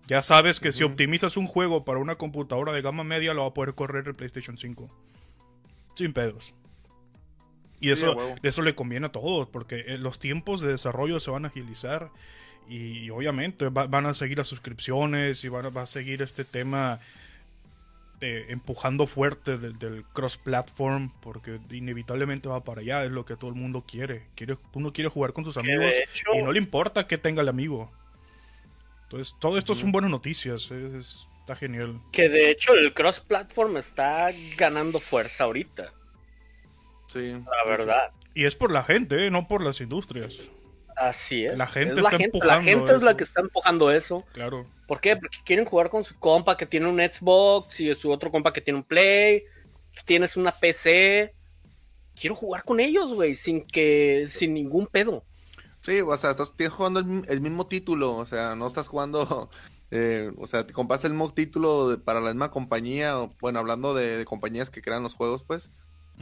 Ya 0.07 0.23
sabes 0.23 0.61
que 0.61 0.73
si 0.73 0.83
optimizas 0.85 1.37
un 1.37 1.47
juego 1.47 1.85
para 1.85 1.99
una 1.99 2.17
computadora 2.17 2.73
de 2.73 2.83
gama 2.83 3.05
media, 3.05 3.33
lo 3.33 3.43
va 3.43 3.49
a 3.49 3.55
poder 3.55 3.75
correr 3.75 4.07
el 4.07 4.15
PlayStation 4.15 4.59
5. 4.59 4.91
Sin 5.95 6.13
pedos. 6.13 6.55
Y 7.81 7.91
eso, 7.91 8.17
eso 8.43 8.63
le 8.63 8.75
conviene 8.75 9.07
a 9.07 9.13
todos, 9.13 9.49
porque 9.49 9.81
eh, 9.87 9.99
los 9.99 10.19
tiempos 10.19 10.61
de 10.61 10.69
desarrollo 10.69 11.21
se 11.21 11.31
van 11.31 11.47
a 11.47 11.49
agilizar. 11.49 12.11
Y, 12.69 13.11
obviamente 13.11 13.69
van 13.69 14.07
a 14.07 14.15
seguir 14.15 14.39
las 14.39 14.49
suscripciones 14.49 15.45
y 15.45 15.49
van 15.49 15.67
va 15.77 15.83
a 15.83 15.87
seguir 15.87 16.23
este 16.23 16.47
tema 16.47 17.01
empujando 18.21 19.07
fuerte 19.07 19.59
del, 19.59 20.05
cross-platform, 20.13 21.11
porque 21.21 21.61
inevitablemente 21.71 22.49
va 22.49 22.65
para 22.65 22.81
allá, 22.81 23.05
es 23.05 23.11
lo 23.11 23.25
que 23.25 23.37
todo 23.37 23.51
el 23.51 23.57
mundo 23.57 23.85
quiere. 23.87 24.27
quiere 24.35 24.57
uno 24.73 24.93
quiere 24.93 25.11
jugar 25.11 25.33
con 25.33 25.45
tus 25.45 25.57
amigos 25.57 25.93
y 26.33 26.43
no 26.43 26.53
le 26.53 26.59
importa 26.59 27.07
que 27.07 27.19
tenga 27.19 27.43
el 27.43 27.49
amigo. 27.49 27.93
Entonces, 29.05 29.35
todo 29.39 29.59
esto 29.59 29.75
son 29.75 29.93
buenas 29.93 30.11
noticias, 30.11 30.71
está 30.71 31.57
genial. 31.57 32.01
Que 32.13 32.29
de 32.29 32.51
hecho 32.51 32.73
el 32.73 32.95
cross-platform 32.95 33.77
está 33.77 34.31
ganando 34.57 34.99
fuerza 34.99 35.45
ahorita. 35.45 35.93
Sí. 37.09 37.33
La 37.33 37.71
verdad. 37.71 38.13
Y 38.35 38.47
es 38.47 38.57
por 38.57 38.73
la 38.73 38.83
gente, 38.83 39.27
¿eh? 39.27 39.31
no 39.31 39.47
por 39.47 39.63
las 39.63 39.81
industrias. 39.81 40.39
Así 40.97 41.45
es. 41.45 41.57
La 41.57 41.67
gente 41.67 42.01
está 42.01 42.17
empujando. 42.17 42.47
La 42.47 42.63
gente 42.63 42.95
es 42.95 43.03
la 43.03 43.17
que 43.17 43.25
está 43.25 43.41
empujando 43.41 43.91
eso. 43.91 44.25
Claro. 44.33 44.67
¿Por 44.87 45.01
qué? 45.01 45.17
Porque 45.17 45.39
quieren 45.45 45.65
jugar 45.65 45.91
con 45.91 46.05
su 46.05 46.19
compa 46.19 46.57
que 46.57 46.67
tiene 46.67 46.89
un 46.89 46.99
Xbox 46.99 47.81
y 47.81 47.95
su 47.95 48.11
otro 48.11 48.31
compa 48.31 48.53
que 48.53 48.61
tiene 48.61 48.79
un 48.79 48.85
Play. 48.85 49.45
tienes 50.05 50.37
una 50.37 50.53
PC. 50.53 51.35
Quiero 52.15 52.37
jugar 52.37 52.65
con 52.65 52.81
ellos, 52.81 53.13
güey, 53.13 53.35
sin 53.35 53.67
que, 53.67 54.27
sin 54.29 54.55
ningún 54.55 54.87
pedo. 54.87 55.25
Sí, 55.85 56.01
o 56.01 56.17
sea, 56.17 56.31
estás 56.31 56.55
jugando 56.71 57.01
el, 57.01 57.41
mismo 57.43 57.67
título, 57.67 58.17
o 58.17 58.25
sea, 58.25 58.57
no 58.57 58.67
estás 58.67 58.89
jugando, 58.89 59.51
eh, 59.91 60.33
o 60.39 60.47
sea, 60.47 60.67
te 60.67 60.73
compras 60.73 61.05
el 61.05 61.11
mismo 61.11 61.31
título 61.35 62.01
para 62.03 62.23
la 62.23 62.31
misma 62.31 62.51
compañía, 62.51 63.17
bueno, 63.39 63.59
hablando 63.59 63.93
de, 63.93 64.25
compañías 64.25 64.71
que 64.71 64.81
crean 64.81 65.03
los 65.03 65.13
juegos, 65.13 65.43
pues, 65.43 65.69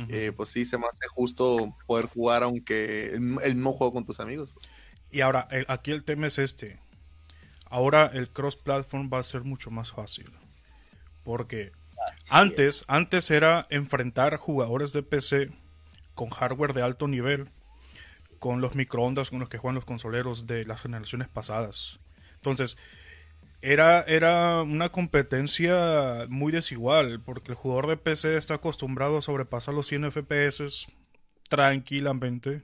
eh, 0.09 0.33
pues 0.37 0.49
sí, 0.49 0.65
se 0.65 0.79
me 0.79 0.87
hace 0.87 1.07
justo 1.09 1.77
poder 1.87 2.07
jugar 2.07 2.43
aunque 2.43 3.11
el, 3.11 3.21
mismo 3.21 3.73
juego 3.73 3.93
con 3.93 4.05
tus 4.05 4.21
amigos. 4.21 4.55
Y 5.11 5.21
ahora, 5.21 5.49
aquí 5.69 5.91
el 5.91 6.05
tema 6.05 6.27
es 6.27 6.39
este. 6.39 6.79
Ahora 7.67 8.11
el 8.13 8.29
cross-platform 8.31 9.11
va 9.13 9.19
a 9.19 9.25
ser 9.25 9.43
mucho 9.43 9.71
más 9.71 9.93
fácil. 9.93 10.31
Porque 11.25 11.73
antes, 12.29 12.85
antes 12.89 13.31
era 13.31 13.67
enfrentar 13.71 14.37
jugadores 14.37 14.93
de 14.93 15.03
PC 15.03 15.51
con 16.15 16.31
hardware 16.31 16.73
de 16.73 16.83
alto 16.83 17.09
nivel 17.09 17.51
con 18.39 18.61
los 18.61 18.75
microondas 18.75 19.31
con 19.31 19.39
los 19.39 19.49
que 19.49 19.59
juegan 19.59 19.77
los 19.77 19.85
consoleros 19.85 20.49
de 20.49 20.67
las 20.67 20.81
generaciones 20.81 21.29
pasadas. 21.29 22.01
Entonces, 22.35 22.77
era, 23.63 24.03
era 24.03 24.63
una 24.63 24.91
competencia 24.91 26.27
muy 26.29 26.53
desigual, 26.53 27.21
porque 27.21 27.53
el 27.53 27.57
jugador 27.57 27.87
de 27.87 27.97
PC 27.97 28.37
está 28.37 28.55
acostumbrado 28.55 29.19
a 29.19 29.23
sobrepasar 29.23 29.73
los 29.73 29.87
100 29.87 30.11
FPS 30.11 30.89
tranquilamente. 31.49 32.63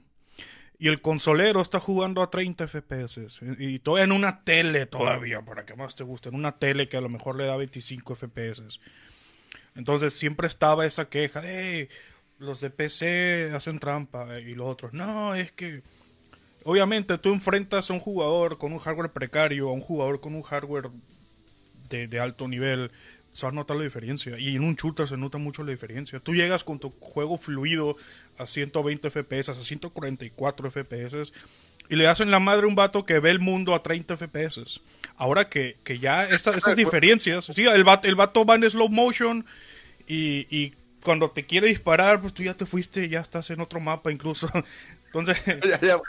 Y 0.77 0.87
el 0.87 1.01
consolero 1.01 1.61
está 1.61 1.79
jugando 1.79 2.21
a 2.21 2.29
30 2.29 2.67
FPS. 2.67 3.41
Y 3.59 3.79
todavía 3.79 4.05
en 4.05 4.11
una 4.11 4.43
tele 4.43 4.85
todavía, 4.85 5.41
para 5.41 5.65
que 5.65 5.75
más 5.75 5.95
te 5.95 6.03
guste. 6.03 6.29
En 6.29 6.35
una 6.35 6.57
tele 6.57 6.87
que 6.87 6.97
a 6.97 7.01
lo 7.01 7.09
mejor 7.09 7.35
le 7.35 7.45
da 7.45 7.57
25 7.57 8.15
FPS. 8.15 8.79
Entonces 9.75 10.13
siempre 10.13 10.47
estaba 10.47 10.85
esa 10.85 11.09
queja. 11.09 11.41
de 11.41 11.89
los 12.39 12.61
de 12.61 12.69
PC 12.69 13.51
hacen 13.53 13.79
trampa 13.79 14.39
y 14.39 14.55
los 14.55 14.67
otros. 14.67 14.93
No, 14.93 15.35
es 15.35 15.51
que 15.51 15.83
obviamente 16.69 17.17
tú 17.17 17.33
enfrentas 17.33 17.89
a 17.89 17.93
un 17.93 17.99
jugador 17.99 18.57
con 18.57 18.71
un 18.71 18.79
hardware 18.79 19.11
precario, 19.11 19.69
a 19.69 19.73
un 19.73 19.81
jugador 19.81 20.19
con 20.19 20.35
un 20.35 20.43
hardware 20.43 20.89
de, 21.89 22.19
alto 22.19 22.47
nivel, 22.47 22.91
se 23.31 23.47
va 23.47 23.51
a 23.51 23.55
notar 23.55 23.75
la 23.77 23.83
diferencia. 23.83 24.37
Y 24.37 24.55
en 24.55 24.63
un 24.63 24.75
shooter 24.75 25.07
se 25.07 25.17
nota 25.17 25.39
mucho 25.39 25.63
la 25.63 25.71
diferencia. 25.71 26.19
Tú 26.19 26.35
llegas 26.35 26.63
con 26.63 26.77
tu 26.77 26.91
juego 26.99 27.39
fluido 27.39 27.97
a 28.37 28.45
120 28.45 29.09
FPS, 29.09 29.49
a 29.49 29.53
144 29.55 30.69
FPS, 30.69 31.33
y 31.89 31.95
le 31.95 32.07
hacen 32.07 32.29
la 32.29 32.39
madre 32.39 32.65
a 32.65 32.67
un 32.67 32.75
vato 32.75 33.03
que 33.03 33.17
ve 33.17 33.31
el 33.31 33.39
mundo 33.39 33.73
a 33.73 33.81
30 33.81 34.15
FPS. 34.17 34.79
Ahora 35.17 35.49
que, 35.49 35.75
ya 35.99 36.25
esas 36.25 36.63
diferencias, 36.75 37.45
sí, 37.45 37.65
el 37.65 37.83
vato, 37.83 38.07
el 38.07 38.15
vato 38.15 38.45
va 38.45 38.55
en 38.55 38.69
slow 38.69 38.89
motion 38.89 39.43
y, 40.07 40.45
y 40.55 40.73
cuando 41.03 41.31
te 41.31 41.45
quiere 41.45 41.67
disparar, 41.67 42.21
pues 42.21 42.33
tú 42.33 42.43
ya 42.43 42.53
te 42.53 42.67
fuiste, 42.67 43.09
ya 43.09 43.21
estás 43.21 43.49
en 43.49 43.59
otro 43.61 43.79
mapa 43.79 44.11
incluso. 44.11 44.49
Entonces... 45.07 45.37
Ya, 45.81 45.99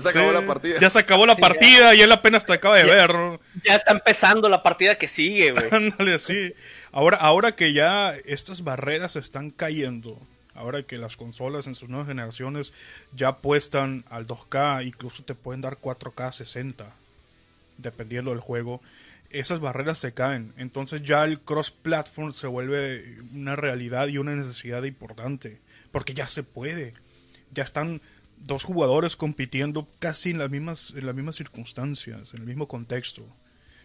se 0.00 0.08
acabó 0.08 0.32
la 0.32 0.46
partida. 0.46 0.80
Ya 0.80 0.90
se 0.90 0.98
acabó 0.98 1.26
la 1.26 1.36
partida 1.36 1.94
y 1.94 2.00
él 2.00 2.12
apenas 2.12 2.46
te 2.46 2.52
acaba 2.52 2.76
de 2.76 2.84
ver. 2.84 3.10
Ya 3.64 3.74
está 3.74 3.92
empezando 3.92 4.48
la 4.48 4.62
partida 4.62 4.96
que 4.96 5.08
sigue, 5.08 5.52
güey. 5.52 5.64
Ándale, 5.72 6.18
sí. 6.18 6.54
Ahora, 6.92 7.16
ahora 7.18 7.52
que 7.52 7.72
ya 7.72 8.14
estas 8.24 8.64
barreras 8.64 9.16
están 9.16 9.50
cayendo, 9.50 10.18
ahora 10.54 10.82
que 10.82 10.98
las 10.98 11.16
consolas 11.16 11.66
en 11.66 11.74
sus 11.74 11.88
nuevas 11.88 12.08
generaciones 12.08 12.72
ya 13.14 13.28
apuestan 13.28 14.04
al 14.08 14.26
2K, 14.26 14.86
incluso 14.86 15.22
te 15.22 15.34
pueden 15.34 15.60
dar 15.60 15.78
4K 15.78 16.32
60, 16.32 16.86
dependiendo 17.78 18.30
del 18.30 18.40
juego 18.40 18.80
esas 19.32 19.60
barreras 19.60 19.98
se 19.98 20.12
caen. 20.12 20.52
Entonces 20.56 21.02
ya 21.02 21.24
el 21.24 21.40
cross-platform 21.40 22.32
se 22.32 22.46
vuelve 22.46 23.02
una 23.34 23.56
realidad 23.56 24.08
y 24.08 24.18
una 24.18 24.34
necesidad 24.34 24.84
importante. 24.84 25.58
Porque 25.90 26.14
ya 26.14 26.26
se 26.26 26.42
puede. 26.42 26.94
Ya 27.52 27.64
están 27.64 28.00
dos 28.44 28.64
jugadores 28.64 29.16
compitiendo 29.16 29.88
casi 29.98 30.30
en 30.30 30.38
las 30.38 30.50
mismas, 30.50 30.94
en 30.96 31.06
las 31.06 31.14
mismas 31.14 31.36
circunstancias, 31.36 32.32
en 32.34 32.40
el 32.40 32.46
mismo 32.46 32.68
contexto. 32.68 33.24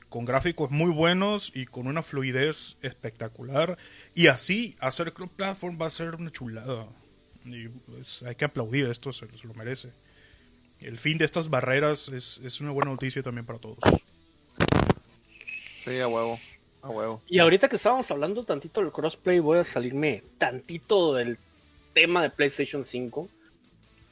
Con 0.09 0.23
gráficos 0.23 0.71
muy 0.71 0.91
buenos 0.91 1.51
y 1.53 1.65
con 1.65 1.87
una 1.87 2.01
fluidez 2.01 2.77
espectacular. 2.81 3.77
Y 4.15 4.27
así 4.27 4.75
hacer 4.79 5.13
cross-platform 5.13 5.77
va 5.79 5.87
a 5.87 5.91
ser 5.91 6.15
una 6.15 6.31
chulada. 6.31 6.87
Y 7.45 7.67
pues, 7.67 8.23
hay 8.23 8.35
que 8.35 8.45
aplaudir, 8.45 8.87
esto 8.87 9.11
se, 9.11 9.27
lo 9.43 9.53
merece. 9.53 9.89
El 10.79 10.97
fin 10.97 11.17
de 11.17 11.25
estas 11.25 11.49
barreras 11.49 12.09
es, 12.09 12.39
es 12.43 12.61
una 12.61 12.71
buena 12.71 12.91
noticia 12.91 13.21
también 13.21 13.45
para 13.45 13.59
todos. 13.59 13.79
Sí, 15.79 15.99
a 15.99 16.07
huevo. 16.07 16.39
A 16.81 16.89
huevo. 16.89 17.21
Y 17.27 17.39
ahorita 17.39 17.67
que 17.67 17.75
estábamos 17.75 18.09
hablando 18.11 18.43
tantito 18.43 18.81
del 18.81 18.91
crossplay, 18.91 19.39
voy 19.39 19.59
a 19.59 19.65
salirme 19.65 20.23
tantito 20.37 21.13
del 21.15 21.37
tema 21.93 22.21
de 22.21 22.29
PlayStation 22.29 22.85
5. 22.85 23.29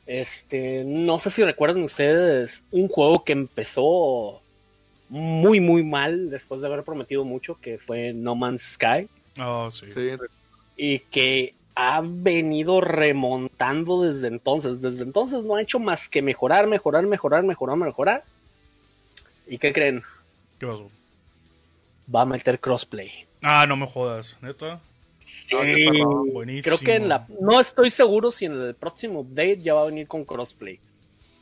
Este, 0.05 0.83
no 0.85 1.19
sé 1.19 1.29
si 1.31 1.43
recuerdan 1.43 1.83
ustedes 1.83 2.63
un 2.71 2.87
juego 2.87 3.23
que 3.23 3.33
empezó 3.33 4.41
muy, 5.09 5.59
muy 5.59 5.83
mal 5.83 6.29
después 6.29 6.61
de 6.61 6.67
haber 6.67 6.83
prometido 6.83 7.23
mucho, 7.23 7.59
que 7.59 7.77
fue 7.77 8.13
No 8.13 8.35
Man's 8.35 8.73
Sky. 8.73 9.07
Oh, 9.39 9.69
sí. 9.71 9.87
Y 10.77 10.99
que 10.99 11.53
ha 11.75 12.01
venido 12.03 12.81
remontando 12.81 14.03
desde 14.03 14.27
entonces. 14.27 14.81
Desde 14.81 15.03
entonces 15.03 15.43
no 15.43 15.55
ha 15.55 15.61
hecho 15.61 15.79
más 15.79 16.07
que 16.07 16.21
mejorar, 16.21 16.67
mejorar, 16.67 17.05
mejorar, 17.05 17.43
mejorar, 17.43 17.77
mejorar. 17.77 18.23
¿Y 19.47 19.57
qué 19.57 19.73
creen? 19.73 20.03
¿Qué 20.59 20.67
pasó? 20.67 20.89
va 22.13 22.21
a 22.21 22.25
meter 22.25 22.59
crossplay. 22.59 23.25
Ah, 23.41 23.65
no 23.67 23.75
me 23.75 23.87
jodas, 23.87 24.37
neta. 24.41 24.79
Sí, 25.47 25.55
Buenísimo. 26.31 26.77
creo 26.77 26.79
que 26.79 26.95
en 26.95 27.09
la. 27.09 27.27
No 27.39 27.59
estoy 27.59 27.91
seguro 27.91 28.31
si 28.31 28.45
en 28.45 28.53
el 28.53 28.75
próximo 28.75 29.21
update 29.21 29.61
ya 29.61 29.73
va 29.73 29.83
a 29.83 29.85
venir 29.85 30.07
con 30.07 30.25
crossplay. 30.25 30.79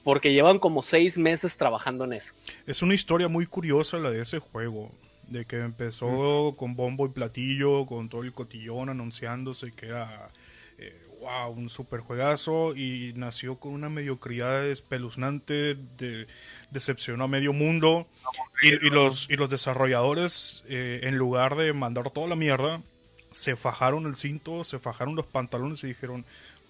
Porque 0.03 0.33
llevan 0.33 0.59
como 0.59 0.83
seis 0.83 1.17
meses 1.17 1.55
trabajando 1.55 2.03
en 2.03 2.13
eso. 2.13 2.33
Es 2.67 2.81
una 2.81 2.93
historia 2.93 3.29
muy 3.29 3.45
curiosa 3.45 3.97
la 3.97 4.11
de 4.11 4.21
ese 4.21 4.39
juego. 4.39 4.91
De 5.27 5.45
que 5.45 5.59
empezó 5.59 6.53
con 6.57 6.75
bombo 6.75 7.05
y 7.05 7.09
platillo, 7.09 7.85
con 7.85 8.09
todo 8.09 8.23
el 8.23 8.33
cotillón 8.33 8.89
anunciándose 8.89 9.71
que 9.71 9.87
era 9.87 10.29
wow, 11.23 11.51
un 11.51 11.69
super 11.69 12.01
juegazo 12.01 12.75
y 12.75 13.13
nació 13.15 13.55
con 13.55 13.71
una 13.71 13.89
mediocridad 13.89 14.65
espeluznante, 14.67 15.75
de, 15.97 16.27
decepcionó 16.69 17.23
a 17.23 17.27
medio 17.27 17.53
mundo 17.53 18.05
y, 18.61 18.89
los, 18.89 19.29
y 19.29 19.35
los 19.35 19.49
desarrolladores, 19.49 20.63
eh, 20.67 21.01
en 21.03 21.17
lugar 21.17 21.55
de 21.55 21.73
mandar 21.73 22.11
toda 22.11 22.27
la 22.27 22.35
mierda, 22.35 22.81
se 23.33 23.55
fajaron 23.55 24.05
el 24.05 24.15
cinto, 24.15 24.63
se 24.63 24.79
fajaron 24.79 25.15
los 25.15 25.25
pantalones 25.25 25.83
y 25.83 25.87
dijeron, 25.87 26.23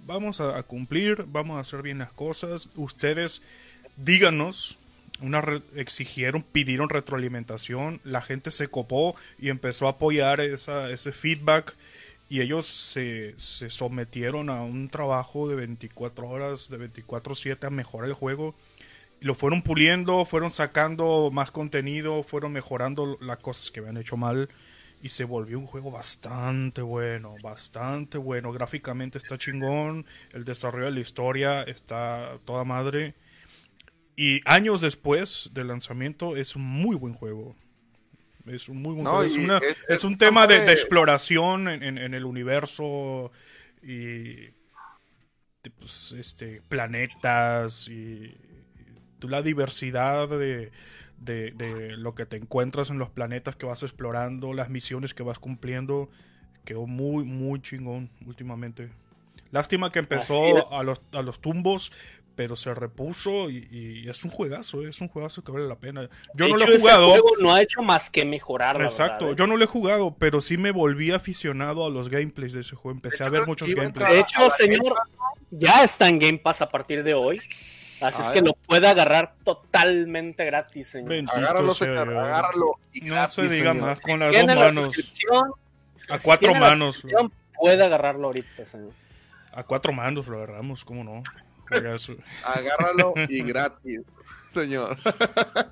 vamos 0.08 0.40
a, 0.42 0.62
cumplir, 0.64 1.26
vamos 1.28 1.58
a 1.58 1.60
hacer 1.60 1.82
bien 1.82 2.00
las 2.00 2.12
cosas, 2.12 2.70
ustedes 2.76 3.42
díganos, 3.98 4.78
una 5.22 5.44
exigieron, 5.76 6.42
pidieron 6.42 6.90
retroalimentación, 6.90 8.02
la 8.04 8.22
gente 8.22 8.52
se 8.52 8.68
copó 8.68 9.16
y 9.40 9.50
empezó 9.50 9.88
a 9.88 9.92
apoyar 9.92 10.42
esa, 10.42 10.90
ese 10.90 11.12
feedback 11.12 11.76
y 12.30 12.42
ellos 12.42 12.66
se, 12.66 13.36
se, 13.38 13.70
sometieron 13.70 14.50
a 14.50 14.64
un 14.64 14.90
trabajo 14.90 15.48
de 15.48 15.56
24 15.56 16.28
horas, 16.28 16.70
de 16.70 16.80
24/7 16.80 17.68
a 17.68 17.70
mejorar 17.70 18.10
el 18.10 18.16
juego. 18.16 18.56
Lo 19.20 19.36
fueron 19.36 19.62
puliendo, 19.62 20.26
fueron 20.26 20.50
sacando 20.50 21.30
más 21.32 21.52
contenido, 21.52 22.24
fueron 22.24 22.52
mejorando 22.52 23.18
las 23.22 23.38
cosas 23.38 23.70
que 23.70 23.82
habían 23.82 23.98
hecho 23.98 24.18
mal 24.18 24.50
y 25.04 25.10
se 25.10 25.26
volvió 25.26 25.60
un 25.60 25.66
juego 25.66 25.92
bastante 25.92 26.82
bueno, 26.82 27.36
bastante 27.44 28.18
bueno. 28.18 28.54
Gráficamente 28.54 29.18
está 29.18 29.38
chingón, 29.38 30.06
el 30.32 30.46
desarrollo 30.46 30.86
de 30.86 30.92
la 30.94 31.00
historia 31.02 31.64
está 31.64 32.40
toda 32.46 32.64
madre. 32.64 33.14
Y 34.16 34.40
años 34.46 34.80
después 34.80 35.50
del 35.52 35.68
lanzamiento 35.68 36.38
es 36.38 36.56
un 36.56 36.64
muy 36.64 36.96
buen 36.96 37.14
juego. 37.14 37.54
Es 38.46 38.70
un 38.70 38.82
muy 38.82 38.94
buen 38.94 39.06
juego. 39.06 39.60
Es, 39.90 40.06
un 40.06 40.18
tema 40.18 40.48
de, 40.48 40.72
exploración 40.72 41.68
en, 41.68 42.14
el 42.14 42.24
universo 42.24 43.30
y 43.82 44.52
pues, 45.80 46.14
este, 46.18 46.62
planetas 46.70 47.90
y 47.90 48.38
la 49.20 49.42
diversidad 49.42 50.30
de, 50.30 50.72
lo 51.26 52.16
que 52.16 52.26
te 52.26 52.38
encuentras 52.38 52.90
en 52.90 53.00
los 53.00 53.10
planetas 53.10 53.56
que 53.56 53.66
vas 53.66 53.84
explorando, 53.84 54.54
las 54.54 54.70
misiones 54.70 55.14
que 55.14 55.24
vas 55.24 55.40
cumpliendo, 55.40 56.10
quedó 56.66 56.88
muy, 56.88 57.24
muy 57.24 57.62
chingón 57.62 58.10
últimamente. 58.26 58.90
Lástima 59.52 59.92
que 59.92 60.00
empezó 60.00 60.72
a 60.74 60.84
los, 60.84 61.02
a 61.12 61.22
los 61.22 61.40
tumbos, 61.40 61.92
pero 62.36 62.56
se 62.56 62.74
repuso 62.74 63.50
y, 63.50 64.06
es 64.08 64.24
un 64.24 64.32
juegazo, 64.32 64.86
es 64.88 65.00
un 65.02 65.08
juegazo 65.08 65.44
que 65.44 65.52
vale 65.52 65.68
la 65.68 65.78
pena. 65.78 66.10
Yo 66.34 66.48
no 66.48 66.58
lo 66.58 66.66
he 66.66 66.80
jugado. 66.80 67.16
no 67.40 67.54
ha 67.54 67.62
hecho 67.62 67.82
más 67.82 68.10
que 68.10 68.26
mejorar. 68.26 68.82
Exacto, 68.82 69.32
¿eh? 69.32 69.36
yo 69.38 69.48
no 69.48 69.58
lo 69.58 69.64
he 69.64 69.68
jugado, 69.68 70.16
pero 70.18 70.42
sí 70.42 70.58
me 70.58 70.72
volví 70.72 71.12
aficionado 71.12 71.86
a 71.86 71.90
los 71.90 72.10
gameplays 72.10 72.54
de 72.54 72.62
ese 72.62 72.76
juego. 72.76 72.96
Empecé 72.96 73.24
a 73.24 73.30
ver 73.30 73.46
muchos 73.46 73.74
gameplays. 73.74 74.14
De 74.14 74.20
hecho, 74.20 74.50
señor, 74.58 74.96
ya 75.52 75.84
está 75.84 76.10
en 76.10 76.20
Game 76.20 76.40
Pass 76.40 76.62
a 76.62 76.70
partir 76.70 77.04
de 77.04 77.14
hoy. 77.14 77.42
Así 78.02 78.22
es 78.22 78.30
que 78.30 78.42
lo 78.42 78.54
puede 78.54 78.88
agarrar 78.88 79.36
totalmente 79.44 80.46
gratis, 80.46 80.90
señor. 80.90 81.14
agárralo, 81.34 81.74
señor, 81.74 82.10
agárralo 82.18 82.80
no 83.02 83.28
se 83.28 83.50
diga 83.50 83.74
más, 83.74 84.00
con 84.00 84.20
las 84.20 84.34
dos 84.34 84.46
manos. 84.46 85.14
A 86.10 86.20
cuatro 86.20 86.54
manos. 86.56 87.04
Puede 87.58 87.84
agarrarlo 87.84 88.28
ahorita, 88.28 88.66
señor. 88.66 88.92
A 89.54 89.64
cuatro 89.64 89.94
manos 89.94 90.28
lo 90.28 90.38
agarramos, 90.38 90.84
¿cómo 90.84 91.04
no? 91.04 91.24
Agárralo 92.44 93.14
y 93.30 93.42
gratis, 93.44 94.02
señor. 94.52 94.98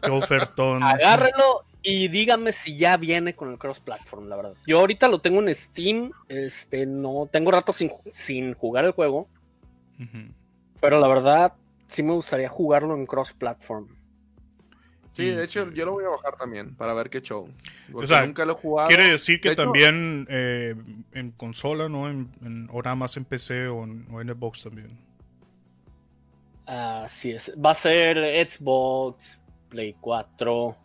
Qué 0.02 0.12
ofertón. 0.12 0.84
Agárralo 0.84 1.66
y 1.84 2.08
dígame 2.08 2.54
si 2.54 2.78
ya 2.78 2.98
viene 2.98 3.36
con 3.36 3.52
el 3.52 3.58
cross 3.58 3.80
platform, 3.80 4.28
la 4.28 4.36
verdad. 4.36 4.54
Yo 4.68 4.80
ahorita 4.80 5.08
lo 5.08 5.20
tengo 5.20 5.42
en 5.42 5.54
Steam, 5.54 6.12
este, 6.30 6.86
no 6.86 7.28
tengo 7.32 7.52
rato 7.52 7.74
sin, 7.74 7.92
sin 8.12 8.54
jugar 8.54 8.86
el 8.86 8.92
juego. 8.92 9.28
Pero 10.80 11.00
la 11.00 11.08
verdad, 11.08 11.54
sí 11.92 12.04
me 12.04 12.14
gustaría 12.14 12.50
jugarlo 12.50 12.96
en 12.96 13.06
cross-platform. 13.06 13.88
Sí, 15.14 15.26
de 15.26 15.44
hecho, 15.44 15.70
yo 15.72 15.86
lo 15.86 15.92
voy 15.92 16.06
a 16.06 16.10
bajar 16.10 16.38
también 16.38 16.74
para 16.76 16.94
ver 16.94 17.10
qué 17.10 17.22
show. 17.22 17.50
o 17.94 18.08
sea, 18.08 18.26
nunca 18.26 18.46
lo 18.46 18.54
he 18.54 18.56
jugado. 18.56 18.88
Quiere 18.88 19.12
decir 19.12 19.42
que 19.42 19.56
también 19.56 20.26
eh, 20.30 20.74
en 21.12 21.32
consola, 21.32 21.90
¿no? 21.90 22.10
En, 22.10 22.70
o 22.72 22.82
nada 22.82 22.96
más 22.96 23.18
en 23.18 23.26
PC 23.26 23.68
o 23.68 23.84
en, 23.84 24.08
o 24.10 24.22
Xbox 24.22 24.64
también. 24.64 24.98
Así 26.66 27.32
es. 27.32 27.52
Va 27.64 27.72
a 27.72 27.76
ser 27.76 28.50
Xbox, 28.50 29.38
Play 29.68 29.96
4. 30.00 30.78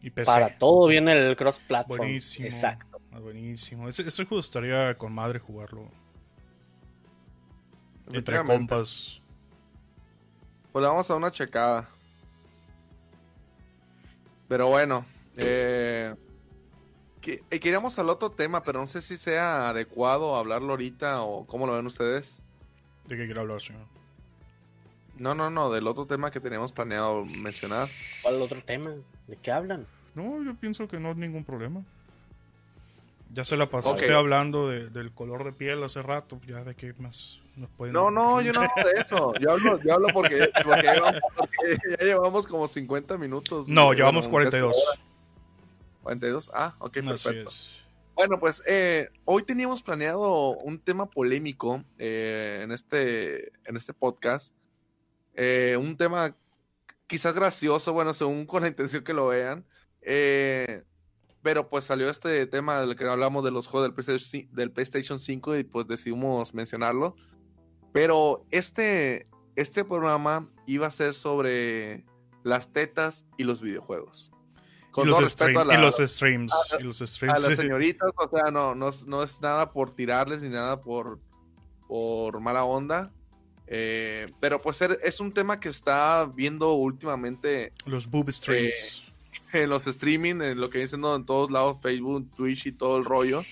Y 0.00 0.10
PC. 0.10 0.24
Para 0.24 0.56
todo 0.56 0.86
viene 0.86 1.12
el 1.12 1.36
cross-platform. 1.36 1.98
Buenísimo. 1.98 2.46
Exacto. 2.46 2.98
Ah, 3.12 3.18
buenísimo. 3.18 3.88
Ese, 3.88 4.08
ese 4.08 4.24
juego 4.24 4.40
estaría 4.40 4.96
con 4.96 5.12
madre 5.12 5.38
jugarlo. 5.38 5.90
Entre 8.10 8.42
compas. 8.42 9.20
Pues 10.76 10.82
le 10.82 10.88
vamos 10.88 11.10
a 11.10 11.14
una 11.14 11.32
checada. 11.32 11.88
Pero 14.46 14.68
bueno, 14.68 15.06
eh, 15.38 16.14
eh, 17.22 17.60
queríamos 17.60 17.98
al 17.98 18.10
otro 18.10 18.30
tema, 18.30 18.62
pero 18.62 18.80
no 18.80 18.86
sé 18.86 19.00
si 19.00 19.16
sea 19.16 19.70
adecuado 19.70 20.36
hablarlo 20.36 20.72
ahorita 20.72 21.22
o 21.22 21.46
cómo 21.46 21.66
lo 21.66 21.72
ven 21.72 21.86
ustedes. 21.86 22.42
¿De 23.08 23.16
qué 23.16 23.24
quiere 23.24 23.40
hablar, 23.40 23.62
señor? 23.62 23.86
No, 25.16 25.34
no, 25.34 25.48
no, 25.48 25.72
del 25.72 25.86
otro 25.86 26.04
tema 26.04 26.30
que 26.30 26.40
teníamos 26.40 26.72
planeado 26.72 27.24
mencionar. 27.24 27.88
¿Cuál 28.20 28.42
otro 28.42 28.62
tema? 28.62 28.90
¿De 29.28 29.36
qué 29.36 29.50
hablan? 29.50 29.86
No, 30.14 30.44
yo 30.44 30.54
pienso 30.56 30.86
que 30.86 31.00
no 31.00 31.08
hay 31.08 31.14
ningún 31.14 31.44
problema. 31.46 31.86
Ya 33.30 33.44
se 33.44 33.56
la 33.56 33.68
pasó 33.68 33.92
usted 33.92 34.12
hablando 34.12 34.68
del 34.68 35.12
color 35.12 35.44
de 35.44 35.52
piel 35.52 35.82
hace 35.82 36.02
rato, 36.02 36.40
ya 36.46 36.64
de 36.64 36.74
qué 36.74 36.94
más 36.94 37.40
nos 37.56 37.68
pueden... 37.70 37.92
No, 37.92 38.10
no, 38.10 38.40
yo 38.40 38.52
no 38.52 38.60
hablo 38.60 38.88
de 38.88 39.00
eso. 39.00 39.32
Yo 39.40 39.50
hablo, 39.50 39.80
yo 39.82 39.94
hablo 39.94 40.08
porque, 40.12 40.50
ya 40.64 42.04
llevamos 42.04 42.46
como 42.46 42.66
50 42.66 43.18
minutos. 43.18 43.68
No, 43.68 43.92
llevamos 43.92 44.28
42. 44.28 44.76
42, 46.02 46.50
ah, 46.54 46.74
ok, 46.78 46.98
perfecto. 47.04 47.52
Bueno, 48.14 48.38
pues 48.38 48.62
eh, 48.66 49.10
hoy 49.26 49.42
teníamos 49.42 49.82
planeado 49.82 50.50
un 50.50 50.78
tema 50.78 51.04
polémico 51.10 51.84
eh, 51.98 52.60
en, 52.62 52.72
este, 52.72 53.52
en 53.64 53.76
este 53.76 53.92
podcast. 53.92 54.54
Eh, 55.34 55.76
un 55.78 55.96
tema 55.96 56.34
quizás 57.06 57.34
gracioso, 57.34 57.92
bueno, 57.92 58.14
según 58.14 58.46
con 58.46 58.62
la 58.62 58.68
intención 58.68 59.04
que 59.04 59.12
lo 59.12 59.26
vean. 59.26 59.66
Eh, 60.00 60.84
pero 61.46 61.68
pues 61.68 61.84
salió 61.84 62.10
este 62.10 62.44
tema 62.48 62.80
del 62.80 62.96
que 62.96 63.04
hablamos 63.04 63.44
de 63.44 63.52
los 63.52 63.68
juegos 63.68 63.88
del 63.88 63.94
PlayStation, 63.94 64.48
del 64.52 64.72
PlayStation 64.72 65.16
5 65.16 65.58
y 65.58 65.62
pues 65.62 65.86
decidimos 65.86 66.52
mencionarlo. 66.54 67.14
Pero 67.92 68.44
este, 68.50 69.28
este 69.54 69.84
programa 69.84 70.50
iba 70.66 70.88
a 70.88 70.90
ser 70.90 71.14
sobre 71.14 72.04
las 72.42 72.72
tetas 72.72 73.26
y 73.36 73.44
los 73.44 73.62
videojuegos. 73.62 74.32
Con 74.90 75.06
y, 75.06 75.10
los 75.12 75.22
respeto 75.22 75.60
a 75.60 75.72
y 75.72 75.80
los 75.80 75.98
streams. 75.98 76.52
A, 76.52 76.82
los 76.82 76.98
streams. 76.98 77.40
las 77.40 77.54
señoritas, 77.56 78.10
o 78.16 78.28
sea, 78.28 78.50
no, 78.50 78.74
no, 78.74 78.90
no, 79.06 79.22
es 79.22 79.40
nada 79.40 79.70
por 79.70 79.94
tirarles 79.94 80.42
ni 80.42 80.48
nada 80.48 80.80
por, 80.80 81.20
por 81.86 82.40
mala 82.40 82.64
onda. 82.64 83.12
Eh, 83.68 84.26
pero 84.40 84.60
pues 84.60 84.80
es 84.82 85.20
un 85.20 85.32
tema 85.32 85.60
que 85.60 85.68
está 85.68 86.28
viendo 86.34 86.72
últimamente. 86.72 87.72
Los 87.84 88.10
boob 88.10 88.32
streams. 88.32 89.04
Eh, 89.04 89.05
en 89.52 89.70
los 89.70 89.86
streaming, 89.86 90.40
en 90.40 90.60
lo 90.60 90.70
que 90.70 90.78
dicen 90.78 91.04
en 91.04 91.24
todos 91.24 91.50
lados, 91.50 91.78
Facebook, 91.80 92.30
Twitch 92.36 92.66
y 92.66 92.72
todo 92.72 92.96
el 92.98 93.04
rollo. 93.04 93.42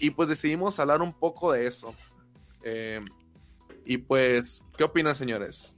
Y 0.00 0.10
pues 0.10 0.28
decidimos 0.28 0.78
hablar 0.78 1.02
un 1.02 1.12
poco 1.12 1.52
de 1.52 1.66
eso. 1.66 1.94
Eh, 2.62 3.04
y 3.84 3.98
pues, 3.98 4.64
¿qué 4.76 4.84
opinan, 4.84 5.14
señores? 5.14 5.76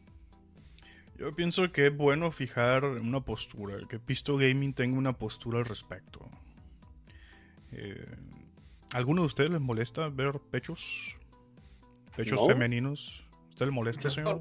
Yo 1.19 1.33
pienso 1.33 1.71
que 1.73 1.87
es 1.87 1.97
bueno 1.97 2.31
fijar 2.31 2.85
una 2.85 3.21
postura, 3.21 3.79
que 3.89 3.99
Pisto 3.99 4.37
Gaming 4.37 4.75
tenga 4.75 4.99
una 4.99 5.15
postura 5.15 5.59
al 5.59 5.65
respecto. 5.65 6.29
Eh, 7.73 8.17
¿Alguno 8.93 9.23
de 9.23 9.27
ustedes 9.27 9.51
les 9.51 9.61
molesta 9.61 10.09
ver 10.09 10.39
pechos? 10.51 11.17
¿Pechos 12.15 12.47
femeninos? 12.47 13.25
¿Usted 13.51 13.67
le 13.67 13.73
molesta, 13.73 14.11
señor? 14.11 14.41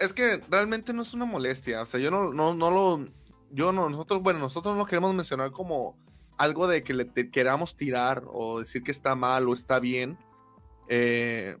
Es, 0.00 0.12
que 0.12 0.40
realmente 0.48 0.92
no 0.92 1.02
es 1.02 1.12
una 1.12 1.24
molestia. 1.24 1.82
O 1.82 1.86
sea, 1.86 2.00
yo 2.00 2.10
no, 2.10 2.32
no, 2.32 2.54
no 2.54 2.70
lo 2.70 3.08
yo 3.50 3.72
no, 3.72 3.88
nosotros, 3.88 4.22
bueno, 4.22 4.38
nosotros 4.40 4.76
no 4.76 4.86
queremos 4.86 5.14
mencionar 5.14 5.50
como 5.52 5.96
algo 6.36 6.66
de 6.66 6.82
que 6.82 6.94
le 6.94 7.08
queramos 7.30 7.76
tirar 7.76 8.24
o 8.26 8.60
decir 8.60 8.82
que 8.82 8.90
está 8.90 9.14
mal 9.14 9.48
o 9.48 9.54
está 9.54 9.78
bien. 9.78 10.18
Eh, 10.88 11.56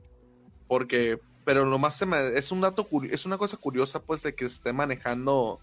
porque, 0.68 1.18
pero 1.44 1.64
lo 1.64 1.78
más 1.78 1.96
se 1.96 2.06
me, 2.06 2.36
es 2.36 2.52
un 2.52 2.60
dato, 2.60 2.86
es 3.10 3.26
una 3.26 3.38
cosa 3.38 3.56
curiosa 3.56 4.02
pues 4.02 4.22
de 4.22 4.34
que 4.34 4.44
esté 4.44 4.72
manejando 4.72 5.60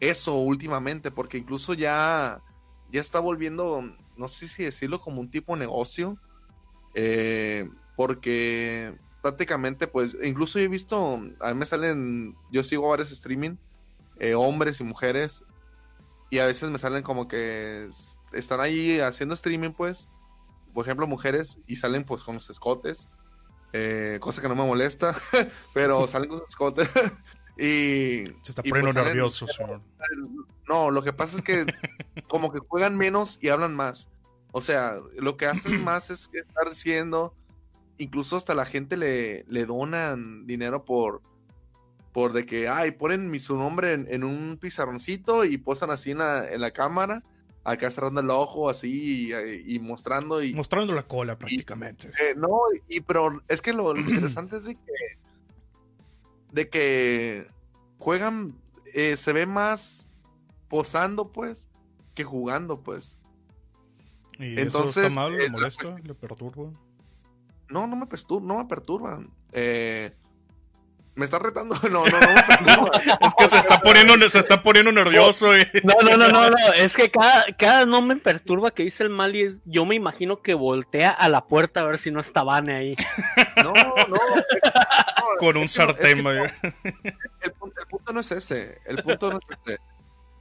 eso 0.00 0.34
últimamente, 0.34 1.10
porque 1.10 1.38
incluso 1.38 1.74
ya, 1.74 2.40
ya 2.90 3.00
está 3.00 3.20
volviendo, 3.20 3.82
no 4.16 4.28
sé 4.28 4.48
si 4.48 4.64
decirlo 4.64 5.00
como 5.00 5.20
un 5.20 5.30
tipo 5.30 5.54
de 5.54 5.60
negocio, 5.60 6.18
eh, 6.94 7.68
porque 7.96 8.96
prácticamente 9.22 9.86
pues, 9.86 10.16
incluso 10.22 10.58
he 10.58 10.68
visto, 10.68 11.20
a 11.40 11.48
mí 11.48 11.54
me 11.54 11.66
salen, 11.66 12.36
yo 12.50 12.62
sigo 12.62 12.88
varios 12.88 13.10
streaming 13.10 13.56
eh, 14.18 14.34
hombres 14.34 14.80
y 14.80 14.84
mujeres. 14.84 15.44
Y 16.30 16.38
a 16.40 16.46
veces 16.46 16.70
me 16.70 16.78
salen 16.78 17.02
como 17.02 17.28
que 17.28 17.88
están 18.32 18.60
ahí 18.60 19.00
haciendo 19.00 19.34
streaming, 19.34 19.70
pues. 19.70 20.08
Por 20.74 20.84
ejemplo, 20.84 21.06
mujeres 21.06 21.60
y 21.66 21.76
salen 21.76 22.04
pues 22.04 22.22
con 22.22 22.34
los 22.34 22.50
escotes. 22.50 23.08
Eh, 23.72 24.18
cosa 24.20 24.40
que 24.40 24.48
no 24.48 24.54
me 24.54 24.64
molesta, 24.64 25.14
pero 25.74 26.06
salen 26.08 26.28
con 26.28 26.40
los 26.40 26.48
escotes. 26.48 26.88
y. 27.58 28.26
Se 28.42 28.50
está 28.50 28.62
poniendo 28.62 28.92
pues 28.92 29.04
nervioso. 29.04 29.46
No, 30.68 30.90
lo 30.90 31.02
que 31.02 31.12
pasa 31.12 31.38
es 31.38 31.42
que 31.42 31.66
como 32.28 32.52
que 32.52 32.58
juegan 32.58 32.96
menos 32.96 33.38
y 33.40 33.48
hablan 33.48 33.74
más. 33.74 34.08
O 34.52 34.60
sea, 34.60 34.96
lo 35.16 35.36
que 35.36 35.46
hacen 35.46 35.82
más 35.84 36.10
es 36.10 36.30
estar 36.32 36.68
diciendo. 36.68 37.34
Incluso 37.96 38.36
hasta 38.36 38.54
la 38.54 38.64
gente 38.64 38.96
le, 38.96 39.44
le 39.48 39.66
donan 39.66 40.46
dinero 40.46 40.84
por, 40.84 41.20
por 42.12 42.32
de 42.32 42.46
que, 42.46 42.68
ay, 42.68 42.92
ponen 42.92 43.30
mi, 43.30 43.40
su 43.40 43.56
nombre 43.56 43.92
en, 43.92 44.24
un 44.24 44.58
pizarroncito 44.60 45.44
y 45.44 45.58
posan 45.58 45.90
así 45.90 46.12
en 46.12 46.18
la, 46.18 46.70
cámara, 46.72 47.22
acá 47.64 47.90
cerrando 47.90 48.20
el 48.20 48.30
ojo 48.30 48.70
así 48.70 49.32
y, 49.66 49.78
mostrando 49.78 50.42
y... 50.42 50.54
Mostrando 50.54 50.94
la 50.94 51.02
cola 51.02 51.38
prácticamente. 51.38 52.08
Eh, 52.08 52.34
no, 52.36 52.60
y 52.88 53.00
pero 53.00 53.42
es 53.48 53.60
que 53.60 53.72
lo, 53.72 53.96
interesante 53.96 54.56
es 54.56 54.64
de 54.64 54.74
que, 54.74 55.18
de 56.52 56.68
que 56.68 57.46
juegan, 57.98 58.54
eh, 58.94 59.16
se 59.16 59.32
ve 59.32 59.46
más 59.46 60.06
posando, 60.68 61.32
pues, 61.32 61.68
que 62.14 62.24
jugando, 62.24 62.82
pues. 62.82 63.18
¿Y 64.38 64.60
Entonces, 64.60 64.96
eso 64.96 65.06
está 65.06 65.20
mal? 65.20 65.36
¿Le 65.36 65.44
eh, 65.44 65.46
la 65.46 65.52
molesta? 65.52 65.98
¿Le 65.98 66.14
perturba? 66.14 66.70
No, 67.68 67.86
no 67.86 67.96
me, 67.96 68.06
no 68.42 68.58
me 68.58 68.64
perturban. 68.64 69.30
Eh, 69.52 70.14
me 71.18 71.24
está 71.26 71.38
retando. 71.38 71.74
No, 71.90 72.04
no, 72.04 72.20
no 72.20 72.20
perturban. 72.46 72.90
Es 73.20 73.34
que 73.34 73.48
se 73.48 73.58
está 73.58 73.80
poniendo, 73.80 74.28
se 74.28 74.38
está 74.38 74.62
poniendo 74.62 74.92
nervioso. 74.92 75.56
y- 75.56 75.66
No, 75.84 75.94
no, 76.02 76.16
no, 76.16 76.28
no, 76.28 76.50
no, 76.50 76.72
es 76.74 76.94
que 76.94 77.10
cada, 77.10 77.44
cada 77.58 77.84
no 77.86 78.00
me 78.02 78.16
perturba 78.16 78.70
que 78.70 78.84
dice 78.84 79.02
el 79.02 79.10
mal 79.10 79.34
y 79.36 79.42
es, 79.42 79.58
yo 79.64 79.84
me 79.84 79.94
imagino 79.94 80.40
que 80.42 80.54
voltea 80.54 81.10
a 81.10 81.28
la 81.28 81.46
puerta 81.46 81.80
a 81.80 81.84
ver 81.84 81.98
si 81.98 82.10
no 82.10 82.20
está 82.20 82.42
Vane 82.42 82.74
ahí. 82.76 82.96
No, 83.62 83.72
no. 83.74 84.16
Con 85.38 85.56
un 85.56 85.64
es 85.64 85.76
que 85.76 85.84
no- 85.84 85.90
es 85.90 85.96
que 85.96 86.02
sartén, 86.02 86.18
no. 86.18 86.24
vaya. 86.24 86.54
el, 87.42 87.52
punto, 87.52 87.80
el 87.80 87.86
punto 87.88 88.12
no 88.12 88.20
es 88.20 88.30
ese. 88.32 88.78
El 88.86 89.02
punto 89.02 89.30
no 89.32 89.38
es 89.38 89.58
ese. 89.66 89.78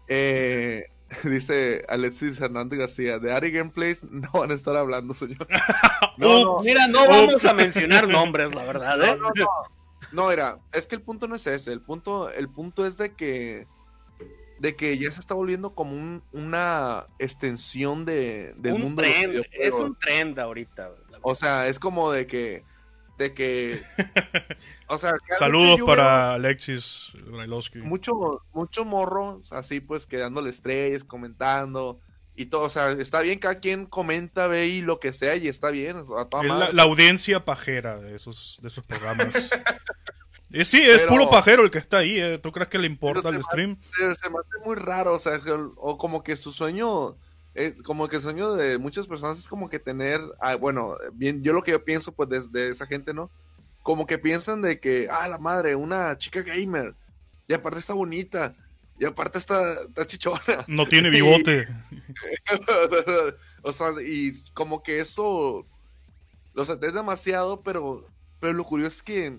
Eh, 0.08 0.86
dice 1.24 1.84
Alexis 1.90 2.40
Hernández 2.40 2.80
García, 2.80 3.20
de 3.20 3.34
Ari 3.34 3.52
Gameplays 3.52 4.04
no 4.04 4.30
van 4.34 4.52
a 4.52 4.54
estar 4.54 4.76
hablando, 4.76 5.14
señor. 5.14 5.48
No, 6.18 6.28
no, 6.44 6.52
Ups. 6.56 6.66
Mira, 6.66 6.88
no 6.88 7.02
Ups. 7.04 7.10
vamos 7.10 7.46
a 7.46 7.54
mencionar 7.54 8.08
nombres, 8.08 8.54
la 8.54 8.64
verdad, 8.64 8.98
no, 8.98 9.04
¿eh? 9.06 9.18
no, 9.20 9.30
no. 9.36 9.48
No, 10.12 10.32
era, 10.32 10.60
es 10.74 10.88
que 10.88 10.96
el 10.96 11.02
punto 11.02 11.28
no 11.28 11.36
es 11.36 11.46
ese. 11.48 11.72
El 11.74 11.82
punto, 11.82 12.30
el 12.30 12.50
punto 12.50 12.86
es 12.86 12.98
de 12.98 13.14
que 13.14 13.68
de 14.60 14.76
que 14.76 14.98
ya 14.98 15.12
se 15.12 15.20
está 15.20 15.36
volviendo 15.36 15.76
como 15.76 15.92
un- 15.94 16.24
una 16.32 17.06
extensión 17.20 18.06
de, 18.06 18.54
del 18.58 18.74
un 18.74 18.82
mundo 18.82 19.04
de 19.04 19.10
trend, 19.12 19.34
es 19.34 19.42
videojuegos. 19.52 19.82
un 19.82 19.96
trend 20.00 20.40
ahorita. 20.40 20.84
la 20.84 20.90
verdad. 20.90 21.20
O 21.22 21.36
sea, 21.36 21.68
es 21.68 21.78
como 21.80 22.12
de 22.12 22.26
que 22.26 22.64
de 23.20 23.34
que 23.36 23.80
o 24.88 24.98
sea, 24.98 25.10
realmente 25.12 25.36
Saludos 25.38 25.82
para 25.86 26.34
Alexis 26.34 27.12
Railowski. 27.32 27.80
mucho 27.80 28.14
mucho 28.54 28.86
morro 28.86 29.42
así 29.52 29.80
pues 29.80 30.06
quedándole 30.08 30.50
estrellas, 30.50 31.04
comentando 31.04 32.00
y 32.38 32.46
todo, 32.46 32.62
o 32.62 32.70
sea, 32.70 32.92
está 32.92 33.20
bien 33.22 33.40
cada 33.40 33.60
quien 33.60 33.86
comenta, 33.86 34.48
ve 34.48 34.68
y 34.68 34.82
lo 34.82 35.00
que 35.00 35.12
sea 35.12 35.36
y 35.36 35.48
está 35.50 35.70
bien, 35.72 35.98
Es 35.98 36.48
la, 36.48 36.72
la 36.72 36.84
audiencia 36.84 37.44
pajera 37.44 38.00
de 38.00 38.16
esos, 38.16 38.60
de 38.62 38.68
esos 38.70 38.84
programas. 38.86 39.50
Eh, 40.50 40.64
sí, 40.64 40.82
es 40.82 41.00
Pero- 41.00 41.10
puro 41.10 41.30
pajero 41.30 41.64
el 41.66 41.70
que 41.72 41.78
está 41.78 41.98
ahí. 41.98 42.18
eh. 42.22 42.38
¿Tú 42.42 42.54
crees 42.54 42.70
que 42.70 42.78
le 42.80 42.88
importa 42.88 43.28
el 43.28 43.44
stream? 43.44 43.78
se, 43.98 44.16
se 44.16 44.30
me 44.30 44.38
hace 44.40 44.66
muy 44.66 44.78
raro, 44.78 45.14
o 45.16 45.20
sea, 45.20 45.42
o 45.76 45.98
como 45.98 46.24
que 46.24 46.38
su 46.38 46.54
sueño, 46.54 47.18
eh, 47.54 47.76
como 47.84 48.08
que 48.08 48.16
el 48.16 48.22
sueño 48.22 48.54
de 48.56 48.78
muchas 48.78 49.08
personas 49.08 49.38
es 49.40 49.48
como 49.50 49.70
que 49.70 49.78
tener, 49.78 50.22
ah, 50.40 50.56
bueno, 50.56 50.96
bien, 51.12 51.44
yo 51.44 51.52
lo 51.52 51.64
que 51.64 51.72
yo 51.72 51.84
pienso 51.84 52.14
pues 52.14 52.30
de, 52.30 52.40
de 52.48 52.70
esa 52.70 52.88
gente, 52.88 53.14
¿no? 53.14 53.30
Como 53.84 54.06
que 54.08 54.18
piensan 54.18 54.62
de 54.62 54.80
que, 54.80 55.10
ah, 55.12 55.28
la 55.28 55.38
madre, 55.38 55.76
una 55.76 56.18
chica 56.18 56.42
gamer, 56.42 56.96
y 57.46 57.54
aparte 57.54 57.80
está 57.80 57.94
bonita, 57.94 58.56
y 59.00 59.06
aparte 59.06 59.38
está, 59.38 59.74
está 59.84 60.06
chichona. 60.08 60.42
No 60.68 60.88
tiene 60.88 61.10
bigote. 61.10 61.68
o 63.62 63.72
sea, 63.74 63.88
y 64.06 64.42
como 64.54 64.82
que 64.84 65.00
eso, 65.00 65.66
o 66.56 66.66
sea, 66.66 66.78
es 66.82 66.94
demasiado, 66.94 67.62
pero, 67.62 68.06
pero 68.40 68.54
lo 68.54 68.64
curioso 68.64 68.96
es 68.96 69.04
que 69.04 69.38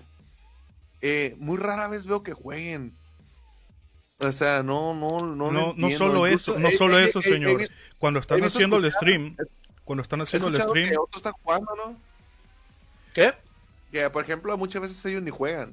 eh, 1.00 1.34
muy 1.38 1.56
rara 1.58 1.88
vez 1.88 2.04
veo 2.06 2.22
que 2.22 2.32
jueguen. 2.32 2.94
O 4.20 4.32
sea, 4.32 4.62
no, 4.64 4.94
no, 4.94 5.20
no. 5.20 5.50
No, 5.50 5.50
lo 5.52 5.74
no 5.76 5.90
solo 5.90 6.26
Incluso 6.26 6.52
eso, 6.56 6.58
no 6.58 6.70
solo 6.72 6.98
eso, 6.98 7.20
he- 7.20 7.22
señor. 7.22 7.62
Cuando 7.98 8.18
están 8.20 8.42
haciendo 8.42 8.76
el 8.78 8.90
stream, 8.92 9.36
cuando 9.84 10.02
están 10.02 10.20
haciendo 10.20 10.48
el 10.48 10.60
stream, 10.60 10.90
que 10.90 10.98
otro 10.98 11.18
está 11.18 11.30
jugando, 11.32 11.74
¿no? 11.76 11.96
¿Qué? 13.14 13.32
Que, 13.92 14.10
por 14.10 14.24
ejemplo, 14.24 14.56
muchas 14.58 14.82
veces 14.82 15.04
ellos 15.04 15.22
ni 15.22 15.30
juegan. 15.30 15.72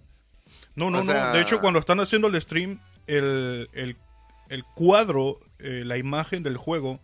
No, 0.75 0.89
no, 0.91 0.99
O 0.99 1.03
sea- 1.03 1.27
no. 1.27 1.33
De 1.33 1.41
hecho, 1.41 1.59
cuando 1.59 1.79
están 1.79 1.99
haciendo 1.99 2.27
el 2.27 2.39
stream, 2.39 2.79
el, 3.07 3.69
el- 3.73 3.97
el 4.49 4.63
cuadro, 4.63 5.39
eh, 5.59 5.81
la 5.85 5.97
imagen 5.97 6.43
del 6.43 6.55
juego, 6.57 6.99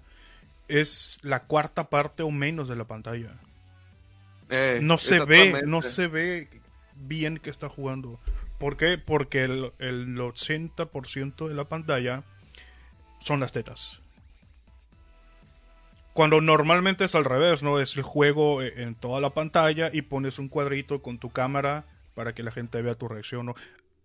es 0.67 1.19
la 1.23 1.43
cuarta 1.43 1.89
parte 1.89 2.21
o 2.23 2.29
menos 2.31 2.67
de 2.67 2.75
la 2.75 2.85
pantalla. 2.85 3.35
Eh, 4.49 4.79
No 4.81 4.97
se 4.99 5.15
ve, 5.25 5.45
no 5.65 5.81
se 5.89 6.07
ve 6.07 6.47
bien 6.95 7.37
que 7.39 7.49
está 7.49 7.67
jugando. 7.67 8.19
¿Por 8.59 8.77
qué? 8.77 8.99
Porque 8.99 9.43
el, 9.43 9.71
el 9.79 10.15
80% 10.17 11.47
de 11.47 11.55
la 11.55 11.63
pantalla 11.65 12.23
son 13.19 13.39
las 13.39 13.51
tetas. 13.53 13.99
Cuando 16.13 16.41
normalmente 16.41 17.05
es 17.05 17.15
al 17.15 17.25
revés, 17.25 17.63
¿no? 17.63 17.79
Es 17.79 17.95
el 17.95 18.03
juego 18.03 18.61
eh, 18.61 18.73
en 18.83 18.95
toda 18.95 19.21
la 19.21 19.31
pantalla 19.31 19.89
y 19.93 20.01
pones 20.01 20.39
un 20.39 20.49
cuadrito 20.49 21.01
con 21.01 21.17
tu 21.17 21.31
cámara 21.31 21.85
para 22.15 22.35
que 22.35 22.43
la 22.43 22.51
gente 22.51 22.81
vea 22.81 22.95
tu 22.95 23.07
reacción, 23.07 23.45
¿no? 23.45 23.55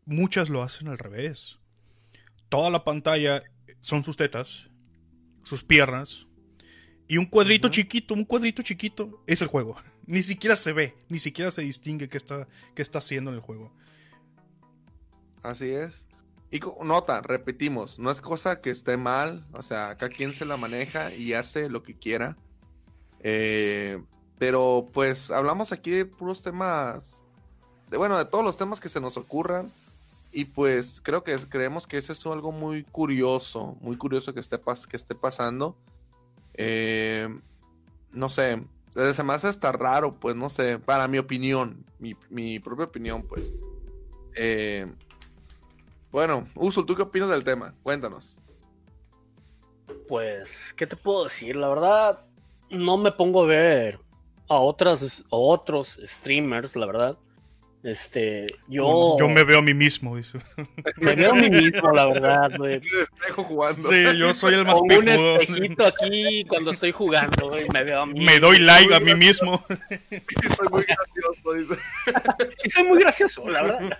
Muchas 0.04 0.48
lo 0.48 0.62
hacen 0.62 0.86
al 0.88 0.98
revés. 0.98 1.58
Toda 2.48 2.70
la 2.70 2.84
pantalla 2.84 3.42
son 3.80 4.04
sus 4.04 4.16
tetas, 4.16 4.68
sus 5.42 5.64
piernas 5.64 6.26
y 7.08 7.18
un 7.18 7.26
cuadrito 7.26 7.68
chiquito, 7.68 8.14
un 8.14 8.24
cuadrito 8.24 8.62
chiquito 8.62 9.22
es 9.26 9.40
el 9.40 9.48
juego. 9.48 9.76
Ni 10.06 10.22
siquiera 10.22 10.54
se 10.54 10.72
ve, 10.72 10.94
ni 11.08 11.18
siquiera 11.18 11.50
se 11.50 11.62
distingue 11.62 12.06
qué 12.06 12.16
está, 12.16 12.46
qué 12.76 12.82
está 12.82 13.00
haciendo 13.00 13.30
en 13.30 13.36
el 13.36 13.42
juego. 13.42 13.72
Así 15.42 15.70
es. 15.70 16.06
Y 16.52 16.60
nota, 16.84 17.22
repetimos, 17.22 17.98
no 17.98 18.12
es 18.12 18.20
cosa 18.20 18.60
que 18.60 18.70
esté 18.70 18.96
mal, 18.96 19.44
o 19.52 19.62
sea, 19.62 19.96
cada 19.96 20.12
quien 20.12 20.32
se 20.32 20.44
la 20.44 20.56
maneja 20.56 21.12
y 21.12 21.32
hace 21.32 21.68
lo 21.68 21.82
que 21.82 21.98
quiera. 21.98 22.36
Eh, 23.18 24.00
pero 24.38 24.88
pues 24.92 25.32
hablamos 25.32 25.72
aquí 25.72 25.90
de 25.90 26.06
puros 26.06 26.40
temas, 26.40 27.24
de 27.90 27.96
bueno, 27.96 28.16
de 28.16 28.26
todos 28.26 28.44
los 28.44 28.56
temas 28.56 28.78
que 28.78 28.88
se 28.88 29.00
nos 29.00 29.16
ocurran. 29.16 29.72
Y 30.36 30.44
pues 30.44 31.00
creo 31.00 31.24
que 31.24 31.34
creemos 31.48 31.86
que 31.86 31.96
eso 31.96 32.12
es 32.12 32.26
algo 32.26 32.52
muy 32.52 32.84
curioso, 32.84 33.78
muy 33.80 33.96
curioso 33.96 34.34
que 34.34 34.40
esté, 34.40 34.60
que 34.86 34.96
esté 34.98 35.14
pasando. 35.14 35.78
Eh, 36.52 37.26
no 38.12 38.28
sé, 38.28 38.62
eh, 38.96 39.14
se 39.14 39.24
me 39.24 39.32
hace 39.32 39.50
raro, 39.72 40.10
pues 40.10 40.36
no 40.36 40.50
sé, 40.50 40.78
para 40.78 41.08
mi 41.08 41.16
opinión, 41.16 41.86
mi, 41.98 42.14
mi 42.28 42.60
propia 42.60 42.84
opinión, 42.84 43.22
pues. 43.22 43.54
Eh, 44.34 44.86
bueno, 46.12 46.46
Usul, 46.54 46.84
¿tú 46.84 46.94
qué 46.94 47.00
opinas 47.00 47.30
del 47.30 47.42
tema? 47.42 47.74
Cuéntanos. 47.82 48.38
Pues, 50.06 50.74
¿qué 50.74 50.86
te 50.86 50.96
puedo 50.96 51.24
decir? 51.24 51.56
La 51.56 51.68
verdad, 51.68 52.26
no 52.68 52.98
me 52.98 53.10
pongo 53.10 53.44
a 53.44 53.46
ver 53.46 54.00
a 54.50 54.56
otras, 54.56 55.22
a 55.30 55.36
otros 55.36 55.98
streamers, 56.04 56.76
la 56.76 56.84
verdad. 56.84 57.18
Este, 57.86 58.48
yo, 58.66 59.16
Yo 59.16 59.28
me 59.28 59.44
veo 59.44 59.60
a 59.60 59.62
mí 59.62 59.72
mismo, 59.72 60.16
dice. 60.16 60.40
me 60.96 61.14
veo 61.14 61.30
a 61.30 61.34
mí 61.34 61.48
mismo, 61.48 61.92
la 61.92 62.08
verdad, 62.08 62.50
güey. 62.58 62.78
Un 62.78 63.02
espejo 63.02 63.44
jugando. 63.44 63.88
Sí, 63.88 64.18
yo 64.18 64.34
soy 64.34 64.54
el 64.54 64.64
más 64.64 64.74
Pongo 64.74 64.98
un 64.98 65.08
espejito 65.08 65.86
aquí 65.86 66.44
cuando 66.48 66.72
estoy 66.72 66.90
jugando, 66.90 67.48
güey, 67.50 67.68
me 67.72 67.84
veo 67.84 68.00
a 68.00 68.06
mí. 68.06 68.24
Me 68.24 68.40
doy 68.40 68.58
like 68.58 68.92
a 68.92 68.98
mí 68.98 69.14
mismo. 69.14 69.64
Soy 70.56 70.68
muy 70.68 70.84
gracioso, 70.84 71.52
dice. 71.52 71.80
Y 72.64 72.70
soy 72.70 72.82
muy 72.84 72.98
gracioso, 72.98 73.48
la 73.48 73.62
verdad. 73.62 73.98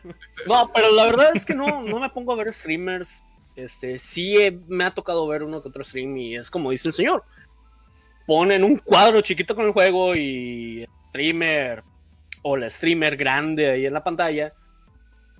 No, 0.48 0.68
pero 0.74 0.90
la 0.90 1.04
verdad 1.06 1.30
es 1.36 1.46
que 1.46 1.54
no, 1.54 1.82
no 1.82 2.00
me 2.00 2.10
pongo 2.10 2.32
a 2.32 2.36
ver 2.36 2.52
streamers. 2.52 3.22
Este, 3.54 4.00
sí 4.00 4.36
he- 4.36 4.58
me 4.66 4.84
ha 4.84 4.90
tocado 4.90 5.28
ver 5.28 5.44
uno 5.44 5.62
que 5.62 5.68
otro 5.68 5.84
stream 5.84 6.16
y 6.16 6.34
es 6.36 6.50
como 6.50 6.72
dice 6.72 6.88
el 6.88 6.94
señor. 6.94 7.22
Ponen 8.26 8.64
un 8.64 8.78
cuadro 8.78 9.20
chiquito 9.20 9.54
con 9.54 9.66
el 9.66 9.72
juego 9.72 10.16
y 10.16 10.88
streamer 11.10 11.84
o 12.48 12.56
la 12.56 12.70
streamer 12.70 13.16
grande 13.16 13.68
ahí 13.68 13.86
en 13.86 13.92
la 13.92 14.04
pantalla. 14.04 14.54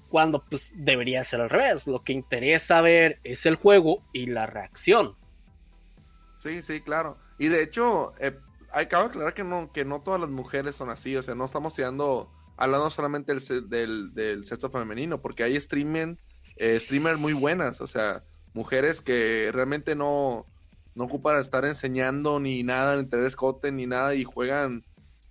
Cuando 0.09 0.43
pues 0.43 0.73
debería 0.75 1.23
ser 1.23 1.41
al 1.41 1.51
revés. 1.51 1.87
Lo 1.87 2.03
que 2.03 2.13
interesa 2.13 2.81
ver 2.81 3.21
es 3.23 3.47
el 3.47 3.55
juego 3.55 4.03
y 4.13 4.27
la 4.27 4.47
reacción. 4.47 5.17
Sí, 6.41 6.63
sí, 6.63 6.81
claro. 6.81 7.17
Y 7.39 7.47
de 7.47 7.63
hecho, 7.63 8.13
eh, 8.19 8.37
hay 8.73 8.87
que 8.87 8.97
aclarar 8.97 9.35
que 9.35 9.45
no, 9.45 9.71
que 9.71 9.85
no 9.85 10.01
todas 10.01 10.21
las 10.21 10.31
mujeres 10.31 10.75
son 10.75 10.91
así. 10.91 11.17
O 11.17 11.23
sea, 11.23 11.37
no 11.37 11.45
estamos 11.45 11.75
tirando, 11.75 12.29
hablando 12.57 12.91
solamente 12.91 13.33
del, 13.33 14.13
del, 14.13 14.45
sexo 14.45 14.69
femenino, 14.69 15.23
porque 15.23 15.45
hay 15.45 15.55
streaming, 15.55 16.17
eh, 16.57 16.81
streamers 16.81 17.21
muy 17.21 17.35
buenas. 17.35 17.81
O 17.81 17.87
sea, 17.87 18.25
mujeres 18.53 19.01
que 19.01 19.51
realmente 19.53 19.95
no, 19.95 20.45
no 20.97 21.05
ocupan 21.05 21.41
estar 21.41 21.65
enseñando 21.67 22.41
ni 22.41 22.65
nada, 22.65 22.97
ni 22.97 23.07
tener 23.07 23.27
escote, 23.27 23.71
ni 23.71 23.87
nada, 23.87 24.17
y 24.17 24.25
juegan 24.25 24.85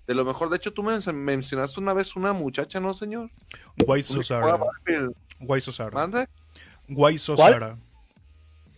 de 0.08 0.14
lo 0.16 0.26
mejor. 0.26 0.50
De 0.50 0.58
hecho, 0.58 0.74
tú 0.74 0.84
me 0.84 0.98
mencionaste 1.14 1.80
una 1.80 1.94
vez 1.94 2.16
una 2.16 2.34
muchacha, 2.34 2.80
¿no, 2.80 2.94
señor? 2.94 3.30
Guay 3.78 4.04
Sosara. 4.04 4.58
Guay 5.40 5.62
Sosara. 5.62 5.92
¿Mande? 5.92 6.28
Guay 6.88 7.18
Sosara. 7.18 7.78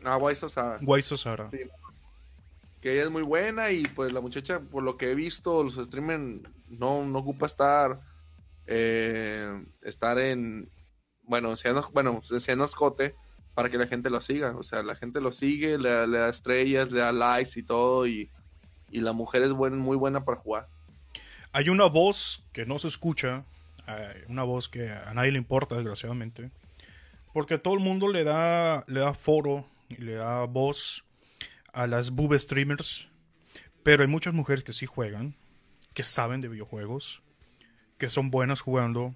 Ah, 0.03 0.15
guay, 0.15 0.35
o 0.41 0.47
sea, 0.49 0.77
Guay 0.81 1.01
Sosara. 1.03 1.49
Sí. 1.49 1.59
que 2.81 2.93
ella 2.93 3.03
es 3.03 3.09
muy 3.09 3.23
buena 3.23 3.71
y 3.71 3.83
pues 3.83 4.13
la 4.13 4.21
muchacha, 4.21 4.59
por 4.61 4.83
lo 4.83 4.95
que 4.95 5.11
he 5.11 5.15
visto, 5.15 5.63
los 5.63 5.75
streamers 5.75 6.47
no, 6.69 7.03
no 7.05 7.19
ocupa 7.19 7.45
estar 7.47 7.99
eh, 8.67 9.63
estar 9.81 10.17
en 10.19 10.69
bueno, 11.23 11.49
enseñando, 11.51 11.89
bueno, 11.93 12.21
enseñando 12.31 12.63
escote 12.65 13.15
para 13.53 13.69
que 13.69 13.77
la 13.77 13.87
gente 13.87 14.09
lo 14.09 14.21
siga. 14.21 14.55
O 14.55 14.63
sea, 14.63 14.81
la 14.83 14.95
gente 14.95 15.19
lo 15.19 15.33
sigue, 15.33 15.77
le, 15.77 15.89
da- 15.89 16.07
le 16.07 16.19
da 16.19 16.29
estrellas, 16.29 16.91
le 16.91 16.99
da 17.01 17.11
likes 17.11 17.59
y 17.59 17.63
todo, 17.63 18.07
y, 18.07 18.29
y 18.91 19.01
la 19.01 19.11
mujer 19.11 19.41
es 19.41 19.51
buen, 19.51 19.77
muy 19.77 19.97
buena 19.97 20.23
para 20.23 20.37
jugar. 20.37 20.67
Hay 21.57 21.69
una 21.69 21.87
voz 21.87 22.43
que 22.53 22.67
no 22.67 22.77
se 22.77 22.87
escucha, 22.87 23.43
eh, 23.87 24.25
una 24.27 24.43
voz 24.43 24.69
que 24.69 24.91
a 24.91 25.11
nadie 25.15 25.31
le 25.31 25.39
importa, 25.39 25.73
desgraciadamente, 25.73 26.51
Porque 27.33 27.57
todo 27.57 27.73
el 27.73 27.79
mundo 27.79 28.13
le 28.13 28.23
da, 28.23 28.83
le 28.85 28.99
da 28.99 29.15
foro 29.15 29.67
y 29.89 29.95
le 29.95 30.13
da 30.13 30.45
voz 30.45 31.03
a 31.73 31.87
las 31.87 32.11
boob 32.11 32.37
streamers. 32.37 33.09
Pero 33.81 34.03
hay 34.03 34.07
muchas 34.07 34.35
mujeres 34.35 34.63
que 34.63 34.71
sí 34.71 34.85
juegan, 34.85 35.35
que 35.95 36.03
saben 36.03 36.41
de 36.41 36.47
videojuegos, 36.47 37.23
que 37.97 38.11
son 38.11 38.29
buenas 38.29 38.61
jugando 38.61 39.15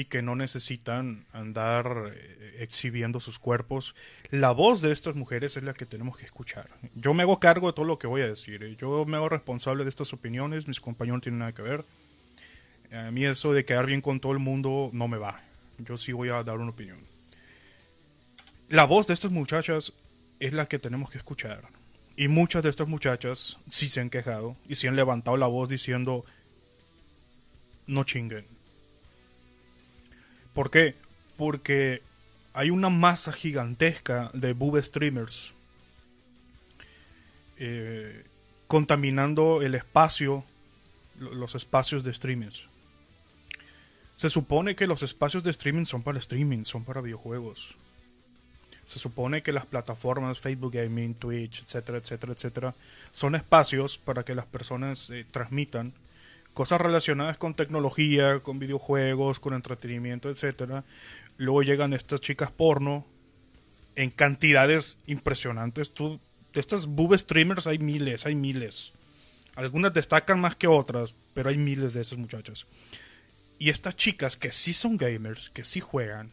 y 0.00 0.06
que 0.06 0.22
no 0.22 0.34
necesitan 0.34 1.26
andar 1.30 2.12
eh, 2.14 2.56
exhibiendo 2.60 3.20
sus 3.20 3.38
cuerpos. 3.38 3.94
La 4.30 4.50
voz 4.50 4.80
de 4.80 4.92
estas 4.92 5.14
mujeres 5.14 5.58
es 5.58 5.62
la 5.62 5.74
que 5.74 5.84
tenemos 5.84 6.16
que 6.16 6.24
escuchar. 6.24 6.70
Yo 6.94 7.12
me 7.12 7.22
hago 7.22 7.38
cargo 7.38 7.66
de 7.66 7.74
todo 7.74 7.84
lo 7.84 7.98
que 7.98 8.06
voy 8.06 8.22
a 8.22 8.26
decir. 8.26 8.62
¿eh? 8.64 8.76
Yo 8.78 9.04
me 9.04 9.18
hago 9.18 9.28
responsable 9.28 9.84
de 9.84 9.90
estas 9.90 10.14
opiniones, 10.14 10.66
mis 10.66 10.80
compañeros 10.80 11.18
no 11.18 11.20
tienen 11.20 11.40
nada 11.40 11.52
que 11.52 11.60
ver. 11.60 11.84
A 12.92 13.10
mí 13.10 13.26
eso 13.26 13.52
de 13.52 13.66
quedar 13.66 13.84
bien 13.84 14.00
con 14.00 14.20
todo 14.20 14.32
el 14.32 14.38
mundo 14.38 14.88
no 14.94 15.06
me 15.06 15.18
va. 15.18 15.42
Yo 15.76 15.98
sí 15.98 16.12
voy 16.12 16.30
a 16.30 16.42
dar 16.42 16.56
una 16.56 16.70
opinión. 16.70 16.98
La 18.70 18.84
voz 18.84 19.06
de 19.06 19.12
estas 19.12 19.30
muchachas 19.30 19.92
es 20.38 20.54
la 20.54 20.66
que 20.66 20.78
tenemos 20.78 21.10
que 21.10 21.18
escuchar. 21.18 21.68
Y 22.16 22.28
muchas 22.28 22.62
de 22.62 22.70
estas 22.70 22.88
muchachas 22.88 23.58
sí 23.68 23.90
se 23.90 24.00
han 24.00 24.08
quejado 24.08 24.56
y 24.66 24.76
sí 24.76 24.86
han 24.86 24.96
levantado 24.96 25.36
la 25.36 25.46
voz 25.46 25.68
diciendo, 25.68 26.24
no 27.86 28.04
chinguen. 28.04 28.59
¿Por 30.54 30.70
qué? 30.70 30.94
Porque 31.36 32.02
hay 32.52 32.70
una 32.70 32.90
masa 32.90 33.32
gigantesca 33.32 34.30
de 34.34 34.52
boob 34.52 34.82
streamers 34.82 35.52
eh, 37.58 38.24
contaminando 38.66 39.62
el 39.62 39.74
espacio, 39.74 40.44
los 41.18 41.54
espacios 41.54 42.04
de 42.04 42.10
streaming. 42.10 42.50
Se 44.16 44.30
supone 44.30 44.74
que 44.74 44.86
los 44.86 45.02
espacios 45.02 45.44
de 45.44 45.50
streaming 45.50 45.84
son 45.84 46.02
para 46.02 46.18
streaming, 46.18 46.64
son 46.64 46.84
para 46.84 47.00
videojuegos. 47.00 47.76
Se 48.86 48.98
supone 48.98 49.42
que 49.42 49.52
las 49.52 49.66
plataformas 49.66 50.40
Facebook 50.40 50.72
Gaming, 50.72 51.14
Twitch, 51.14 51.62
etcétera, 51.62 51.98
etcétera, 51.98 52.32
etcétera, 52.32 52.74
son 53.12 53.34
espacios 53.34 53.98
para 53.98 54.24
que 54.24 54.34
las 54.34 54.46
personas 54.46 55.10
eh, 55.10 55.24
transmitan 55.30 55.92
cosas 56.54 56.80
relacionadas 56.80 57.36
con 57.36 57.54
tecnología, 57.54 58.40
con 58.40 58.58
videojuegos, 58.58 59.40
con 59.40 59.54
entretenimiento, 59.54 60.30
etcétera. 60.30 60.84
Luego 61.36 61.62
llegan 61.62 61.92
estas 61.92 62.20
chicas 62.20 62.50
porno 62.50 63.06
en 63.96 64.10
cantidades 64.10 64.98
impresionantes. 65.06 65.92
Tú, 65.92 66.20
de 66.52 66.60
estas 66.60 66.86
boob 66.86 67.16
streamers 67.18 67.66
hay 67.66 67.78
miles, 67.78 68.26
hay 68.26 68.34
miles. 68.34 68.92
Algunas 69.54 69.92
destacan 69.92 70.40
más 70.40 70.56
que 70.56 70.66
otras, 70.66 71.14
pero 71.34 71.50
hay 71.50 71.58
miles 71.58 71.94
de 71.94 72.02
esas 72.02 72.18
muchachas. 72.18 72.66
Y 73.58 73.70
estas 73.70 73.96
chicas 73.96 74.36
que 74.36 74.52
sí 74.52 74.72
son 74.72 74.96
gamers, 74.96 75.50
que 75.50 75.64
sí 75.64 75.80
juegan, 75.80 76.30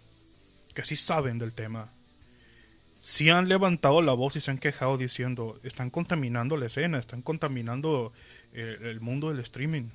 que 0.74 0.86
sí 0.86 0.96
saben 0.96 1.40
del 1.40 1.54
tema, 1.54 1.92
sí 3.02 3.30
han 3.30 3.50
levantado 3.50 4.02
la 4.02 4.14
voz 4.14 4.36
y 4.36 4.40
se 4.40 4.52
han 4.52 4.58
quejado 4.58 4.98
diciendo, 4.98 5.60
están 5.64 5.90
contaminando 5.90 6.56
la 6.58 6.68
escena, 6.68 7.00
están 7.00 7.22
contaminando 7.22 8.14
el, 8.54 8.82
el 8.86 9.02
mundo 9.02 9.30
del 9.30 9.40
streaming. 9.40 9.90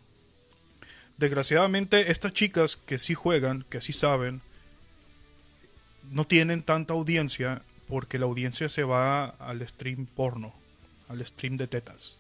Desgraciadamente, 1.19 2.11
estas 2.11 2.33
chicas 2.33 2.77
que 2.77 2.99
sí 2.99 3.15
juegan, 3.15 3.65
que 3.69 3.81
sí 3.81 3.93
saben, 3.93 4.41
no 6.11 6.25
tienen 6.27 6.63
tanta 6.63 6.95
audiencia 6.95 7.63
porque 7.89 8.19
la 8.19 8.27
audiencia 8.27 8.69
se 8.69 8.85
va 8.85 9.27
al 9.27 9.67
stream 9.69 10.07
porno, 10.07 10.53
al 11.09 11.25
stream 11.27 11.57
de 11.57 11.67
tetas. 11.67 12.19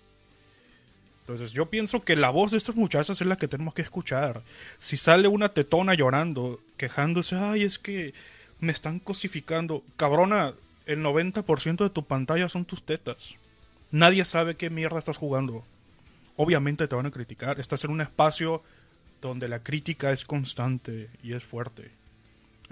Entonces 1.21 1.53
yo 1.53 1.67
pienso 1.67 2.03
que 2.03 2.17
la 2.17 2.31
voz 2.31 2.51
de 2.51 2.59
estas 2.59 2.75
muchachas 2.75 3.21
es 3.21 3.27
la 3.27 3.37
que 3.37 3.49
tenemos 3.49 3.75
que 3.75 3.83
escuchar. 3.83 4.43
Si 4.79 4.97
sale 4.97 5.29
una 5.29 5.51
tetona 5.51 5.95
llorando, 5.95 6.61
quejándose, 6.77 7.37
ay, 7.37 7.63
es 7.63 7.79
que 7.79 8.13
me 8.59 8.73
están 8.73 8.99
cosificando. 8.99 9.85
Cabrona, 9.97 10.53
el 10.87 11.01
90% 11.01 11.85
de 11.85 11.91
tu 11.91 12.05
pantalla 12.05 12.49
son 12.49 12.65
tus 12.65 12.83
tetas. 12.83 13.37
Nadie 13.93 14.25
sabe 14.25 14.57
qué 14.57 14.69
mierda 14.69 14.99
estás 14.99 15.17
jugando. 15.17 15.65
Obviamente 16.37 16.89
te 16.89 16.97
van 16.97 17.07
a 17.07 17.11
criticar. 17.11 17.61
Estás 17.61 17.85
en 17.85 17.93
un 17.93 18.01
espacio 18.01 18.63
donde 19.29 19.49
la 19.49 19.63
crítica 19.63 20.13
es 20.13 20.25
constante 20.25 21.09
y 21.23 21.33
es 21.33 21.43
fuerte. 21.43 21.91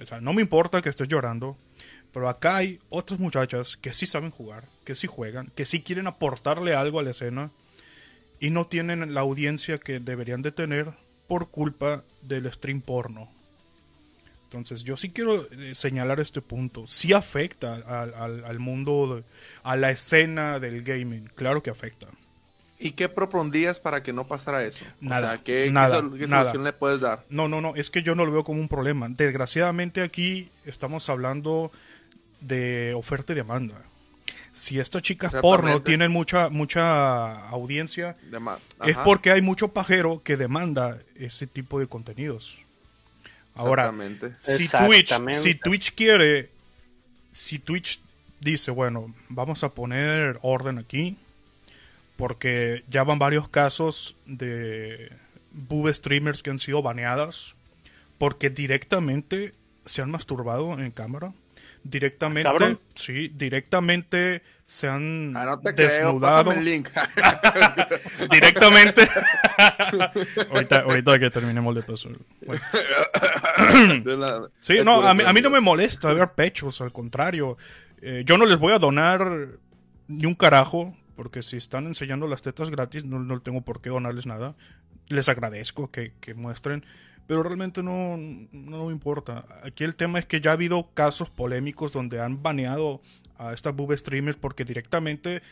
O 0.01 0.07
sea, 0.07 0.20
no 0.20 0.32
me 0.32 0.42
importa 0.42 0.82
que 0.82 0.88
estés 0.88 1.09
llorando, 1.09 1.57
pero 2.12 2.28
acá 2.28 2.57
hay 2.57 2.80
otras 2.88 3.20
muchachas 3.20 3.76
que 3.76 3.94
sí 3.94 4.07
saben 4.07 4.30
jugar, 4.30 4.64
que 4.84 4.94
sí 4.94 5.07
juegan, 5.07 5.51
que 5.55 5.64
sí 5.64 5.80
quieren 5.82 6.07
aportarle 6.07 6.74
algo 6.74 7.01
a 7.01 7.03
la 7.03 7.11
escena 7.11 7.51
y 8.40 8.51
no 8.51 8.66
tienen 8.66 9.14
la 9.14 9.20
audiencia 9.20 9.78
que 9.78 10.01
deberían 10.01 10.42
de 10.42 10.53
tener 10.53 10.92
por 11.28 11.48
culpa 11.51 12.03
del 12.22 12.51
stream 12.53 12.80
porno. 12.80 13.30
Entonces 14.44 14.82
yo 14.82 14.96
sí 14.96 15.11
quiero 15.11 15.46
eh, 15.53 15.74
señalar 15.76 16.18
este 16.18 16.40
punto. 16.40 16.84
Sí 16.88 17.12
afecta 17.12 17.74
al, 18.03 18.59
mundo, 18.59 19.22
a 19.62 19.76
la 19.76 19.92
escena 19.92 20.59
del 20.59 20.82
gaming. 20.82 21.30
Claro 21.36 21.62
que 21.62 21.70
afecta. 21.70 22.09
¿Y 22.82 22.92
qué 22.92 23.10
propondrías 23.10 23.78
para 23.78 24.02
que 24.02 24.12
no 24.12 24.26
pasara 24.26 24.64
eso? 24.64 24.86
Nada. 25.00 25.26
O 25.26 25.30
sea, 25.34 25.44
¿qué, 25.44 25.70
nada, 25.70 26.00
qué, 26.00 26.20
qué 26.20 26.26
nada. 26.26 26.44
solución 26.44 26.64
le 26.64 26.72
puedes 26.72 27.02
dar? 27.02 27.22
No, 27.28 27.46
no, 27.46 27.60
no. 27.60 27.76
Es 27.76 27.90
que 27.90 28.02
yo 28.02 28.14
no 28.14 28.24
lo 28.24 28.32
veo 28.32 28.42
como 28.42 28.58
un 28.58 28.68
problema. 28.68 29.06
Desgraciadamente 29.10 30.00
aquí 30.02 30.48
estamos 30.64 31.10
hablando 31.10 31.70
de 32.40 32.94
oferta 32.96 33.34
y 33.34 33.36
demanda. 33.36 33.74
Si 34.52 34.80
estas 34.80 35.02
chicas 35.02 35.32
porno 35.42 35.82
tienen 35.82 36.10
mucha 36.10 36.48
mucha 36.48 37.48
audiencia, 37.50 38.16
Dema- 38.30 38.58
es 38.84 38.96
porque 38.96 39.30
hay 39.30 39.42
mucho 39.42 39.68
pajero 39.68 40.22
que 40.24 40.36
demanda 40.38 40.98
ese 41.16 41.46
tipo 41.46 41.78
de 41.78 41.86
contenidos. 41.86 42.56
Ahora, 43.54 43.92
exactamente. 43.92 44.32
si 44.40 44.68
Twitch, 44.68 45.34
si 45.34 45.54
Twitch 45.54 45.94
quiere, 45.94 46.48
si 47.30 47.58
Twitch 47.58 48.00
dice, 48.40 48.70
bueno, 48.70 49.14
vamos 49.28 49.62
a 49.64 49.68
poner 49.68 50.38
orden 50.42 50.78
aquí, 50.78 51.16
porque 52.20 52.84
ya 52.88 53.02
van 53.02 53.18
varios 53.18 53.48
casos 53.48 54.16
de 54.26 55.10
boob 55.52 55.92
streamers 55.92 56.42
que 56.42 56.50
han 56.50 56.58
sido 56.58 56.82
baneadas, 56.82 57.54
porque 58.18 58.50
directamente 58.50 59.54
se 59.84 60.02
han 60.02 60.10
masturbado 60.10 60.78
en 60.78 60.90
cámara, 60.92 61.32
directamente, 61.82 62.48
Cabrón. 62.48 62.78
sí, 62.94 63.32
directamente 63.34 64.42
se 64.66 64.86
han 64.88 65.36
Ah, 65.36 65.46
no 65.46 65.58
te 65.58 65.74
creo, 65.74 65.88
desnudado, 65.88 66.52
el 66.52 66.64
link. 66.64 66.88
directamente. 68.30 69.02
ahorita, 70.52 70.80
ahorita 70.82 71.18
que 71.18 71.30
terminemos 71.30 71.74
de 71.74 71.82
paso. 71.82 72.10
Bueno. 72.46 72.62
De 74.04 74.16
la- 74.16 74.48
Sí, 74.60 74.78
no, 74.84 75.02
a 75.06 75.14
mí, 75.14 75.24
a 75.26 75.32
mí 75.32 75.40
no 75.40 75.50
me 75.50 75.60
molesta 75.60 76.12
ver 76.12 76.28
pechos, 76.32 76.80
al 76.80 76.92
contrario. 76.92 77.56
Eh, 78.02 78.22
yo 78.24 78.38
no 78.38 78.46
les 78.46 78.58
voy 78.58 78.72
a 78.72 78.78
donar 78.78 79.48
ni 80.08 80.26
un 80.26 80.34
carajo, 80.34 80.94
porque 81.20 81.42
si 81.42 81.58
están 81.58 81.86
enseñando 81.86 82.26
las 82.26 82.40
tetas 82.40 82.70
gratis, 82.70 83.04
no, 83.04 83.18
no 83.18 83.42
tengo 83.42 83.60
por 83.60 83.82
qué 83.82 83.90
donarles 83.90 84.24
nada. 84.24 84.56
Les 85.08 85.28
agradezco 85.28 85.90
que, 85.90 86.14
que 86.18 86.32
muestren, 86.32 86.82
pero 87.26 87.42
realmente 87.42 87.82
no, 87.82 88.16
no 88.16 88.86
me 88.86 88.92
importa. 88.92 89.44
Aquí 89.62 89.84
el 89.84 89.96
tema 89.96 90.18
es 90.18 90.24
que 90.24 90.40
ya 90.40 90.48
ha 90.48 90.54
habido 90.54 90.94
casos 90.94 91.28
polémicos 91.28 91.92
donde 91.92 92.22
han 92.22 92.42
baneado 92.42 93.02
a 93.36 93.52
estas 93.52 93.74
boob 93.76 93.94
streamers 93.98 94.38
porque 94.38 94.64
directamente 94.64 95.42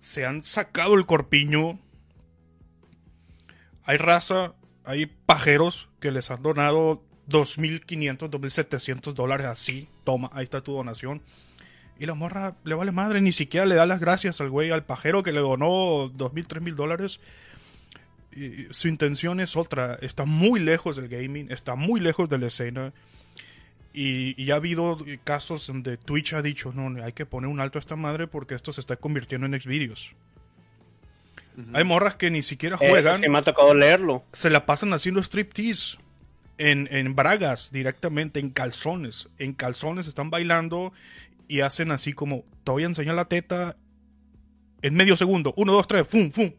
se 0.00 0.26
han 0.26 0.44
sacado 0.44 0.94
el 0.94 1.06
corpiño. 1.06 1.78
Hay 3.84 3.98
raza, 3.98 4.56
hay 4.84 5.06
pajeros 5.06 5.90
que 6.00 6.10
les 6.10 6.28
han 6.32 6.42
donado 6.42 7.04
2.500, 7.28 8.30
2.700 8.30 9.12
dólares 9.12 9.46
así. 9.46 9.88
Toma, 10.02 10.28
ahí 10.32 10.42
está 10.42 10.60
tu 10.60 10.72
donación. 10.72 11.22
Y 11.98 12.06
la 12.06 12.14
morra 12.14 12.56
le 12.64 12.74
vale 12.74 12.92
madre, 12.92 13.20
ni 13.20 13.32
siquiera 13.32 13.66
le 13.66 13.76
da 13.76 13.86
las 13.86 14.00
gracias 14.00 14.40
al 14.40 14.50
güey, 14.50 14.70
al 14.70 14.84
pajero 14.84 15.22
que 15.22 15.32
le 15.32 15.40
donó 15.40 16.10
2.000, 16.10 16.46
3.000 16.46 16.74
dólares. 16.74 17.20
Y 18.34 18.66
su 18.72 18.88
intención 18.88 19.38
es 19.38 19.56
otra. 19.56 19.94
Está 20.00 20.24
muy 20.24 20.58
lejos 20.58 20.96
del 20.96 21.08
gaming, 21.08 21.50
está 21.50 21.76
muy 21.76 22.00
lejos 22.00 22.28
de 22.28 22.38
la 22.38 22.48
escena. 22.48 22.92
Y, 23.92 24.34
y 24.42 24.50
ha 24.50 24.56
habido 24.56 24.98
casos 25.22 25.68
donde 25.68 25.96
Twitch 25.96 26.32
ha 26.32 26.42
dicho, 26.42 26.72
no, 26.74 27.02
hay 27.02 27.12
que 27.12 27.26
poner 27.26 27.48
un 27.48 27.60
alto 27.60 27.78
a 27.78 27.80
esta 27.80 27.94
madre 27.94 28.26
porque 28.26 28.56
esto 28.56 28.72
se 28.72 28.80
está 28.80 28.96
convirtiendo 28.96 29.46
en 29.46 29.60
Xvideos. 29.60 30.16
Hay 31.72 31.84
morras 31.84 32.16
que 32.16 32.30
ni 32.30 32.42
siquiera 32.42 32.76
juegan 32.76 33.20
sí 33.20 33.28
me 33.28 33.38
ha 33.38 33.42
tocado 33.42 33.74
leerlo. 33.74 34.24
se 34.32 34.50
la 34.50 34.66
pasan 34.66 34.92
haciendo 34.92 35.22
striptease. 35.22 35.98
En, 36.56 36.88
en 36.92 37.16
bragas 37.16 37.72
directamente, 37.72 38.38
en 38.38 38.50
calzones. 38.50 39.28
En 39.38 39.54
calzones 39.54 40.06
están 40.06 40.30
bailando 40.30 40.92
y 41.48 41.60
hacen 41.60 41.90
así 41.90 42.12
como, 42.12 42.44
te 42.64 42.72
voy 42.72 42.82
a 42.84 42.86
enseñar 42.86 43.14
la 43.14 43.26
teta 43.26 43.76
en 44.82 44.94
medio 44.94 45.16
segundo. 45.16 45.54
Uno, 45.56 45.72
dos, 45.72 45.86
tres, 45.86 46.06
fum, 46.06 46.30
fum. 46.30 46.50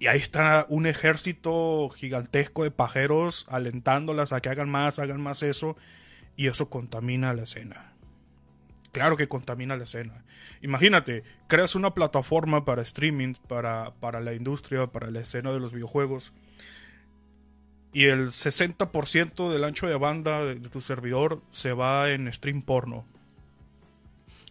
Y 0.00 0.06
ahí 0.06 0.18
está 0.18 0.66
un 0.68 0.86
ejército 0.86 1.88
gigantesco 1.90 2.62
de 2.62 2.70
pajeros 2.70 3.46
alentándolas 3.48 4.32
a 4.32 4.40
que 4.40 4.48
hagan 4.48 4.70
más, 4.70 4.98
hagan 4.98 5.20
más 5.20 5.42
eso. 5.42 5.76
Y 6.36 6.46
eso 6.46 6.70
contamina 6.70 7.34
la 7.34 7.42
escena. 7.42 7.92
Claro 8.92 9.16
que 9.16 9.28
contamina 9.28 9.76
la 9.76 9.84
escena. 9.84 10.24
Imagínate, 10.62 11.24
creas 11.46 11.74
una 11.74 11.94
plataforma 11.94 12.64
para 12.64 12.82
streaming, 12.82 13.34
para, 13.48 13.92
para 14.00 14.20
la 14.20 14.34
industria, 14.34 14.86
para 14.86 15.10
la 15.10 15.20
escena 15.20 15.52
de 15.52 15.60
los 15.60 15.72
videojuegos. 15.72 16.32
Y 17.92 18.04
el 18.06 18.28
60% 18.28 19.50
del 19.50 19.64
ancho 19.64 19.86
de 19.86 19.96
banda 19.96 20.44
de, 20.44 20.56
tu 20.56 20.80
servidor 20.80 21.40
se 21.50 21.72
va 21.72 22.10
en 22.10 22.32
stream 22.32 22.62
porno. 22.62 23.04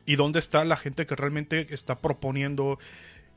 ¿Y 0.05 0.15
dónde 0.15 0.39
está 0.39 0.63
la 0.65 0.77
gente 0.77 1.05
que 1.05 1.15
realmente 1.15 1.67
está 1.73 1.99
proponiendo, 1.99 2.79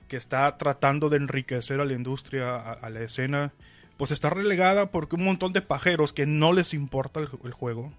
que 0.09 0.17
está 0.17 0.57
tratando 0.57 1.09
de 1.09 1.17
enriquecer 1.17 1.81
a 1.81 1.85
la 1.85 1.95
industria, 1.95 2.57
a, 2.57 2.73
a 2.73 2.91
la 2.91 3.01
escena? 3.01 3.53
Pues 3.97 4.13
está 4.13 4.31
relegada 4.31 4.91
porque 4.91 5.17
un 5.17 5.25
montón 5.25 5.53
de 5.53 5.63
pajeros 5.63 6.13
que 6.13 6.27
no 6.27 6.53
les 6.53 6.73
importa 6.73 7.21
el, 7.21 7.29
el 7.45 7.53
juego. 7.53 7.93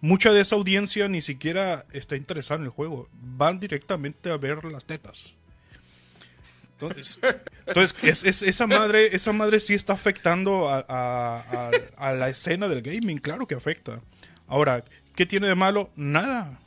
Mucha 0.00 0.32
de 0.32 0.40
esa 0.40 0.54
audiencia 0.54 1.08
ni 1.08 1.20
siquiera 1.20 1.84
está 1.92 2.16
interesada 2.16 2.60
en 2.60 2.66
el 2.66 2.70
juego. 2.70 3.08
Van 3.12 3.58
directamente 3.58 4.30
a 4.30 4.36
ver 4.36 4.64
las 4.64 4.84
tetas. 4.84 5.34
Entonces, 6.80 7.18
entonces 7.66 7.96
es, 8.02 8.24
es- 8.24 8.42
esa, 8.42 8.66
madre, 8.66 9.14
esa 9.14 9.32
madre 9.32 9.58
sí 9.60 9.74
está 9.74 9.94
afectando 9.94 10.68
a, 10.68 10.84
a- 10.88 11.38
a- 11.50 11.70
a 12.08 12.12
la 12.12 12.28
escena 12.28 12.68
del 12.68 12.82
gaming, 12.82 13.18
claro 13.18 13.46
que 13.46 13.54
afecta. 13.56 14.00
Ahora, 14.46 14.84
¿qué 15.16 15.26
tiene 15.26 15.48
de 15.48 15.54
malo? 15.56 15.90
Nada. 15.96 16.60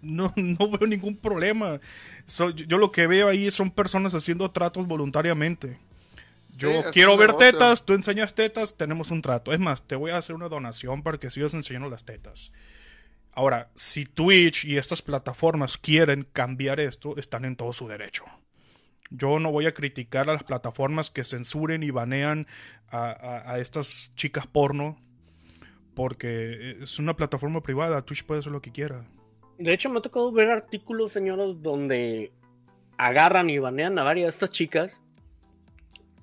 No, 0.00 0.32
no 0.36 0.70
veo 0.70 0.86
ningún 0.86 1.16
problema. 1.16 1.80
So- 2.26 2.50
yo, 2.50 2.78
lo 2.78 2.92
que 2.92 3.06
veo 3.08 3.28
ahí 3.28 3.50
son 3.50 3.70
personas 3.72 4.14
haciendo 4.14 4.50
tratos 4.52 4.86
voluntariamente. 4.86 5.78
Yo 6.56 6.70
Sí, 6.82 6.88
quiero 6.92 7.16
ver 7.16 7.30
negocio. 7.30 7.52
tetas, 7.52 7.84
tú 7.84 7.92
enseñas 7.94 8.34
tetas, 8.34 8.76
tenemos 8.76 9.10
un 9.10 9.22
trato. 9.22 9.52
Es 9.52 9.58
más, 9.60 9.82
te 9.82 9.96
voy 9.96 10.10
a 10.12 10.16
hacer 10.18 10.34
una 10.36 10.48
donación 10.48 11.02
para 11.02 11.18
que 11.18 11.30
sigas 11.30 11.54
enseñando 11.54 11.88
las 11.90 12.04
tetas. 12.04 12.52
Ahora, 13.32 13.70
si 13.74 14.06
Twitch 14.06 14.64
y 14.64 14.76
estas 14.76 15.02
plataformas 15.02 15.76
quieren 15.78 16.26
cambiar 16.32 16.80
esto, 16.80 17.16
están 17.16 17.44
en 17.44 17.54
todo 17.56 17.72
su 17.72 17.86
derecho. 17.86 18.24
Yo 19.10 19.38
no 19.38 19.50
voy 19.50 19.66
a 19.66 19.72
criticar 19.74 20.28
a 20.28 20.34
las 20.34 20.42
plataformas 20.44 21.10
que 21.10 21.24
censuren 21.24 21.82
y 21.82 21.90
banean 21.90 22.46
a, 22.90 23.10
a- 23.10 23.52
a 23.54 23.58
estas 23.58 24.12
chicas 24.16 24.46
porno, 24.46 24.98
porque 25.94 26.72
es 26.82 26.98
una 26.98 27.16
plataforma 27.16 27.62
privada, 27.62 28.02
Twitch 28.02 28.24
puede 28.24 28.40
hacer 28.40 28.52
lo 28.52 28.60
que 28.62 28.70
quiera. 28.72 29.04
De 29.58 29.72
hecho, 29.72 29.88
me 29.90 29.98
ha 29.98 30.02
tocado 30.02 30.30
ver 30.30 30.50
artículos, 30.50 31.12
señores, 31.12 31.56
donde 31.62 32.30
agarran 32.96 33.50
y 33.50 33.58
banean 33.58 33.98
a 33.98 34.02
varias 34.04 34.26
de 34.26 34.30
estas 34.30 34.50
chicas. 34.50 35.00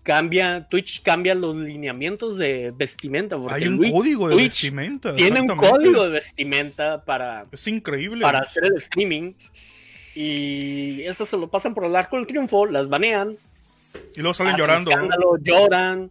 Cambia, 0.03 0.67
Twitch 0.69 1.01
cambia 1.01 1.33
los 1.33 1.55
lineamientos 1.55 2.37
de 2.37 2.71
vestimenta. 2.77 3.37
Porque 3.37 3.55
Hay 3.55 3.67
un 3.67 3.77
Twitch- 3.79 3.91
código 3.91 4.29
de 4.29 4.35
Twitch 4.35 4.47
vestimenta. 4.61 5.15
Tiene 5.15 5.41
un 5.41 5.47
código 5.47 6.03
de 6.03 6.09
vestimenta 6.11 7.03
para, 7.03 7.47
Es 7.51 7.67
increíble. 7.67 8.21
para 8.21 8.39
hacer 8.39 8.65
el 8.65 8.77
streaming. 8.77 9.33
Y 10.15 11.03
eso 11.03 11.25
se 11.25 11.37
lo 11.37 11.49
pasan 11.49 11.73
por 11.73 11.83
el 11.85 11.95
arco 11.95 12.15
del 12.15 12.25
triunfo, 12.25 12.65
las 12.65 12.87
banean. 12.89 13.37
Y 14.15 14.21
luego 14.21 14.33
salen 14.33 14.55
llorando. 14.57 14.91
lloran. 15.41 16.09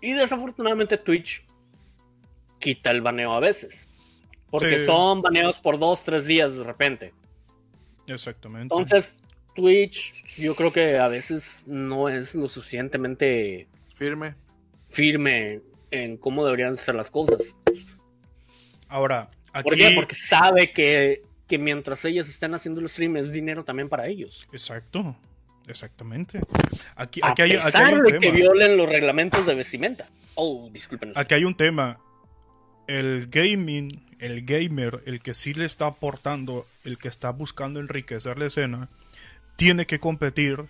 Y 0.00 0.12
desafortunadamente 0.12 0.98
Twitch 0.98 1.42
quita 2.58 2.90
el 2.90 3.00
baneo 3.00 3.32
a 3.32 3.40
veces. 3.40 3.88
Porque 4.50 4.78
Sí. 4.80 4.86
son 4.86 5.22
baneos 5.22 5.58
por 5.58 5.78
dos, 5.78 6.04
tres 6.04 6.26
días 6.26 6.54
de 6.54 6.62
repente. 6.62 7.12
Exactamente. 8.06 8.62
Entonces, 8.74 9.10
Twitch, 9.54 10.12
yo 10.36 10.54
creo 10.54 10.72
que 10.72 10.98
a 10.98 11.08
veces 11.08 11.62
no 11.66 12.08
es 12.08 12.34
lo 12.34 12.48
suficientemente 12.48 13.66
Firme. 13.96 14.34
firme 14.90 15.60
en 15.90 16.16
cómo 16.18 16.44
deberían 16.44 16.76
ser 16.76 16.94
las 16.96 17.10
cosas. 17.10 17.38
Ahora, 18.88 19.30
aquí. 19.52 19.64
¿Por 19.70 19.76
qué? 19.76 19.92
Porque 19.94 20.14
sabe 20.14 20.72
que, 20.72 21.22
que 21.48 21.58
mientras 21.58 22.04
ellos 22.04 22.28
estén 22.28 22.54
haciendo 22.54 22.80
el 22.80 22.88
stream 22.88 23.16
es 23.16 23.32
dinero 23.32 23.64
también 23.64 23.88
para 23.88 24.06
ellos. 24.06 24.46
Exacto. 24.52 25.16
Exactamente. 25.66 26.40
Aquí, 26.94 27.20
A 27.22 27.30
aquí 27.30 27.42
hay, 27.42 27.52
aquí 27.52 27.64
pesar 27.64 27.84
hay 27.86 27.94
un 27.94 28.02
de 28.04 28.12
que 28.12 28.18
tema. 28.20 28.34
violen 28.34 28.76
los 28.76 28.88
reglamentos 28.88 29.46
de 29.46 29.54
vestimenta. 29.54 30.06
Oh, 30.34 30.68
disculpen. 30.70 31.12
Aquí 31.14 31.34
hay 31.34 31.44
un 31.44 31.54
tema. 31.54 31.98
El 32.86 33.26
gaming, 33.30 33.92
el 34.18 34.44
gamer, 34.44 35.02
el 35.06 35.20
que 35.22 35.32
sí 35.32 35.54
le 35.54 35.64
está 35.64 35.86
aportando, 35.86 36.66
el 36.84 36.98
que 36.98 37.08
está 37.08 37.30
buscando 37.30 37.80
enriquecer 37.80 38.38
la 38.38 38.46
escena, 38.46 38.90
tiene 39.56 39.86
que 39.86 39.98
competir 39.98 40.64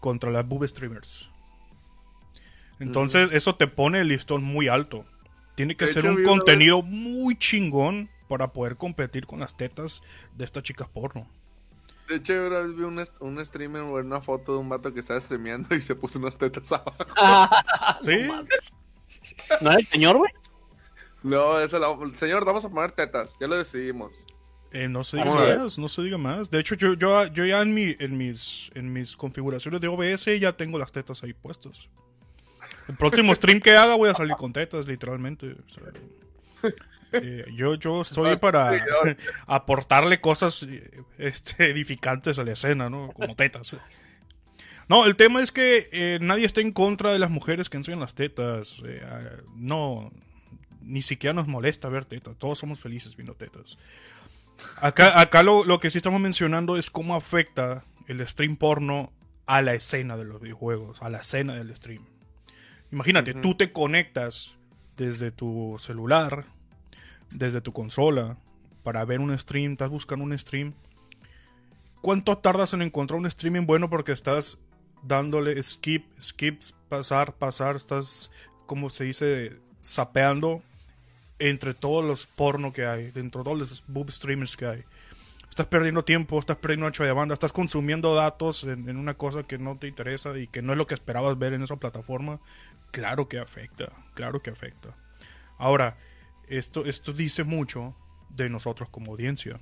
contra 0.00 0.30
las 0.32 0.46
boob 0.46 0.66
streamers. 0.66 1.30
Entonces, 2.80 3.30
eso 3.32 3.54
te 3.54 3.68
pone 3.68 4.00
el 4.00 4.08
listón 4.08 4.42
muy 4.42 4.66
alto. 4.66 5.04
Tiene 5.54 5.76
que 5.76 5.84
De 5.84 5.92
ser 5.92 6.04
hecho, 6.04 6.14
un 6.14 6.24
contenido 6.24 6.82
muy 6.82 7.36
chingón 7.36 8.08
para 8.32 8.50
poder 8.50 8.78
competir 8.78 9.26
con 9.26 9.40
las 9.40 9.54
tetas 9.54 10.02
de 10.34 10.46
estas 10.46 10.62
chicas 10.62 10.88
porno. 10.88 11.28
De 12.08 12.16
hecho, 12.16 12.32
yo 12.32 12.46
una 12.46 12.60
vez 12.60 12.74
vi 12.74 12.82
un, 13.20 13.44
streamer 13.44 13.82
o 13.82 13.96
una 13.96 14.22
foto 14.22 14.54
de 14.54 14.58
un 14.58 14.70
vato 14.70 14.90
que 14.94 15.00
estaba 15.00 15.20
streameando 15.20 15.74
y 15.74 15.82
se 15.82 15.94
puso 15.94 16.18
unas 16.18 16.38
tetas 16.38 16.72
abajo. 16.72 16.96
¿Sí? 18.02 18.26
¿No 19.60 19.70
era 19.70 19.78
el 19.78 19.86
señor, 19.86 20.16
güey? 20.16 20.32
No, 21.22 21.60
esa 21.60 21.78
la... 21.78 21.88
Señor, 22.16 22.46
vamos 22.46 22.64
a 22.64 22.70
poner 22.70 22.92
tetas. 22.92 23.36
Ya 23.38 23.46
lo 23.46 23.56
decidimos. 23.56 24.24
Eh, 24.72 24.88
no 24.88 25.04
se 25.04 25.18
diga 25.18 25.28
Vamos 25.28 25.42
a 25.42 25.46
ver. 25.46 25.58
más, 25.58 25.78
no 25.78 25.88
se 25.88 26.02
diga 26.02 26.16
más. 26.16 26.50
De 26.50 26.58
hecho, 26.58 26.74
yo, 26.74 26.94
yo, 26.94 27.26
yo 27.26 27.44
ya 27.44 27.60
en, 27.60 27.74
mi, 27.74 27.94
en, 27.98 28.16
mis, 28.16 28.70
en 28.74 28.94
mis 28.94 29.14
configuraciones 29.14 29.78
de 29.82 29.88
OBS 29.88 30.24
ya 30.40 30.54
tengo 30.54 30.78
las 30.78 30.90
tetas 30.90 31.22
ahí 31.22 31.34
puestas. 31.34 31.90
El 32.88 32.96
próximo 32.96 33.34
stream 33.34 33.60
que 33.60 33.76
haga 33.76 33.94
voy 33.94 34.08
a 34.08 34.14
salir 34.14 34.36
con 34.36 34.54
tetas, 34.54 34.86
literalmente. 34.86 35.54
O 35.66 35.68
sea, 35.68 36.72
eh, 37.12 37.44
yo, 37.54 37.74
yo 37.74 38.02
estoy 38.02 38.36
para 38.36 38.72
aportarle 39.46 40.20
cosas 40.20 40.66
este, 41.18 41.70
edificantes 41.70 42.38
a 42.38 42.44
la 42.44 42.52
escena, 42.52 42.88
¿no? 42.90 43.12
Como 43.12 43.34
tetas. 43.36 43.76
No, 44.88 45.06
el 45.06 45.16
tema 45.16 45.42
es 45.42 45.52
que 45.52 45.88
eh, 45.92 46.18
nadie 46.20 46.44
está 46.44 46.60
en 46.60 46.72
contra 46.72 47.12
de 47.12 47.18
las 47.18 47.30
mujeres 47.30 47.70
que 47.70 47.76
enseñan 47.76 48.00
las 48.00 48.14
tetas. 48.14 48.82
Eh, 48.84 49.02
ah, 49.04 49.20
no, 49.56 50.12
ni 50.80 51.02
siquiera 51.02 51.32
nos 51.32 51.46
molesta 51.46 51.88
ver 51.88 52.04
tetas. 52.04 52.36
Todos 52.36 52.58
somos 52.58 52.80
felices 52.80 53.16
viendo 53.16 53.34
tetas. 53.34 53.78
Acá, 54.76 55.20
acá 55.20 55.42
lo, 55.42 55.64
lo 55.64 55.80
que 55.80 55.90
sí 55.90 55.98
estamos 55.98 56.20
mencionando 56.20 56.76
es 56.76 56.90
cómo 56.90 57.14
afecta 57.14 57.84
el 58.06 58.26
stream 58.26 58.56
porno 58.56 59.12
a 59.46 59.62
la 59.62 59.74
escena 59.74 60.16
de 60.16 60.24
los 60.24 60.40
videojuegos, 60.40 61.02
a 61.02 61.10
la 61.10 61.18
escena 61.18 61.54
del 61.54 61.74
stream. 61.74 62.04
Imagínate, 62.90 63.34
tú 63.34 63.54
te 63.54 63.72
conectas 63.72 64.54
desde 64.96 65.30
tu 65.30 65.76
celular, 65.78 66.44
desde 67.32 67.60
tu 67.60 67.72
consola, 67.72 68.36
para 68.82 69.04
ver 69.04 69.20
un 69.20 69.36
stream, 69.38 69.72
estás 69.72 69.90
buscando 69.90 70.24
un 70.24 70.38
stream. 70.38 70.74
¿Cuánto 72.00 72.36
tardas 72.38 72.74
en 72.74 72.82
encontrar 72.82 73.18
un 73.18 73.26
streaming 73.26 73.66
bueno 73.66 73.88
porque 73.88 74.12
estás 74.12 74.58
dándole 75.02 75.60
skip, 75.62 76.04
skips, 76.20 76.74
pasar, 76.88 77.34
pasar, 77.34 77.76
estás, 77.76 78.30
como 78.66 78.90
se 78.90 79.04
dice, 79.04 79.52
sapeando 79.82 80.62
entre 81.38 81.74
todos 81.74 82.04
los 82.04 82.26
porno 82.26 82.72
que 82.72 82.86
hay, 82.86 83.10
dentro 83.10 83.40
de 83.40 83.44
todos 83.44 83.58
los 83.58 83.84
boob 83.86 84.10
streamers 84.10 84.56
que 84.56 84.66
hay. 84.66 84.84
Estás 85.48 85.66
perdiendo 85.66 86.04
tiempo, 86.04 86.38
estás 86.38 86.56
perdiendo 86.56 86.86
ancho 86.86 87.04
de 87.04 87.12
banda, 87.12 87.34
estás 87.34 87.52
consumiendo 87.52 88.14
datos 88.14 88.64
en, 88.64 88.88
en 88.88 88.96
una 88.96 89.14
cosa 89.14 89.42
que 89.42 89.58
no 89.58 89.76
te 89.76 89.86
interesa 89.86 90.36
y 90.38 90.46
que 90.46 90.62
no 90.62 90.72
es 90.72 90.78
lo 90.78 90.86
que 90.86 90.94
esperabas 90.94 91.38
ver 91.38 91.52
en 91.52 91.62
esa 91.62 91.76
plataforma. 91.76 92.40
Claro 92.90 93.28
que 93.28 93.38
afecta, 93.38 93.88
claro 94.14 94.40
que 94.40 94.50
afecta. 94.50 94.96
Ahora, 95.58 95.96
esto, 96.48 96.84
esto 96.84 97.12
dice 97.12 97.44
mucho 97.44 97.96
de 98.30 98.48
nosotros 98.48 98.88
como 98.90 99.12
audiencia. 99.12 99.60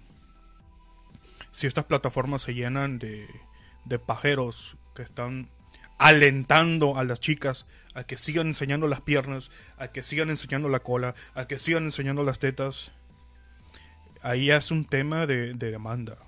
Si 1.52 1.66
estas 1.66 1.84
plataformas 1.84 2.42
se 2.42 2.54
llenan 2.54 2.98
de, 2.98 3.28
de 3.84 3.98
pajeros 3.98 4.76
que 4.94 5.02
están 5.02 5.50
alentando 5.98 6.96
a 6.96 7.04
las 7.04 7.20
chicas 7.20 7.66
a 7.94 8.04
que 8.04 8.16
sigan 8.16 8.48
enseñando 8.48 8.86
las 8.88 9.00
piernas, 9.00 9.50
a 9.76 9.88
que 9.88 10.02
sigan 10.02 10.30
enseñando 10.30 10.68
la 10.68 10.80
cola, 10.80 11.14
a 11.34 11.46
que 11.46 11.58
sigan 11.58 11.84
enseñando 11.84 12.22
las 12.22 12.38
tetas, 12.38 12.92
ahí 14.22 14.50
es 14.50 14.70
un 14.70 14.84
tema 14.84 15.26
de, 15.26 15.54
de 15.54 15.70
demanda. 15.70 16.18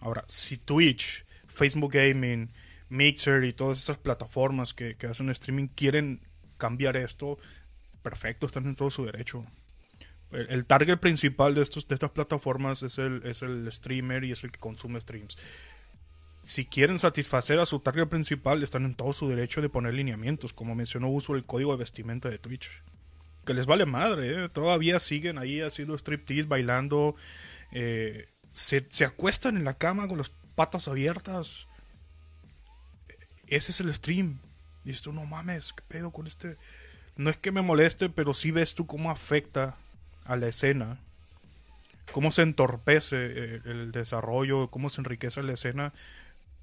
Ahora, 0.00 0.24
si 0.26 0.56
Twitch, 0.56 1.24
Facebook 1.46 1.92
Gaming, 1.92 2.50
Mixer 2.88 3.44
y 3.44 3.52
todas 3.52 3.78
esas 3.78 3.98
plataformas 3.98 4.74
que, 4.74 4.96
que 4.96 5.06
hacen 5.06 5.30
streaming 5.30 5.68
quieren 5.68 6.20
cambiar 6.58 6.96
esto, 6.96 7.38
perfecto, 8.04 8.46
están 8.46 8.66
en 8.66 8.76
todo 8.76 8.92
su 8.92 9.04
derecho. 9.06 9.44
El, 10.30 10.66
target 10.66 10.98
principal 10.98 11.54
de, 11.54 11.62
estos, 11.62 11.88
de 11.88 11.94
estas 11.94 12.10
plataformas 12.10 12.82
es 12.82 12.98
el, 12.98 13.22
es 13.24 13.42
el 13.42 13.70
streamer 13.72 14.24
y 14.24 14.32
es 14.32 14.44
el 14.44 14.52
que 14.52 14.60
consume 14.60 15.00
streams. 15.00 15.38
Si 16.42 16.66
quieren 16.66 16.98
satisfacer 16.98 17.58
a 17.58 17.66
su 17.66 17.80
target 17.80 18.08
principal, 18.08 18.62
están 18.62 18.84
en 18.84 18.94
todo 18.94 19.12
su 19.12 19.28
derecho 19.28 19.62
de 19.62 19.70
poner 19.70 19.94
lineamientos, 19.94 20.52
como 20.52 20.74
mencionó 20.74 21.08
Uso 21.08 21.34
el 21.34 21.46
código 21.46 21.72
de 21.72 21.78
vestimenta 21.78 22.28
de 22.28 22.38
Twitch. 22.38 22.82
Que 23.46 23.54
les 23.54 23.66
vale 23.66 23.86
madre, 23.86 24.44
¿eh? 24.44 24.48
todavía 24.48 24.98
siguen 24.98 25.38
ahí 25.38 25.60
haciendo 25.60 25.96
striptease, 25.96 26.48
bailando, 26.48 27.14
eh, 27.72 28.28
se, 28.52 28.86
se 28.90 29.04
acuestan 29.04 29.56
en 29.56 29.64
la 29.64 29.78
cama 29.78 30.08
con 30.08 30.18
las 30.18 30.30
patas 30.54 30.88
abiertas. 30.88 31.66
Ese 33.46 33.72
es 33.72 33.80
el 33.80 33.94
stream. 33.94 34.40
Dices 34.84 35.02
tú, 35.02 35.12
no 35.12 35.24
mames, 35.24 35.72
¿qué 35.72 35.82
pedo 35.88 36.10
con 36.10 36.26
este? 36.26 36.58
No 37.16 37.30
es 37.30 37.36
que 37.36 37.52
me 37.52 37.62
moleste, 37.62 38.08
pero 38.08 38.34
sí 38.34 38.50
ves 38.50 38.74
tú 38.74 38.86
cómo 38.86 39.10
afecta 39.10 39.76
a 40.24 40.36
la 40.36 40.48
escena. 40.48 40.98
Cómo 42.12 42.32
se 42.32 42.42
entorpece 42.42 43.16
eh, 43.16 43.60
el 43.64 43.92
desarrollo, 43.92 44.68
cómo 44.68 44.90
se 44.90 45.00
enriquece 45.00 45.42
la 45.42 45.52
escena 45.52 45.92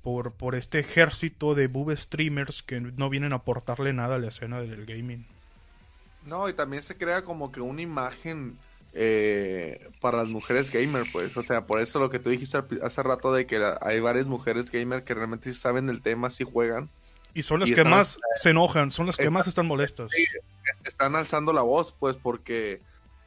por, 0.04 0.34
por 0.34 0.56
este 0.56 0.80
ejército 0.80 1.56
de 1.56 1.68
boob 1.68 1.96
streamers 1.96 2.64
que 2.64 2.82
no 2.82 3.10
vienen 3.10 3.34
a 3.34 3.38
aportarle 3.38 3.94
nada 3.94 4.16
a 4.16 4.20
la 4.20 4.28
escena 4.28 4.62
del 4.62 4.86
gaming. 4.86 5.26
No, 6.26 6.48
y 6.50 6.54
también 6.54 6.84
se 6.84 6.98
crea 6.98 7.24
como 7.24 7.52
que 7.52 7.62
una 7.62 7.82
imagen 7.82 8.58
eh, 8.94 9.90
para 10.00 10.18
las 10.18 10.30
mujeres 10.30 10.72
gamer, 10.72 11.06
pues. 11.12 11.36
O 11.38 11.44
sea, 11.44 11.66
por 11.66 11.82
eso 11.82 12.00
lo 12.00 12.10
que 12.10 12.20
tú 12.20 12.30
dijiste 12.30 12.60
hace 12.84 13.04
rato 13.04 13.34
de 13.34 13.46
que 13.46 13.64
hay 13.82 14.00
varias 14.00 14.28
mujeres 14.28 14.70
gamer 14.70 15.04
que 15.04 15.14
realmente 15.14 15.52
saben 15.54 15.88
del 15.88 16.02
tema, 16.02 16.30
sí 16.30 16.44
juegan. 16.44 16.90
Y 17.34 17.44
son 17.44 17.60
las 17.60 17.72
que 17.72 17.84
más 17.84 18.20
se 18.36 18.50
enojan, 18.50 18.92
son 18.92 19.08
las 19.08 19.18
que 19.18 19.30
más 19.30 19.48
están 19.48 19.66
molestas. 19.66 20.12
están 20.84 21.16
alzando 21.16 21.54
la 21.54 21.62
voz, 21.62 21.96
pues, 22.00 22.18
porque 22.18 22.82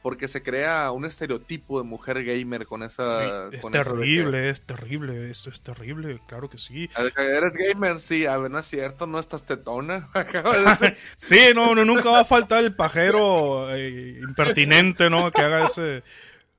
porque 0.05 0.27
se 0.27 0.43
crea 0.43 0.91
un 0.91 1.03
estereotipo 1.03 1.79
de 1.79 1.83
mujer 1.83 2.23
gamer 2.23 2.67
con 2.67 2.83
esa... 2.83 3.47
es 3.47 3.59
terrible, 3.71 4.51
es 4.51 4.61
terrible, 4.61 5.31
esto 5.31 5.49
es 5.49 5.61
terrible, 5.61 6.21
claro 6.27 6.47
que 6.47 6.59
sí. 6.59 6.87
Eres 7.17 7.53
gamer, 7.53 7.99
sí, 7.99 8.27
a 8.27 8.37
ver, 8.37 8.51
no 8.51 8.59
es 8.59 8.67
cierto, 8.67 9.07
no 9.07 9.17
estás 9.17 9.45
tetona. 9.45 10.09
sí, 11.17 11.39
no, 11.55 11.73
no, 11.73 11.83
nunca 11.83 12.11
va 12.11 12.19
a 12.19 12.25
faltar 12.25 12.63
el 12.63 12.75
pajero 12.75 13.73
eh, 13.73 14.19
impertinente, 14.21 15.09
¿no? 15.09 15.31
Que 15.31 15.41
haga 15.41 15.65
ese... 15.65 16.03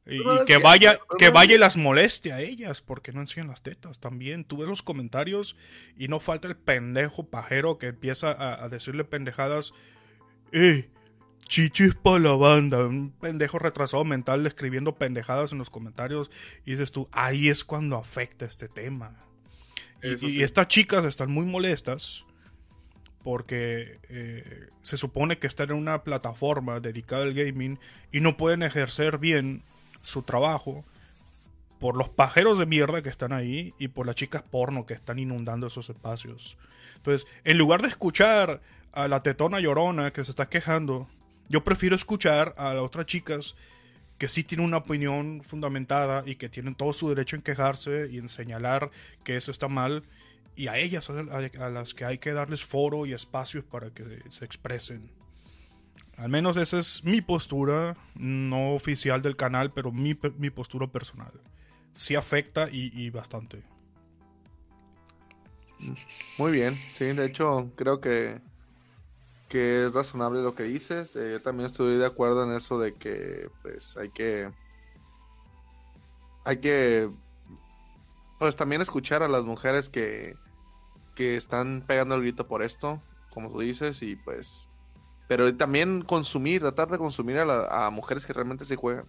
Y, 0.06 0.20
que 0.46 0.58
vaya, 0.58 0.98
que 1.18 1.30
vaya 1.30 1.56
y 1.56 1.58
las 1.58 1.76
moleste 1.76 2.32
a 2.32 2.40
ellas, 2.40 2.80
porque 2.80 3.12
no 3.12 3.20
enseñan 3.20 3.48
las 3.48 3.62
tetas 3.62 3.98
también. 3.98 4.44
Tú 4.44 4.58
ves 4.58 4.68
los 4.68 4.82
comentarios 4.82 5.56
y 5.98 6.08
no 6.08 6.20
falta 6.20 6.46
el 6.46 6.56
pendejo 6.56 7.26
pajero 7.26 7.78
que 7.78 7.88
empieza 7.88 8.30
a, 8.30 8.64
a 8.64 8.68
decirle 8.68 9.04
pendejadas. 9.04 9.72
Eh, 10.52 10.88
chichis 11.48 11.94
para 11.94 12.18
la 12.18 12.32
banda. 12.32 12.84
Un 12.86 13.10
pendejo 13.10 13.58
retrasado 13.58 14.04
mental 14.04 14.46
escribiendo 14.46 14.96
pendejadas 14.96 15.52
en 15.52 15.58
los 15.58 15.70
comentarios. 15.70 16.30
Y 16.64 16.72
dices 16.72 16.92
tú, 16.92 17.08
ahí 17.12 17.48
es 17.48 17.64
cuando 17.64 17.96
afecta 17.96 18.44
este 18.44 18.68
tema. 18.68 19.16
Y, 20.02 20.42
estas 20.42 20.68
chicas 20.68 21.04
están 21.04 21.30
muy 21.30 21.46
molestas 21.46 22.24
porque 23.24 23.98
eh, 24.08 24.68
se 24.82 24.96
supone 24.96 25.38
que 25.38 25.48
están 25.48 25.70
en 25.70 25.76
una 25.76 26.04
plataforma 26.04 26.78
dedicada 26.78 27.24
al 27.24 27.34
gaming 27.34 27.80
y 28.12 28.20
no 28.20 28.36
pueden 28.36 28.62
ejercer 28.62 29.18
bien 29.18 29.64
su 30.06 30.22
trabajo 30.22 30.84
por 31.78 31.96
los 31.96 32.08
pajeros 32.08 32.58
de 32.58 32.66
mierda 32.66 33.02
que 33.02 33.08
están 33.08 33.32
ahí 33.32 33.74
y 33.78 33.88
por 33.88 34.06
las 34.06 34.16
chicas 34.16 34.42
porno 34.42 34.86
que 34.86 34.94
están 34.94 35.18
inundando 35.18 35.66
esos 35.66 35.90
espacios. 35.90 36.56
Entonces, 36.96 37.28
en 37.44 37.58
lugar 37.58 37.82
de 37.82 37.88
escuchar 37.88 38.62
a 38.92 39.08
la 39.08 39.22
tetona 39.22 39.60
llorona 39.60 40.12
que 40.12 40.24
se 40.24 40.30
está 40.30 40.48
quejando 40.48 41.06
yo 41.48 41.62
prefiero 41.62 41.94
escuchar 41.94 42.54
a 42.56 42.74
las 42.74 42.82
otras 42.82 43.06
chicas 43.06 43.54
que 44.18 44.28
sí 44.28 44.42
tienen 44.42 44.66
una 44.66 44.78
opinión 44.78 45.42
fundamentada 45.44 46.22
y 46.26 46.36
que 46.36 46.48
tienen 46.48 46.74
todo 46.74 46.92
su 46.92 47.08
derecho 47.08 47.36
en 47.36 47.42
quejarse 47.42 48.08
y 48.10 48.18
en 48.18 48.28
señalar 48.28 48.90
que 49.24 49.36
eso 49.36 49.50
está 49.50 49.68
mal, 49.68 50.02
y 50.56 50.68
a 50.68 50.78
ellas 50.78 51.10
a, 51.10 51.70
las 51.70 51.92
que 51.92 52.06
hay 52.06 52.16
que 52.16 52.32
darles 52.32 52.64
foro 52.64 53.04
y 53.04 53.12
espacios 53.12 53.62
para 53.64 53.90
que 53.90 54.04
se 54.30 54.44
expresen. 54.44 55.10
Al 56.16 56.30
menos 56.30 56.56
esa 56.56 56.78
es 56.78 57.04
mi 57.04 57.20
postura, 57.20 57.96
no 58.14 58.74
oficial 58.74 59.20
del 59.22 59.36
canal, 59.36 59.72
pero 59.72 59.92
mi, 59.92 60.14
postura 60.14 60.86
personal. 60.86 61.32
Sí 61.92 62.14
afecta 62.14 62.68
y, 62.70 62.90
y 62.94 63.10
bastante. 63.10 63.62
Muy 66.38 66.52
bien, 66.52 66.74
sí, 66.94 67.04
de 67.06 67.26
hecho 67.26 67.70
creo 67.76 68.00
que 68.00 68.40
que 69.48 69.86
es 69.86 69.92
razonable 69.92 70.42
lo 70.42 70.54
que 70.54 70.64
dices. 70.64 71.14
Eh, 71.16 71.32
yo 71.32 71.42
también 71.42 71.66
estoy 71.66 71.96
de 71.96 72.06
acuerdo 72.06 72.44
en 72.44 72.56
eso 72.56 72.78
de 72.78 72.94
que 72.94 73.48
pues 73.62 73.96
hay 73.96 74.10
que 74.10 74.50
hay 76.44 76.58
que 76.58 77.10
pues 78.38 78.56
también 78.56 78.82
escuchar 78.82 79.22
a 79.22 79.28
las 79.28 79.44
mujeres 79.44 79.88
que 79.88 80.36
que 81.14 81.36
están 81.36 81.84
pegando 81.86 82.14
el 82.14 82.20
grito 82.22 82.46
por 82.46 82.62
esto, 82.62 83.00
como 83.30 83.50
tú 83.50 83.60
dices 83.60 84.02
y 84.02 84.16
pues 84.16 84.68
pero 85.28 85.54
también 85.56 86.02
consumir, 86.02 86.60
tratar 86.60 86.88
de 86.88 86.98
consumir 86.98 87.38
a, 87.38 87.86
a 87.86 87.90
mujeres 87.90 88.26
que 88.26 88.32
realmente 88.32 88.64
se 88.64 88.76
juegan. 88.76 89.06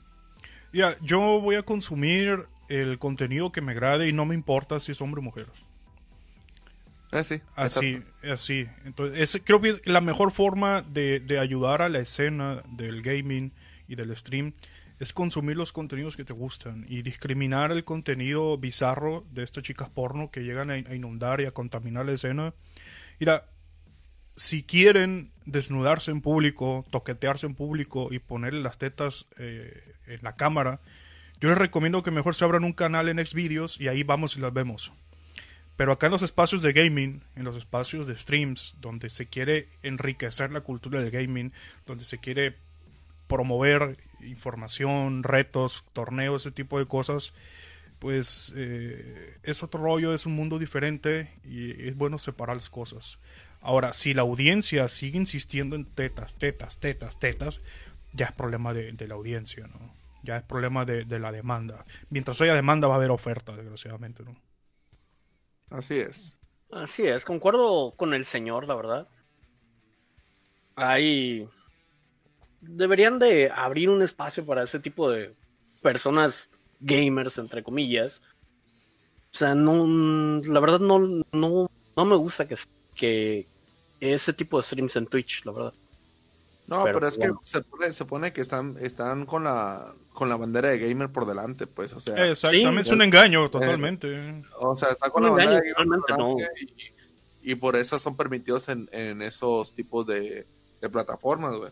Ya, 0.73 0.95
yo 1.01 1.41
voy 1.41 1.55
a 1.55 1.63
consumir 1.63 2.45
el 2.69 2.99
contenido 2.99 3.51
que 3.51 3.61
me 3.61 3.71
agrade 3.71 4.07
y 4.07 4.13
no 4.13 4.25
me 4.25 4.35
importa 4.35 4.79
si 4.79 4.91
es 4.91 5.01
hombre 5.01 5.19
o 5.19 5.23
mujer. 5.23 5.47
Ah, 7.11 7.23
sí, 7.23 7.41
así, 7.55 8.01
así. 8.23 8.67
Entonces, 8.83 9.41
creo 9.43 9.61
que 9.61 9.79
la 9.85 10.01
mejor 10.01 10.31
forma 10.31 10.81
de, 10.81 11.39
ayudar 11.39 11.81
a 11.81 11.89
la 11.89 11.99
escena 11.99 12.61
del 12.71 13.01
gaming 13.01 13.53
y 13.87 13.95
del 13.95 14.15
stream 14.15 14.53
es 14.99 15.13
consumir 15.13 15.55
los 15.55 15.71
contenidos 15.71 16.17
que 16.17 16.25
te 16.25 16.33
gustan 16.33 16.85
y 16.89 17.03
discriminar 17.03 17.71
el 17.71 17.83
contenido 17.83 18.57
bizarro 18.57 19.23
de 19.31 19.43
estas 19.43 19.63
chicas 19.63 19.89
porno 19.89 20.31
que 20.31 20.43
llegan 20.43 20.69
a, 20.69 20.77
inundar 20.77 21.39
y 21.39 21.45
a 21.45 21.51
contaminar 21.51 22.05
la 22.05 22.13
escena. 22.13 22.53
Mira, 23.19 23.45
si 24.37 24.63
quieren 24.63 25.31
desnudarse 25.45 26.11
en 26.11 26.21
público, 26.21 26.85
toquetearse 26.91 27.47
en 27.47 27.55
público 27.55 28.09
y 28.11 28.19
ponerle 28.19 28.61
las 28.61 28.77
tetas 28.77 29.25
eh, 29.37 29.95
en 30.05 30.19
la 30.21 30.35
cámara, 30.35 30.79
yo 31.41 31.49
les 31.49 31.57
recomiendo 31.57 32.03
que 32.03 32.11
mejor 32.11 32.35
se 32.35 32.45
abran 32.45 32.63
un 32.63 32.73
canal 32.73 33.09
en 33.09 33.25
Xvideos 33.25 33.81
y 33.81 33.87
ahí 33.87 34.03
vamos 34.03 34.37
y 34.37 34.39
las 34.39 34.53
vemos. 34.53 34.93
Pero 35.75 35.91
acá 35.91 36.07
en 36.07 36.13
los 36.13 36.21
espacios 36.21 36.61
de 36.61 36.73
gaming, 36.73 37.21
en 37.35 37.43
los 37.43 37.57
espacios 37.57 38.07
de 38.07 38.17
streams, 38.17 38.77
donde 38.79 39.09
se 39.09 39.27
quiere 39.27 39.67
enriquecer 39.83 40.51
la 40.51 40.61
cultura 40.61 41.01
del 41.01 41.11
gaming, 41.11 41.51
donde 41.85 42.05
se 42.05 42.19
quiere 42.19 42.55
promover 43.27 43.97
información, 44.21 45.23
retos, 45.23 45.83
torneos, 45.93 46.43
ese 46.43 46.51
tipo 46.51 46.79
de 46.79 46.85
cosas, 46.85 47.33
pues 47.99 48.53
eh, 48.55 49.37
es 49.43 49.63
otro 49.63 49.81
rollo, 49.81 50.13
es 50.13 50.25
un 50.25 50.35
mundo 50.35 50.59
diferente 50.59 51.31
y 51.43 51.87
es 51.87 51.95
bueno 51.95 52.17
separar 52.17 52.55
las 52.55 52.69
cosas. 52.69 53.19
Ahora, 53.61 53.93
si 53.93 54.13
la 54.13 54.21
audiencia 54.21 54.87
sigue 54.87 55.17
insistiendo 55.17 55.75
en 55.75 55.85
tetas, 55.85 56.35
tetas, 56.35 56.79
tetas, 56.79 57.19
tetas, 57.19 57.61
ya 58.13 58.27
es 58.27 58.31
problema 58.31 58.73
de, 58.73 59.07
la 59.07 59.15
audiencia, 59.15 59.67
¿no? 59.67 59.93
Ya 60.23 60.37
es 60.37 60.43
problema 60.43 60.85
de, 60.85 61.05
de 61.05 61.19
la 61.19 61.31
demanda. 61.31 61.85
Mientras 62.09 62.39
haya 62.41 62.53
demanda 62.53 62.87
va 62.87 62.95
a 62.95 62.97
haber 62.97 63.11
oferta, 63.11 63.55
desgraciadamente, 63.55 64.23
¿no? 64.23 64.35
Así 65.69 65.97
es. 65.97 66.37
Así 66.71 67.07
es, 67.07 67.23
concuerdo 67.23 67.93
con 67.95 68.13
el 68.13 68.25
señor, 68.25 68.67
la 68.67 68.75
verdad. 68.75 69.07
Hay... 70.75 71.47
Deberían 72.59 73.19
de 73.19 73.51
abrir 73.53 73.89
un 73.89 74.01
espacio 74.01 74.45
para 74.45 74.63
ese 74.63 74.79
tipo 74.79 75.09
de 75.09 75.33
personas 75.81 76.49
gamers, 76.79 77.37
entre 77.37 77.63
comillas. 77.63 78.21
O 79.31 79.37
sea, 79.37 79.55
no, 79.55 80.41
la 80.41 80.59
verdad 80.59 80.79
no, 80.79 80.99
no, 81.31 81.69
no 81.95 82.05
me 82.05 82.15
gusta 82.15 82.47
que, 82.47 82.55
que 82.97 83.47
ese 83.99 84.33
tipo 84.33 84.57
de 84.57 84.63
streams 84.63 84.95
en 84.95 85.07
Twitch, 85.07 85.45
la 85.45 85.51
verdad. 85.51 85.73
No, 86.67 86.83
pero, 86.83 87.07
es 87.07 87.17
que 87.17 87.31
se 87.43 87.61
pone, 87.61 87.93
se 87.93 88.03
pone 88.03 88.33
que 88.33 88.41
están, 88.41 88.75
están 88.81 89.25
con 89.25 89.45
la 89.45 89.93
con 90.13 90.27
la 90.27 90.35
bandera 90.35 90.69
de 90.69 90.79
gamer 90.79 91.09
por 91.09 91.25
delante, 91.25 91.65
pues, 91.67 91.93
o 91.93 91.99
sea. 91.99 92.29
Exactamente, 92.29 92.81
es 92.81 92.91
un 92.91 93.01
engaño 93.03 93.49
totalmente. 93.49 94.43
o 94.59 94.77
sea, 94.77 94.89
está 94.89 95.09
con 95.09 95.23
la 95.23 95.29
bandera 95.29 95.61
de 95.61 95.73
gamer 95.77 95.99
por 96.01 96.37
y, 97.41 97.55
por 97.55 97.77
eso 97.77 97.97
son 97.97 98.17
permitidos 98.17 98.67
en, 98.67 98.89
en 98.91 99.21
esos 99.21 99.73
tipos 99.73 100.05
de, 100.05 100.45
de 100.81 100.89
plataformas, 100.89 101.55
güey. 101.55 101.71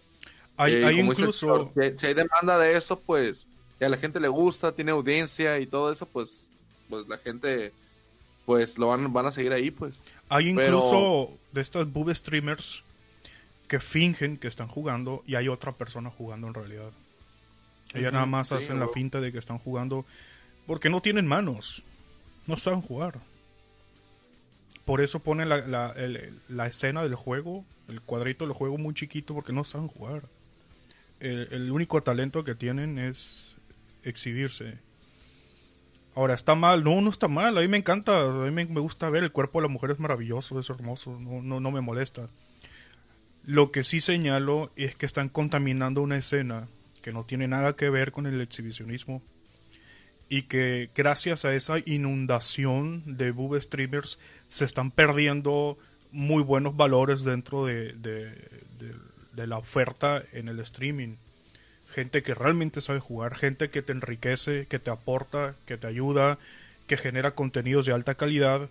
Hay, 0.55 0.73
eh, 0.75 0.85
hay 0.85 0.99
incluso... 1.01 1.73
si 1.97 2.05
hay 2.05 2.13
demanda 2.13 2.57
de 2.57 2.77
eso, 2.77 2.97
pues, 2.97 3.49
y 3.81 3.83
a 3.83 3.89
la 3.89 3.97
gente 3.97 4.21
le 4.21 4.29
gusta, 4.29 4.71
tiene 4.71 4.91
audiencia 4.91 5.59
y 5.59 5.67
todo 5.67 5.91
eso, 5.91 6.05
pues, 6.05 6.49
pues 6.89 7.07
la 7.09 7.17
gente, 7.17 7.73
pues, 8.45 8.77
lo 8.77 8.87
van, 8.87 9.11
van 9.11 9.25
a 9.25 9.31
seguir 9.31 9.51
ahí, 9.51 9.71
pues. 9.71 9.99
Hay 10.29 10.49
incluso 10.49 11.37
de 11.51 11.61
estas 11.61 11.91
boob 11.91 12.13
streamers 12.15 12.83
que 13.67 13.79
fingen 13.79 14.37
que 14.37 14.47
están 14.47 14.67
jugando 14.67 15.23
y 15.25 15.35
hay 15.35 15.47
otra 15.47 15.71
persona 15.71 16.09
jugando 16.09 16.47
en 16.47 16.53
realidad. 16.53 16.91
Ellas 17.93 18.13
nada 18.13 18.25
más 18.25 18.51
hacen 18.51 18.79
la 18.79 18.87
finta 18.87 19.21
de 19.21 19.31
que 19.31 19.37
están 19.37 19.57
jugando 19.57 20.05
porque 20.67 20.89
no 20.89 21.01
tienen 21.01 21.27
manos, 21.27 21.83
no 22.47 22.57
saben 22.57 22.81
jugar. 22.81 23.19
Por 24.85 25.01
eso 25.01 25.19
ponen 25.19 25.49
la, 25.49 26.67
escena 26.67 27.03
del 27.03 27.15
juego, 27.15 27.65
el 27.87 28.01
cuadrito 28.01 28.45
del 28.45 28.53
juego 28.53 28.77
muy 28.77 28.93
chiquito 28.93 29.33
porque 29.33 29.53
no 29.53 29.63
saben 29.63 29.87
jugar. 29.87 30.23
El, 31.19 31.47
el, 31.51 31.71
único 31.71 32.03
talento 32.03 32.43
que 32.43 32.53
tienen 32.53 32.99
es 32.99 33.55
exhibirse. 34.03 34.77
Ahora, 36.15 36.33
¿está 36.33 36.55
mal? 36.55 36.83
No, 36.83 37.01
no 37.01 37.09
está 37.09 37.27
mal. 37.27 37.57
A 37.57 37.61
mí 37.61 37.67
me 37.67 37.77
encanta. 37.77 38.21
A 38.21 38.49
mí 38.49 38.51
me, 38.51 38.65
gusta 38.65 39.09
ver. 39.09 39.23
El 39.23 39.31
cuerpo 39.31 39.59
de 39.59 39.67
la 39.67 39.73
mujer 39.73 39.91
es 39.91 39.99
maravilloso, 39.99 40.59
es 40.59 40.69
hermoso. 40.69 41.19
No, 41.19 41.41
no, 41.41 41.59
no 41.59 41.71
me 41.71 41.81
molesta. 41.81 42.29
Lo 43.43 43.71
que 43.71 43.83
sí 43.83 44.01
señalo 44.01 44.71
es 44.75 44.95
que 44.95 45.05
están 45.05 45.29
contaminando 45.29 46.01
una 46.01 46.17
escena 46.17 46.67
que 47.01 47.11
no 47.11 47.25
tiene 47.25 47.47
nada 47.47 47.75
que 47.75 47.91
ver 47.91 48.11
con 48.11 48.25
el 48.25 48.41
exhibicionismo 48.41 49.21
y 50.29 50.43
que 50.43 50.89
gracias 50.95 51.45
a 51.45 51.53
esa 51.53 51.77
inundación 51.85 53.03
de 53.05 53.31
boob 53.31 53.61
streamers 53.61 54.17
se 54.47 54.65
están 54.65 54.89
perdiendo 54.89 55.77
muy 56.11 56.41
buenos 56.41 56.75
valores 56.75 57.23
dentro 57.23 57.65
de, 57.65 57.93
de, 57.93 59.47
la 59.47 59.57
oferta 59.57 60.23
en 60.31 60.47
el 60.47 60.59
streaming. 60.61 61.17
Gente 61.89 62.23
que 62.23 62.33
realmente 62.33 62.81
sabe 62.81 62.99
jugar, 62.99 63.35
gente 63.35 63.69
que 63.69 63.81
te 63.81 63.93
enriquece, 63.93 64.67
que 64.67 64.79
te 64.79 64.91
aporta, 64.91 65.55
que 65.65 65.77
te 65.77 65.87
ayuda, 65.87 66.37
que 66.87 66.97
genera 66.97 67.31
contenidos 67.31 67.85
de 67.85 67.93
alta 67.93 68.15
calidad 68.15 68.69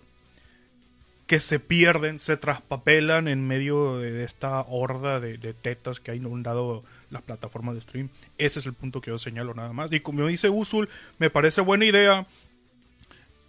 que 1.27 1.39
se 1.39 1.59
pierden, 1.59 2.19
se 2.19 2.37
traspapelan 2.37 3.27
en 3.27 3.47
medio 3.47 3.97
de, 3.97 4.23
esta 4.23 4.61
horda 4.61 5.19
de, 5.19 5.37
tetas 5.53 5.99
que 5.99 6.11
hay 6.11 6.17
inundado 6.17 6.83
las 7.09 7.23
plataformas 7.23 7.75
de 7.75 7.81
stream. 7.81 8.09
Ese 8.37 8.59
es 8.59 8.65
el 8.65 8.73
punto 8.73 9.01
que 9.01 9.09
yo 9.09 9.17
señalo 9.17 9.53
nada 9.53 9.73
más. 9.73 9.91
Y 9.91 10.01
como 10.01 10.27
dice 10.27 10.49
Usul, 10.49 10.87
me 11.17 11.29
parece 11.29 11.61
buena 11.61 11.85
idea 11.85 12.27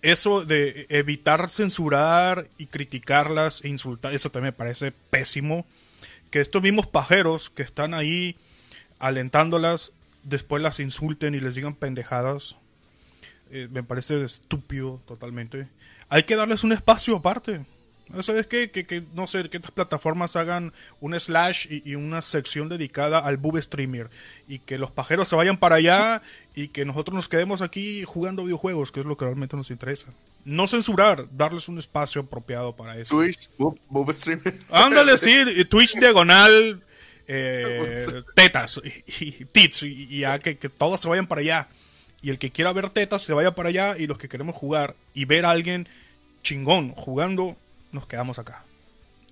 eso 0.03 0.45
de 0.45 0.87
evitar 0.89 1.49
censurar 1.51 2.49
y 2.59 2.67
criticarlas 2.67 3.65
e 3.65 3.69
insultar, 3.69 4.15
eso 4.15 4.31
también 4.31 4.53
me 4.53 4.59
parece 4.59 4.93
pésimo. 5.11 5.67
Que 6.31 6.41
estos 6.41 6.63
mismos 6.63 6.87
pajeros 6.87 7.51
que 7.51 7.63
están 7.63 7.95
ahí 7.95 8.37
alentándolas, 8.99 9.93
después 10.23 10.63
las 10.63 10.81
insulten 10.81 11.35
y 11.35 11.41
les 11.41 11.55
digan 11.55 11.75
pendejadas. 11.75 12.57
Eh, 13.51 13.69
me 13.71 13.83
parece 13.83 14.23
estúpido 14.23 15.01
totalmente. 15.07 15.69
Hay 16.09 16.25
que 16.25 16.37
darles 16.37 16.65
un 16.65 16.73
espacio 16.73 17.17
aparte. 17.17 17.65
¿Sabes 18.21 18.47
qué? 18.47 18.71
Que, 18.71 18.87
que, 18.87 19.03
no 19.15 19.27
sé, 19.27 19.49
que 19.49 19.57
estas 19.57 19.73
plataformas 19.73 20.37
hagan 20.37 20.73
un 21.01 21.19
slash 21.19 21.67
y, 21.69 21.97
una 21.97 22.23
sección 22.23 22.69
dedicada 22.69 23.19
al 23.19 23.37
boob 23.37 23.61
streamer. 23.61 24.11
Y 24.47 24.61
que 24.61 24.79
los 24.79 24.93
pajeros 24.93 25.29
se 25.29 25.35
vayan 25.35 25.57
para 25.57 25.77
allá 25.77 26.23
y 26.55 26.69
que 26.69 26.85
nosotros 26.85 27.15
nos 27.15 27.29
quedemos 27.29 27.63
aquí 27.63 28.05
jugando 28.05 28.45
videojuegos, 28.45 28.93
que 28.93 29.01
es 29.01 29.07
lo 29.07 29.17
que 29.17 29.25
realmente 29.25 29.57
nos 29.57 29.71
interesa. 29.71 30.13
No 30.45 30.69
censurar, 30.69 31.27
darles 31.37 31.69
un 31.69 31.79
espacio 31.79 32.23
apropiado 32.23 32.77
para 32.77 32.97
eso. 32.97 33.17
Twitch, 33.17 33.51
boob, 33.59 34.13
streamer. 34.13 34.57
Ándale, 34.71 35.19
sí, 35.19 35.65
Twitch 35.69 35.99
diagonal, 35.99 36.81
eh, 37.29 38.23
tetas 38.35 38.81
y, 38.85 39.45
tits. 39.47 39.83
Y, 39.83 40.21
ya 40.21 40.39
que, 40.39 40.59
que 40.59 40.69
todos 40.69 41.01
se 41.01 41.09
vayan 41.09 41.27
para 41.27 41.41
allá. 41.41 41.69
Y 42.23 42.31
el 42.31 42.39
que 42.39 42.51
quiera 42.51 42.73
ver 42.73 42.91
tetas 42.91 43.23
se 43.23 43.33
vaya 43.33 43.55
para 43.55 43.69
allá. 43.69 43.97
Y 43.99 44.07
los 44.07 44.19
que 44.19 44.29
queremos 44.29 44.57
jugar 44.57 44.95
y 45.15 45.25
ver 45.25 45.45
a 45.45 45.51
alguien 45.51 45.89
chingón 46.43 46.93
jugando 46.93 47.57
nos 47.93 48.07
quedamos 48.07 48.39
acá. 48.39 48.65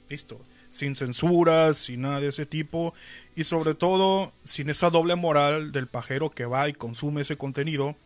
Listo. 0.09 0.40
Sin 0.70 0.97
censuras, 0.97 1.78
sin 1.78 2.03
nada 2.03 2.20
de 2.20 2.28
ese 2.28 2.47
tipo. 2.47 2.95
Y 3.36 3.45
sobre 3.45 3.74
todo, 3.74 4.32
sin 4.45 4.70
esa 4.70 4.90
doble 4.90 5.14
moral 5.14 5.70
del 5.72 5.86
pajero 5.86 6.30
que 6.30 6.47
va 6.47 6.68
y 6.68 6.72
consume 6.72 7.22
ese 7.22 7.36
contenido 7.36 7.97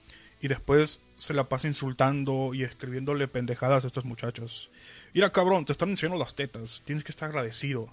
y 0.41 0.49
después 0.49 1.01
se 1.14 1.34
la 1.34 1.49
pasa 1.49 1.66
insultando 1.66 2.55
y 2.55 2.62
escribiéndole 2.62 3.26
pendejadas 3.28 3.84
a 3.84 3.86
estos 3.89 4.05
muchachos. 4.05 4.70
Mira, 5.14 5.32
cabrón, 5.32 5.64
te 5.64 5.72
están 5.72 5.91
enseñando 5.91 6.18
las 6.18 6.34
tetas. 6.34 6.82
Tienes 6.84 7.05
que 7.05 7.11
estar 7.11 7.28
agradecido. 7.28 7.89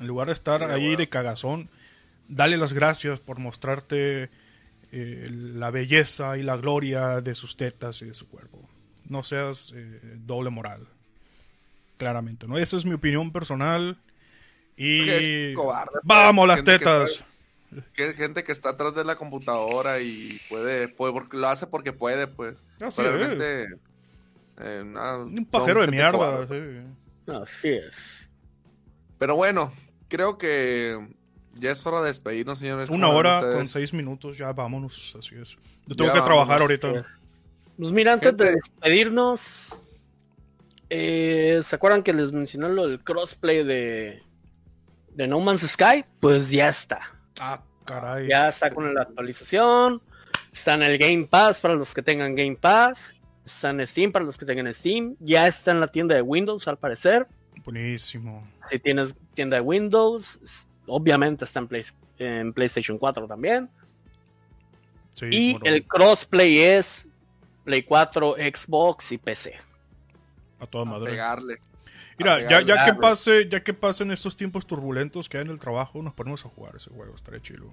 En 0.00 0.06
lugar 0.06 0.28
de 0.28 0.32
estar 0.32 0.62
ahí 0.62 0.96
de 0.96 1.08
cagazón, 1.08 1.68
dale 2.26 2.56
las 2.56 2.72
gracias 2.72 3.20
por 3.20 3.38
mostrarte 3.38 4.30
eh, 4.92 5.28
la 5.30 5.70
belleza 5.70 6.38
y 6.38 6.42
la 6.42 6.56
gloria 6.56 7.20
de 7.20 7.34
sus 7.34 7.56
tetas 7.56 8.00
y 8.02 8.06
de 8.06 8.14
su 8.14 8.28
cuerpo. 8.28 8.66
No 9.08 9.22
seas 9.22 9.72
eh, 9.76 10.00
doble 10.16 10.50
moral 10.50 10.88
claramente, 11.98 12.48
¿no? 12.48 12.56
Esa 12.56 12.78
es 12.78 12.86
mi 12.86 12.94
opinión 12.94 13.30
personal. 13.30 13.98
Y 14.74 15.54
vamos 16.02 16.48
las 16.48 16.64
tetas. 16.64 17.22
Que, 17.92 18.14
gente 18.14 18.42
que 18.42 18.52
está 18.52 18.70
atrás 18.70 18.94
de 18.94 19.04
la 19.04 19.16
computadora 19.16 20.00
y 20.00 20.40
puede, 20.48 20.88
porque 20.88 21.36
lo 21.36 21.48
hace 21.48 21.66
porque 21.66 21.92
puede, 21.92 22.26
pues. 22.26 22.62
Así 22.80 23.02
es. 23.02 23.38
Eh, 24.62 24.82
un 24.82 25.46
pajero 25.50 25.82
de 25.82 25.88
mierda. 25.88 26.48
Así 27.26 27.68
es. 27.68 28.28
Pero 29.18 29.36
bueno, 29.36 29.70
creo 30.10 30.36
que 30.36 30.98
ya 31.54 31.70
es 31.70 31.86
hora 31.86 32.02
de 32.02 32.08
despedirnos, 32.08 32.58
señores. 32.58 32.90
Una 32.90 33.08
hora 33.08 33.40
con 33.52 33.66
seis 33.68 33.94
minutos, 33.94 34.36
ya 34.36 34.52
vámonos, 34.52 35.16
así 35.18 35.36
es. 35.36 35.56
Yo 35.86 35.96
tengo 35.96 36.12
que 36.12 36.20
trabajar 36.20 36.60
ahorita. 36.60 37.06
Pues 37.78 37.92
mira, 37.92 38.12
antes 38.12 38.36
de 38.36 38.52
despedirnos, 38.56 39.72
eh, 40.90 41.60
¿Se 41.62 41.76
acuerdan 41.76 42.02
que 42.02 42.12
les 42.12 42.32
mencioné 42.32 42.68
lo 42.68 42.88
del 42.88 43.02
crossplay 43.02 43.62
de, 43.62 44.20
de 45.12 45.28
No 45.28 45.38
Man's 45.38 45.62
Sky? 45.62 46.04
Pues 46.18 46.50
ya 46.50 46.68
está. 46.68 47.00
Ah, 47.38 47.62
caray. 47.84 48.26
Ya 48.28 48.48
está 48.48 48.74
con 48.74 48.92
la 48.92 49.02
actualización. 49.02 50.02
Está 50.52 50.74
en 50.74 50.82
el 50.82 50.98
Game 50.98 51.28
Pass 51.30 51.60
para 51.60 51.74
los 51.74 51.94
que 51.94 52.02
tengan 52.02 52.34
Game 52.34 52.56
Pass. 52.56 53.14
Está 53.46 53.70
en 53.70 53.86
Steam 53.86 54.10
para 54.10 54.24
los 54.24 54.36
que 54.36 54.44
tengan 54.44 54.72
Steam. 54.74 55.14
Ya 55.20 55.46
está 55.46 55.70
en 55.70 55.78
la 55.78 55.86
tienda 55.86 56.16
de 56.16 56.22
Windows, 56.22 56.66
al 56.66 56.76
parecer. 56.76 57.28
Buenísimo. 57.64 58.46
Si 58.70 58.78
tienes 58.78 59.14
tienda 59.34 59.56
de 59.56 59.60
Windows, 59.62 60.66
obviamente 60.86 61.44
está 61.44 61.60
en, 61.60 61.68
en 62.18 62.52
PlayStation 62.52 62.98
4 62.98 63.26
también. 63.26 63.68
y 65.22 65.56
el 65.66 65.86
crossplay 65.86 66.58
es 66.58 67.04
Play 67.64 67.82
4, 67.82 68.36
Xbox 68.36 69.12
y 69.12 69.18
PC. 69.18 69.54
A 70.58 70.66
toda 70.66 70.84
madre. 70.84 71.10
Pegarle. 71.10 71.60
Mira, 72.18 72.40
ya, 72.48 72.60
ya, 72.60 72.84
que 72.84 72.94
pase, 72.94 73.48
ya 73.48 73.62
que 73.62 73.72
pasen 73.72 74.10
estos 74.10 74.36
tiempos 74.36 74.66
turbulentos 74.66 75.28
que 75.28 75.38
hay 75.38 75.44
en 75.44 75.50
el 75.50 75.58
trabajo, 75.58 76.02
nos 76.02 76.12
ponemos 76.12 76.44
a 76.44 76.50
jugar 76.50 76.76
ese 76.76 76.90
juego, 76.90 77.14
estaré 77.14 77.40
chilo. 77.40 77.70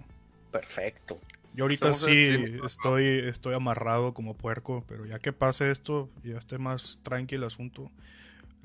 Perfecto. 0.51 1.19
Yo 1.53 1.65
ahorita 1.65 1.91
sí 1.93 2.59
estoy, 2.63 3.05
estoy 3.05 3.55
amarrado 3.55 4.13
como 4.13 4.35
puerco, 4.35 4.85
pero 4.87 5.05
ya 5.05 5.19
que 5.19 5.33
pase 5.33 5.71
esto, 5.71 6.09
ya 6.23 6.37
esté 6.37 6.59
más 6.59 6.99
tranquilo 7.03 7.41
el 7.41 7.47
asunto, 7.47 7.91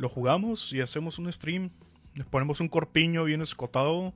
lo 0.03 0.09
jugamos 0.09 0.73
y 0.73 0.81
hacemos 0.81 1.21
un 1.21 1.33
stream. 1.33 1.71
Nos 2.15 2.27
ponemos 2.27 2.61
un 2.61 2.67
corpiño 2.67 3.23
bien 3.23 3.41
escotado 3.41 4.13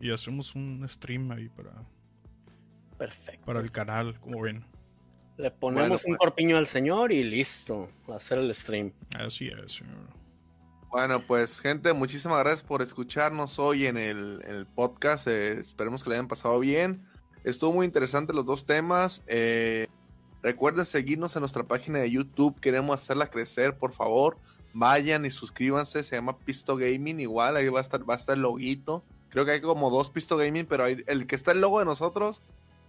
y 0.00 0.10
hacemos 0.10 0.54
un 0.54 0.82
stream 0.88 1.30
ahí 1.32 1.50
para, 1.50 1.70
Perfecto. 2.96 3.44
para 3.44 3.60
el 3.60 3.70
canal, 3.70 4.18
como 4.20 4.40
ven. 4.40 4.64
Le 5.36 5.50
ponemos 5.50 6.02
un 6.06 6.12
pues. 6.12 6.18
corpiño 6.18 6.56
al 6.56 6.66
señor 6.66 7.12
y 7.12 7.22
listo, 7.24 7.90
a 8.10 8.14
hacer 8.14 8.38
el 8.38 8.54
stream. 8.54 8.90
Así 9.14 9.48
es, 9.48 9.72
señor. 9.72 9.98
Bueno, 10.88 11.20
pues 11.20 11.60
gente, 11.60 11.92
muchísimas 11.92 12.38
gracias 12.38 12.62
por 12.62 12.80
escucharnos 12.80 13.58
hoy 13.58 13.86
en 13.86 13.98
el, 13.98 14.66
podcast. 14.74 15.28
Eh, 15.28 15.60
esperemos 15.60 16.02
que 16.02 16.08
le 16.08 16.16
hayan 16.16 16.28
pasado 16.28 16.58
bien. 16.58 17.04
Estuvo 17.44 17.74
muy 17.74 17.84
interesante 17.84 18.32
los 18.32 18.46
dos 18.46 18.64
temas. 18.64 19.22
Eh, 19.26 19.88
recuerden 20.42 20.86
seguirnos 20.86 21.36
en 21.36 21.40
nuestra 21.40 21.64
página 21.64 21.98
de 21.98 22.10
YouTube. 22.10 22.58
Queremos 22.60 22.98
hacerla 22.98 23.28
crecer, 23.28 23.76
por 23.76 23.92
favor. 23.92 24.38
Vayan 24.78 25.26
y 25.26 25.30
suscríbanse. 25.30 26.04
Se 26.04 26.14
llama 26.14 26.38
Pisto 26.38 26.76
Gaming. 26.76 27.18
Igual 27.18 27.56
ahí 27.56 27.68
va 27.68 27.80
a 27.80 27.82
estar, 27.82 28.08
va 28.08 28.14
a 28.14 28.16
estar 28.16 28.36
el 28.36 28.42
loguito. 28.42 29.02
Creo 29.28 29.44
que 29.44 29.50
hay 29.50 29.60
como 29.60 29.90
dos 29.90 30.10
Pisto 30.10 30.36
Gaming, 30.36 30.66
pero 30.66 30.86
el 30.86 31.26
que 31.26 31.34
está 31.34 31.50
el 31.50 31.60
logo 31.60 31.80
de 31.80 31.84
nosotros, 31.84 32.40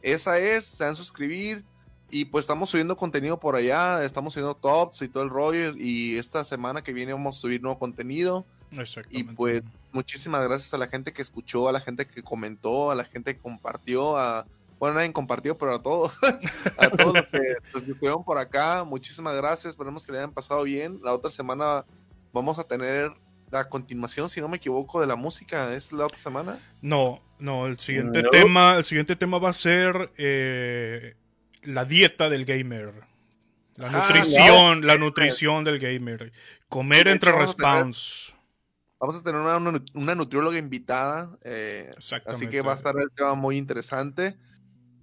esa 0.03 0.37
es. 0.37 0.65
Se 0.65 0.83
van 0.83 0.93
a 0.93 0.95
suscribir 0.95 1.65
y 2.11 2.25
pues 2.25 2.43
estamos 2.43 2.69
subiendo 2.69 2.95
contenido 2.95 3.39
por 3.39 3.55
allá, 3.55 4.03
estamos 4.03 4.33
subiendo 4.33 4.55
tops 4.55 5.01
y 5.01 5.09
todo 5.09 5.23
el 5.23 5.29
rollo. 5.31 5.75
Y 5.75 6.17
esta 6.17 6.43
semana 6.43 6.83
que 6.83 6.93
viene 6.93 7.13
vamos 7.13 7.37
a 7.37 7.41
subir 7.41 7.61
nuevo 7.61 7.79
contenido. 7.79 8.45
Y 9.09 9.23
pues 9.23 9.63
muchísimas 9.91 10.43
gracias 10.47 10.71
a 10.75 10.77
la 10.77 10.87
gente 10.87 11.11
que 11.11 11.23
escuchó, 11.23 11.67
a 11.67 11.71
la 11.71 11.81
gente 11.81 12.05
que 12.05 12.21
comentó, 12.21 12.91
a 12.91 12.95
la 12.95 13.03
gente 13.03 13.35
que 13.35 13.41
compartió, 13.41 14.15
a 14.15 14.45
bueno, 14.79 14.95
nadie 14.95 15.11
compartió, 15.11 15.57
pero 15.57 15.75
a 15.75 15.83
todos, 15.83 16.13
a 16.77 16.89
todos 16.89 17.13
los 17.13 17.27
que, 17.27 17.89
estuvieron 17.91 18.23
por 18.23 18.37
acá, 18.37 18.83
muchísimas 18.85 19.35
gracias, 19.35 19.71
esperemos 19.71 20.05
que 20.05 20.13
le 20.13 20.19
hayan 20.19 20.33
pasado 20.33 20.63
bien. 20.63 20.99
La 21.03 21.13
otra 21.13 21.29
semana 21.29 21.85
vamos 22.31 22.57
a 22.59 22.63
tener 22.63 23.11
la 23.51 23.67
continuación, 23.67 24.29
si 24.29 24.39
no 24.39 24.47
me 24.47 24.57
equivoco, 24.57 25.01
de 25.01 25.07
la 25.07 25.15
música, 25.15 25.73
¿es 25.73 25.91
la 25.91 26.05
otra 26.05 26.17
semana? 26.17 26.59
No, 26.81 27.21
no, 27.39 27.67
el 27.67 27.77
siguiente 27.79 28.23
tema, 28.31 28.77
el 28.77 28.85
siguiente 28.85 29.15
tema 29.15 29.37
va 29.37 29.49
a 29.49 29.53
ser 29.53 30.11
eh, 30.17 31.15
la 31.63 31.83
dieta 31.83 32.29
del 32.29 32.45
gamer. 32.45 32.93
La 33.75 33.87
ah, 33.87 33.91
nutrición, 33.91 34.85
la 34.85 34.97
nutrición 34.97 35.63
del 35.63 35.79
gamer. 35.79 36.31
Comer 36.67 37.07
entre 37.07 37.31
respawns. 37.31 38.33
Vamos 38.99 39.15
a 39.15 39.23
tener 39.23 39.39
una, 39.39 40.15
nutrióloga 40.15 40.57
invitada. 40.57 41.37
Eh, 41.43 41.89
así 42.25 42.47
que 42.47 42.61
va 42.61 42.73
a 42.73 42.75
estar 42.75 42.93
el 42.97 43.09
tema 43.11 43.35
muy 43.35 43.57
interesante. 43.57 44.37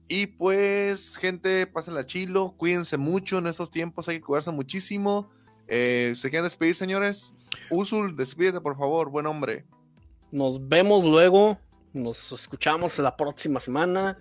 Y 0.08 0.26
pues, 0.26 1.16
gente, 1.16 1.66
pásenla 1.66 2.06
chilo. 2.06 2.54
Cuídense 2.56 2.96
mucho 2.96 3.38
en 3.38 3.46
estos 3.48 3.70
tiempos. 3.70 4.08
Hay 4.08 4.16
que 4.16 4.24
cuidarse 4.24 4.50
muchísimo. 4.50 5.28
Eh, 5.66 6.14
¿Se 6.16 6.30
quieren 6.30 6.44
despedir, 6.44 6.76
señores? 6.76 7.34
Usul, 7.70 8.16
despídete, 8.16 8.60
por 8.60 8.76
favor. 8.76 9.10
Buen 9.10 9.26
hombre. 9.26 9.64
Nos 10.30 10.68
vemos 10.68 11.04
luego. 11.04 11.58
Nos 11.92 12.30
escuchamos 12.30 12.98
la 12.98 13.16
próxima 13.16 13.58
semana. 13.58 14.16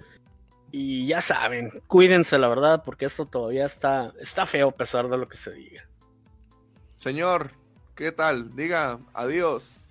Y 0.72 1.07
ya 1.07 1.22
saben, 1.22 1.72
cuídense 1.88 2.38
la 2.38 2.49
verdad, 2.49 2.84
porque 2.84 3.06
esto 3.06 3.26
todavía 3.26 3.66
está, 3.66 4.12
está 4.20 4.45
feo 4.45 4.70
a 4.70 4.76
pesar 4.76 5.07
de 5.07 5.18
lo 5.18 5.30
que 5.30 5.38
se 5.38 5.52
diga. 5.52 5.88
Señor, 6.95 7.52
¿qué 7.95 8.12
tal? 8.12 8.56
Diga 8.56 8.99
adiós. 9.14 9.86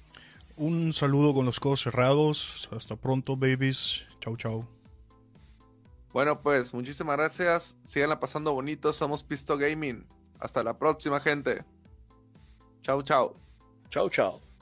Un 0.56 0.92
saludo 0.92 1.32
con 1.34 1.46
los 1.46 1.60
codos 1.60 1.82
cerrados. 1.82 2.68
Hasta 2.72 2.96
pronto, 2.96 3.36
babies. 3.36 4.04
Chau, 4.20 4.36
chau. 4.36 4.73
Bueno, 6.14 6.40
pues 6.40 6.72
muchísimas 6.72 7.16
gracias. 7.16 7.76
Síganla 7.84 8.20
pasando 8.20 8.54
bonito. 8.54 8.92
Somos 8.92 9.24
Pisto 9.24 9.58
Gaming. 9.58 10.06
Hasta 10.38 10.62
la 10.62 10.78
próxima, 10.78 11.18
gente. 11.18 11.64
Chau, 12.82 13.02
chau. 13.02 13.34
Chau, 13.90 14.08
chau. 14.08 14.53